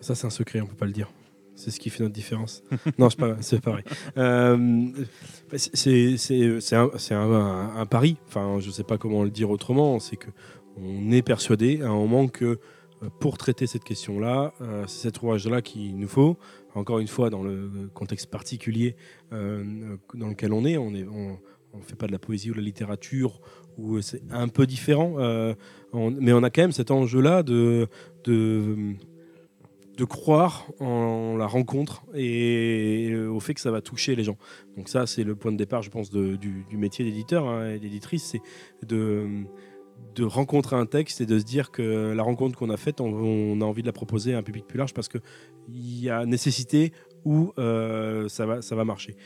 Ça, 0.00 0.14
c'est 0.14 0.26
un 0.26 0.30
secret, 0.30 0.60
on 0.60 0.66
peut 0.66 0.76
pas 0.76 0.86
le 0.86 0.92
dire. 0.92 1.10
C'est 1.58 1.70
ce 1.72 1.80
qui 1.80 1.90
fait 1.90 2.02
notre 2.04 2.14
différence. 2.14 2.62
non, 2.98 3.10
c'est 3.10 3.18
pas, 3.18 3.36
c'est 3.40 3.64
vrai. 3.64 3.82
Euh, 4.16 4.86
c'est 5.56 6.16
c'est- 6.16 6.60
c'est 6.60 6.76
un, 6.76 6.88
un- 7.10 7.32
un- 7.32 7.76
un 7.76 7.86
pari. 7.86 8.16
Enfin, 8.28 8.58
je 8.60 8.70
sais 8.70 8.84
pas 8.84 8.96
comment 8.98 9.24
le 9.24 9.30
dire 9.30 9.50
autrement. 9.50 9.98
C'est 9.98 10.16
que 10.16 10.28
on 10.76 11.10
est 11.10 11.22
persuadé 11.22 11.82
à 11.82 11.88
un 11.88 11.94
moment 11.94 12.28
que 12.28 12.44
euh, 13.02 13.08
pour 13.20 13.38
traiter 13.38 13.66
cette 13.66 13.82
question-là, 13.84 14.52
euh, 14.60 14.84
c'est 14.86 15.02
cet 15.08 15.20
ouvrage-là 15.22 15.60
qu'il 15.62 15.98
nous 15.98 16.06
faut. 16.08 16.36
Encore 16.74 17.00
une 17.00 17.08
fois, 17.08 17.28
dans 17.30 17.42
le 17.42 17.90
contexte 17.92 18.30
particulier 18.30 18.94
euh, 19.32 19.96
dans 20.14 20.28
lequel 20.28 20.52
on 20.52 20.64
est, 20.64 20.76
on 20.76 21.38
on 21.74 21.82
fait 21.82 21.96
pas 21.96 22.06
de 22.06 22.12
la 22.12 22.18
poésie 22.18 22.50
ou 22.50 22.54
de 22.54 22.58
la 22.60 22.64
littérature 22.64 23.40
où 23.76 24.00
c'est 24.00 24.22
un 24.30 24.48
peu 24.48 24.66
différent, 24.66 25.16
mais 25.92 26.32
on 26.32 26.42
a 26.42 26.50
quand 26.50 26.62
même 26.62 26.72
cet 26.72 26.90
enjeu-là 26.90 27.42
de, 27.42 27.88
de 28.24 28.94
de 29.98 30.04
croire 30.04 30.68
en 30.78 31.36
la 31.36 31.46
rencontre 31.46 32.04
et 32.14 33.10
euh, 33.10 33.28
au 33.28 33.40
fait 33.40 33.52
que 33.52 33.60
ça 33.60 33.72
va 33.72 33.82
toucher 33.82 34.14
les 34.14 34.22
gens. 34.22 34.38
Donc 34.76 34.88
ça, 34.88 35.06
c'est 35.08 35.24
le 35.24 35.34
point 35.34 35.50
de 35.50 35.56
départ, 35.56 35.82
je 35.82 35.90
pense, 35.90 36.10
du, 36.10 36.64
métier 36.72 37.04
d'éditeur 37.04 37.48
hein, 37.48 37.72
et 37.72 37.80
d'éditrice, 37.80 38.22
c'est 38.22 38.86
de, 38.86 39.44
rencontrer 40.20 40.74
un 40.74 40.86
texte 40.86 41.20
et 41.20 41.26
de 41.26 41.38
se 41.38 41.44
dire 41.44 41.70
que 41.70 42.12
la 42.12 42.22
rencontre 42.22 42.58
qu'on 42.58 42.70
a 42.70 42.76
faite, 42.76 43.00
on, 43.00 43.60
a 43.60 43.64
envie 43.64 43.82
de 43.82 43.86
la 43.86 43.92
proposer 43.92 44.34
à 44.34 44.38
un 44.38 44.42
public 44.42 44.66
plus 44.66 44.78
large 44.78 44.94
parce 44.94 45.08
qu'il 45.08 45.20
y 45.70 46.10
a 46.10 46.26
nécessité 46.26 46.92
ou 47.24 47.52
euh, 47.58 48.28
ça, 48.28 48.46
va, 48.46 48.84
marcher. 48.84 49.16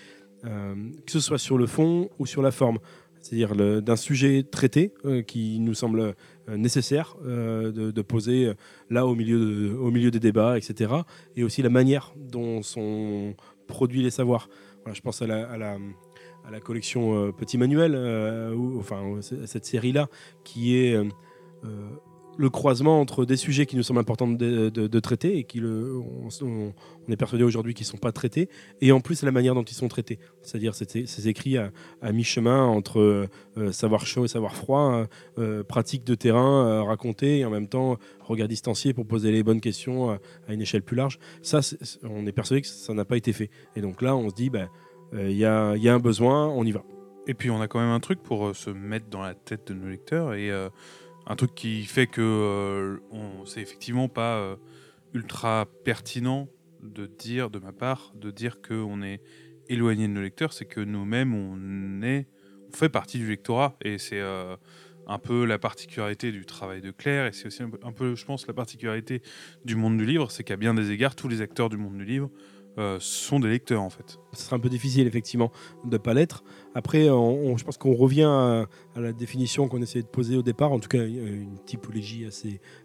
Euh, 0.44 0.74
que 1.06 1.12
ce 1.12 1.20
soit 1.20 1.38
sur 1.38 1.56
le 1.56 1.66
fond 1.66 2.10
ou 2.18 2.26
sur 2.26 2.42
la 2.42 2.50
forme. 2.50 2.78
C'est-à-dire 3.20 3.54
d'un 3.54 3.96
sujet 3.96 4.42
traité 4.42 4.92
qui 5.26 5.60
nous 5.60 5.74
semble 5.74 6.14
nécessaire 6.48 7.16
euh, 7.24 7.72
de, 7.92 8.02
poser 8.02 8.46
euh, 8.46 8.54
là 8.90 9.06
au 9.06 9.14
milieu, 9.14 9.38
de- 9.38 9.74
au 9.74 9.90
milieu 9.90 10.10
des 10.10 10.20
débats, 10.20 10.56
etc. 10.58 10.92
Et 11.36 11.44
aussi 11.44 11.62
la 11.62 11.68
manière 11.70 12.12
dont 12.16 12.62
sont 12.62 13.34
produits 13.66 14.02
les 14.02 14.10
savoirs. 14.10 14.48
Voilà, 14.82 14.94
je 14.94 15.00
pense 15.00 15.22
à 15.22 15.26
la, 15.26 15.48
à 15.50 15.56
la, 15.58 16.60
collection 16.60 17.14
euh, 17.14 17.32
Petit 17.32 17.56
Manuel, 17.58 17.94
euh, 17.94 18.56
enfin 18.78 19.20
cette 19.20 19.64
série-là, 19.64 20.08
qui 20.44 20.76
est 20.76 20.94
euh, 20.94 21.04
euh, 21.64 21.88
le 22.36 22.50
croisement 22.50 23.00
entre 23.00 23.24
des 23.24 23.36
sujets 23.36 23.66
qui 23.66 23.76
nous 23.76 23.82
semblent 23.82 24.00
importants 24.00 24.28
de, 24.28 25.00
traiter 25.00 25.38
et 25.38 25.44
qui 25.44 25.60
on, 25.62 26.72
est 27.08 27.16
persuadé 27.16 27.44
aujourd'hui 27.44 27.74
qu'ils 27.74 27.86
ne 27.86 27.90
sont 27.90 27.98
pas 27.98 28.12
traités, 28.12 28.48
et 28.80 28.92
en 28.92 29.00
plus 29.00 29.22
la 29.22 29.32
manière 29.32 29.54
dont 29.54 29.62
ils 29.62 29.74
sont 29.74 29.88
traités. 29.88 30.18
C'est-à-dire 30.42 30.74
c'est 30.74 31.06
c'est 31.06 31.26
écrit 31.26 31.56
à, 31.56 31.70
mi-chemin 32.12 32.64
entre 32.64 33.28
euh, 33.58 33.72
savoir 33.72 34.06
chaud 34.06 34.24
et 34.24 34.28
savoir 34.28 34.54
froid, 34.54 35.06
euh, 35.38 35.62
pratique 35.62 36.04
de 36.04 36.14
terrain 36.14 36.66
euh, 36.66 36.82
raconté 36.82 37.38
et 37.38 37.44
en 37.44 37.50
même 37.50 37.68
temps 37.68 37.96
regard 38.20 38.48
distancié 38.48 38.92
pour 38.92 39.06
poser 39.06 39.32
les 39.32 39.42
bonnes 39.42 39.60
questions 39.60 40.10
euh, 40.10 40.16
à 40.48 40.52
une 40.52 40.60
échelle 40.60 40.82
plus 40.82 40.96
large. 40.96 41.18
Ça, 41.42 41.60
on 42.02 42.26
est 42.26 42.32
persuadé 42.32 42.62
que 42.62 42.68
ça 42.68 42.94
n'a 42.94 43.04
pas 43.04 43.16
été 43.16 43.32
fait. 43.32 43.50
Et 43.76 43.80
donc 43.80 44.02
là, 44.02 44.14
on 44.16 44.28
se 44.30 44.34
dit, 44.34 44.50
bah, 44.50 44.68
il 45.14 45.36
y, 45.36 45.44
a, 45.44 45.76
y 45.76 45.88
a 45.88 45.94
un 45.94 45.98
besoin, 45.98 46.48
on 46.48 46.64
y 46.64 46.70
va. 46.70 46.82
Et 47.26 47.34
puis 47.34 47.50
on 47.50 47.60
a 47.60 47.68
quand 47.68 47.80
même 47.80 47.90
un 47.90 48.00
truc 48.00 48.22
pour 48.22 48.54
se 48.56 48.70
mettre 48.70 49.08
dans 49.08 49.22
la 49.22 49.34
tête 49.34 49.68
de 49.68 49.74
nos 49.74 49.88
lecteurs 49.88 50.34
et 50.34 50.50
un 51.26 51.36
truc 51.36 51.54
qui 51.54 51.84
fait 51.84 52.06
que 52.06 52.20
euh, 52.20 52.96
c'est 53.46 53.60
effectivement 53.60 54.08
pas 54.08 54.36
euh, 54.36 54.56
ultra 55.14 55.66
pertinent 55.84 56.48
de 56.82 57.06
dire, 57.06 57.50
de 57.50 57.58
ma 57.58 57.72
part, 57.72 58.12
de 58.14 58.30
dire 58.30 58.60
qu'on 58.60 59.02
est 59.02 59.20
éloigné 59.68 60.08
de 60.08 60.12
nos 60.12 60.22
lecteurs, 60.22 60.52
c'est 60.52 60.64
que 60.64 60.80
nous-mêmes 60.80 61.34
on 61.34 62.02
est, 62.02 62.26
fait 62.74 62.88
partie 62.88 63.18
du 63.18 63.28
lectorat 63.28 63.76
et 63.84 63.98
c'est 63.98 64.20
euh, 64.20 64.56
un 65.06 65.18
peu 65.18 65.44
la 65.44 65.58
particularité 65.58 66.32
du 66.32 66.44
travail 66.44 66.80
de 66.80 66.90
Claire 66.90 67.26
et 67.26 67.32
c'est 67.32 67.46
aussi 67.46 67.62
un 67.62 67.92
peu, 67.92 68.14
je 68.14 68.24
pense, 68.24 68.46
la 68.46 68.54
particularité 68.54 69.22
du 69.64 69.76
monde 69.76 69.98
du 69.98 70.06
livre, 70.06 70.30
c'est 70.30 70.42
qu'à 70.42 70.56
bien 70.56 70.74
des 70.74 70.90
égards, 70.90 71.14
tous 71.14 71.28
les 71.28 71.40
acteurs 71.40 71.68
du 71.68 71.76
monde 71.76 71.98
du 71.98 72.04
livre 72.04 72.30
sont 73.00 73.38
des 73.38 73.50
lecteurs 73.50 73.82
en 73.82 73.90
fait. 73.90 74.18
Ce 74.32 74.44
sera 74.44 74.56
un 74.56 74.58
peu 74.58 74.70
difficile, 74.70 75.06
effectivement, 75.06 75.52
de 75.84 75.90
ne 75.90 75.98
pas 75.98 76.14
l'être. 76.14 76.42
Après, 76.74 77.04
je 77.04 77.64
pense 77.64 77.76
qu'on 77.76 77.94
revient 77.94 78.22
à, 78.22 78.66
la 78.96 79.12
définition 79.12 79.68
qu'on 79.68 79.82
essayait 79.82 80.02
de 80.02 80.08
poser 80.08 80.36
au 80.36 80.42
départ, 80.42 80.72
en 80.72 80.78
tout 80.80 80.88
cas 80.88 81.04
une 81.04 81.58
typologie 81.66 82.26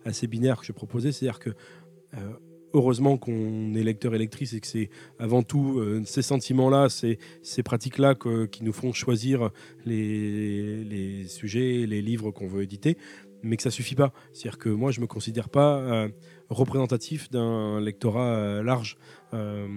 assez, 0.06 0.28
binaire 0.28 0.60
que 0.60 0.66
je 0.66 0.72
proposais, 0.72 1.12
c'est-à-dire 1.12 1.40
que 1.40 1.52
euh, 2.16 2.34
heureusement 2.74 3.18
qu'on 3.18 3.74
est 3.76 3.84
lecteur 3.84 4.14
et 4.14 4.18
lectrice 4.18 4.54
et 4.54 4.60
que 4.60 4.68
c'est 4.68 4.90
avant 5.20 5.44
tout 5.44 5.80
euh, 5.80 6.02
ces 6.06 6.22
sentiments-là, 6.22 6.90
ces, 6.90 7.18
pratiques-là 7.64 8.16
que- 8.16 8.46
qui 8.46 8.64
nous 8.64 8.74
font 8.74 8.94
choisir 8.94 9.52
les, 9.86 11.26
sujets, 11.28 11.86
les 11.88 12.02
livres 12.02 12.32
qu'on 12.32 12.48
veut 12.48 12.64
éditer, 12.64 12.98
mais 13.44 13.58
que 13.58 13.64
ça 13.64 13.72
suffit 13.72 13.96
pas. 13.96 14.14
C'est-à-dire 14.34 14.58
que 14.58 14.70
moi, 14.70 14.92
je 14.92 15.02
me 15.02 15.08
considère 15.08 15.50
pas 15.50 15.78
euh, 15.78 16.10
représentatif 16.50 17.30
d'un 17.30 17.80
lectorat 17.80 18.36
euh, 18.36 18.64
large, 18.64 18.98
euh, 19.34 19.68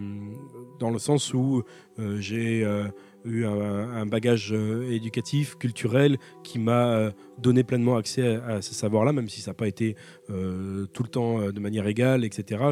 dans 0.78 0.90
le 0.90 0.98
sens 0.98 1.34
où 1.34 1.62
euh, 1.98 2.20
j'ai 2.20 2.64
euh, 2.64 2.84
eu 3.24 3.44
un, 3.44 4.06
bagage 4.06 4.52
euh, 4.52 4.90
éducatif, 4.90 5.56
culturel, 5.56 6.18
qui 6.42 6.58
m'a 6.58 6.94
euh, 6.94 7.10
donné 7.38 7.64
pleinement 7.64 7.96
accès 7.96 8.36
à, 8.36 8.46
à 8.46 8.62
ces 8.62 8.74
savoirs-là, 8.74 9.12
même 9.12 9.28
si 9.28 9.40
ça 9.40 9.50
n'a 9.50 9.54
pas 9.54 9.68
été 9.68 9.96
euh, 10.30 10.86
tout 10.86 11.02
le 11.02 11.08
temps 11.08 11.50
de 11.50 11.60
manière 11.60 11.86
égale, 11.86 12.24
etc. 12.24 12.62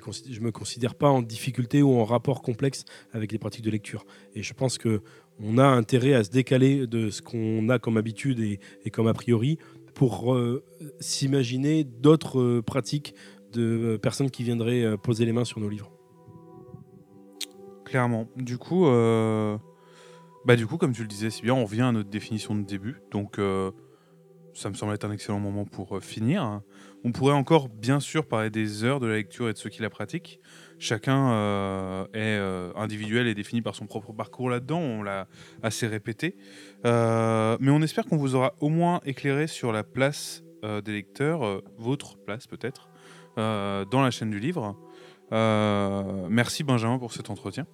Consid- 0.00 0.32
je 0.32 0.40
ne 0.40 0.44
me 0.44 0.52
considère 0.52 0.94
pas 0.94 1.08
en 1.08 1.22
difficulté 1.22 1.82
ou 1.82 1.94
en 1.94 2.04
rapport 2.04 2.42
complexe 2.42 2.84
avec 3.12 3.32
les 3.32 3.38
pratiques 3.38 3.64
de 3.64 3.70
lecture. 3.70 4.04
Et 4.34 4.42
je 4.42 4.54
pense 4.54 4.78
que 4.78 5.02
on 5.40 5.58
a 5.58 5.66
intérêt 5.66 6.14
à 6.14 6.24
se 6.24 6.30
décaler 6.30 6.86
de 6.86 7.10
ce 7.10 7.22
qu'on 7.22 7.68
a 7.68 7.78
comme 7.78 7.96
habitude 7.96 8.38
et, 8.40 8.90
comme 8.90 9.06
a 9.06 9.14
priori 9.14 9.58
pour 9.94 10.38
s'imaginer 11.00 11.84
d'autres 11.84 12.60
pratiques 12.60 13.14
de 13.52 13.98
personnes 14.00 14.30
qui 14.30 14.42
viendraient 14.44 14.96
poser 14.98 15.24
les 15.24 15.32
mains 15.32 15.44
sur 15.44 15.58
nos 15.58 15.68
livres. 15.68 15.90
Clairement. 17.84 18.28
Du 18.36 18.58
coup, 18.58 18.86
bah 20.44 20.56
du 20.56 20.66
coup, 20.66 20.76
comme 20.76 20.92
tu 20.92 21.02
le 21.02 21.08
disais 21.08 21.30
si 21.30 21.48
on 21.50 21.64
revient 21.64 21.82
à 21.82 21.92
notre 21.92 22.10
définition 22.10 22.54
de 22.54 22.62
début. 22.62 22.96
Donc, 23.12 23.38
euh, 23.38 23.70
ça 24.54 24.68
me 24.70 24.74
semble 24.74 24.92
être 24.92 25.04
un 25.04 25.12
excellent 25.12 25.38
moment 25.38 25.64
pour 25.64 25.96
euh, 25.96 26.00
finir. 26.00 26.60
On 27.04 27.12
pourrait 27.12 27.34
encore, 27.34 27.68
bien 27.68 28.00
sûr, 28.00 28.26
parler 28.26 28.50
des 28.50 28.82
heures 28.82 28.98
de 28.98 29.06
la 29.06 29.14
lecture 29.14 29.48
et 29.48 29.52
de 29.52 29.58
ceux 29.58 29.70
qui 29.70 29.82
la 29.82 29.90
pratiquent. 29.90 30.40
Chacun 30.78 31.32
euh, 31.32 32.06
est 32.12 32.76
individuel 32.76 33.28
et 33.28 33.34
défini 33.34 33.62
par 33.62 33.76
son 33.76 33.86
propre 33.86 34.12
parcours 34.12 34.50
là-dedans. 34.50 34.80
On 34.80 35.02
l'a 35.02 35.28
assez 35.62 35.86
répété. 35.86 36.36
Mais 36.84 37.70
on 37.70 37.82
espère 37.82 38.04
qu'on 38.04 38.16
vous 38.16 38.34
aura 38.34 38.54
au 38.60 38.68
moins 38.68 39.00
éclairé 39.04 39.46
sur 39.46 39.72
la 39.72 39.84
place 39.84 40.42
des 40.62 40.92
lecteurs, 40.92 41.62
votre 41.76 42.18
place 42.18 42.46
peut-être, 42.46 42.88
dans 43.36 44.02
la 44.02 44.10
chaîne 44.10 44.30
du 44.30 44.40
livre. 44.40 44.76
Merci 45.32 46.64
Benjamin 46.64 46.98
pour 46.98 47.12
cet 47.12 47.30
entretien. 47.30 47.66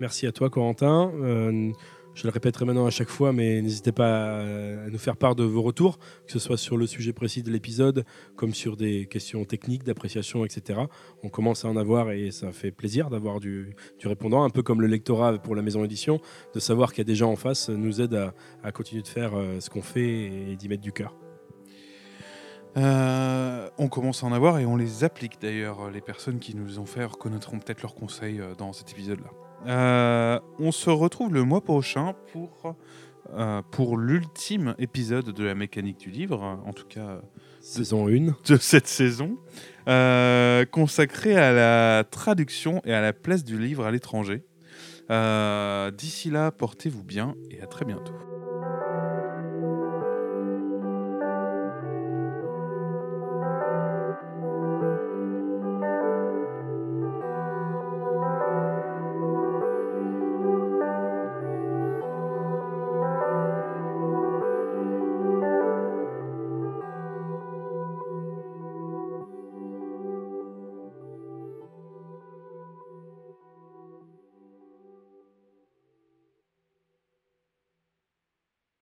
Merci 0.00 0.26
à 0.26 0.32
toi, 0.32 0.48
Corentin. 0.48 1.12
Euh, 1.16 1.72
je 2.14 2.26
le 2.26 2.30
répéterai 2.30 2.64
maintenant 2.64 2.86
à 2.86 2.90
chaque 2.90 3.10
fois, 3.10 3.34
mais 3.34 3.60
n'hésitez 3.60 3.92
pas 3.92 4.40
à, 4.40 4.88
nous 4.90 4.98
faire 4.98 5.16
part 5.16 5.34
de 5.34 5.44
vos 5.44 5.60
retours, 5.60 5.98
que 6.26 6.32
ce 6.32 6.38
soit 6.38 6.56
sur 6.56 6.78
le 6.78 6.86
sujet 6.86 7.12
précis 7.12 7.42
de 7.42 7.50
l'épisode, 7.50 8.06
comme 8.34 8.54
sur 8.54 8.78
des 8.78 9.06
questions 9.06 9.44
techniques, 9.44 9.84
d'appréciation, 9.84 10.46
etc. 10.46 10.80
On 11.22 11.28
commence 11.28 11.66
à 11.66 11.68
en 11.68 11.76
avoir 11.76 12.12
et 12.12 12.30
ça 12.30 12.50
fait 12.50 12.70
plaisir 12.70 13.10
d'avoir 13.10 13.40
du, 13.40 13.76
répondant, 14.02 14.42
un 14.42 14.48
peu 14.48 14.62
comme 14.62 14.80
le 14.80 14.86
lectorat 14.86 15.36
pour 15.36 15.54
la 15.54 15.60
maison 15.60 15.84
édition, 15.84 16.18
de 16.54 16.60
savoir 16.60 16.92
qu'il 16.92 16.98
y 16.98 17.02
a 17.02 17.04
des 17.04 17.14
gens 17.14 17.30
en 17.30 17.36
face 17.36 17.68
nous 17.68 18.00
aide 18.00 18.32
à, 18.62 18.72
continuer 18.72 19.02
de 19.02 19.08
faire 19.08 19.34
euh, 19.34 19.60
ce 19.60 19.68
qu'on 19.68 19.82
fait 19.82 20.50
et 20.50 20.56
d'y 20.56 20.68
mettre 20.68 20.82
du 20.82 20.92
cœur. 20.92 21.14
Euh, 22.78 23.68
on 23.76 23.88
commence 23.88 24.24
à 24.24 24.26
en 24.26 24.32
avoir 24.32 24.58
et 24.58 24.64
on 24.64 24.76
les 24.76 25.04
applique 25.04 25.40
d'ailleurs. 25.42 25.90
Les 25.90 26.00
personnes 26.00 26.38
qui 26.38 26.56
nous 26.56 26.78
ont 26.78 26.86
fait 26.86 27.04
reconnaîtront 27.04 27.58
peut-être 27.58 27.82
leurs 27.82 27.94
conseils 27.94 28.40
dans 28.56 28.72
cet 28.72 28.92
épisode-là. 28.92 29.30
Euh, 29.66 30.40
on 30.58 30.72
se 30.72 30.90
retrouve 30.90 31.34
le 31.34 31.44
mois 31.44 31.60
prochain 31.60 32.14
pour, 32.32 32.74
euh, 33.34 33.62
pour 33.70 33.98
l'ultime 33.98 34.74
épisode 34.78 35.30
de 35.30 35.44
la 35.44 35.54
mécanique 35.54 35.98
du 35.98 36.10
livre, 36.10 36.60
en 36.64 36.72
tout 36.72 36.86
cas 36.86 37.20
Saison 37.60 38.08
1. 38.08 38.34
de 38.48 38.56
cette 38.56 38.86
saison, 38.86 39.36
euh, 39.88 40.64
consacré 40.64 41.36
à 41.36 41.52
la 41.52 42.04
traduction 42.04 42.80
et 42.84 42.94
à 42.94 43.02
la 43.02 43.12
place 43.12 43.44
du 43.44 43.58
livre 43.58 43.84
à 43.84 43.90
l'étranger. 43.90 44.42
Euh, 45.10 45.90
D'ici 45.90 46.30
là, 46.30 46.50
portez-vous 46.52 47.02
bien 47.04 47.34
et 47.50 47.60
à 47.60 47.66
très 47.66 47.84
bientôt. 47.84 48.29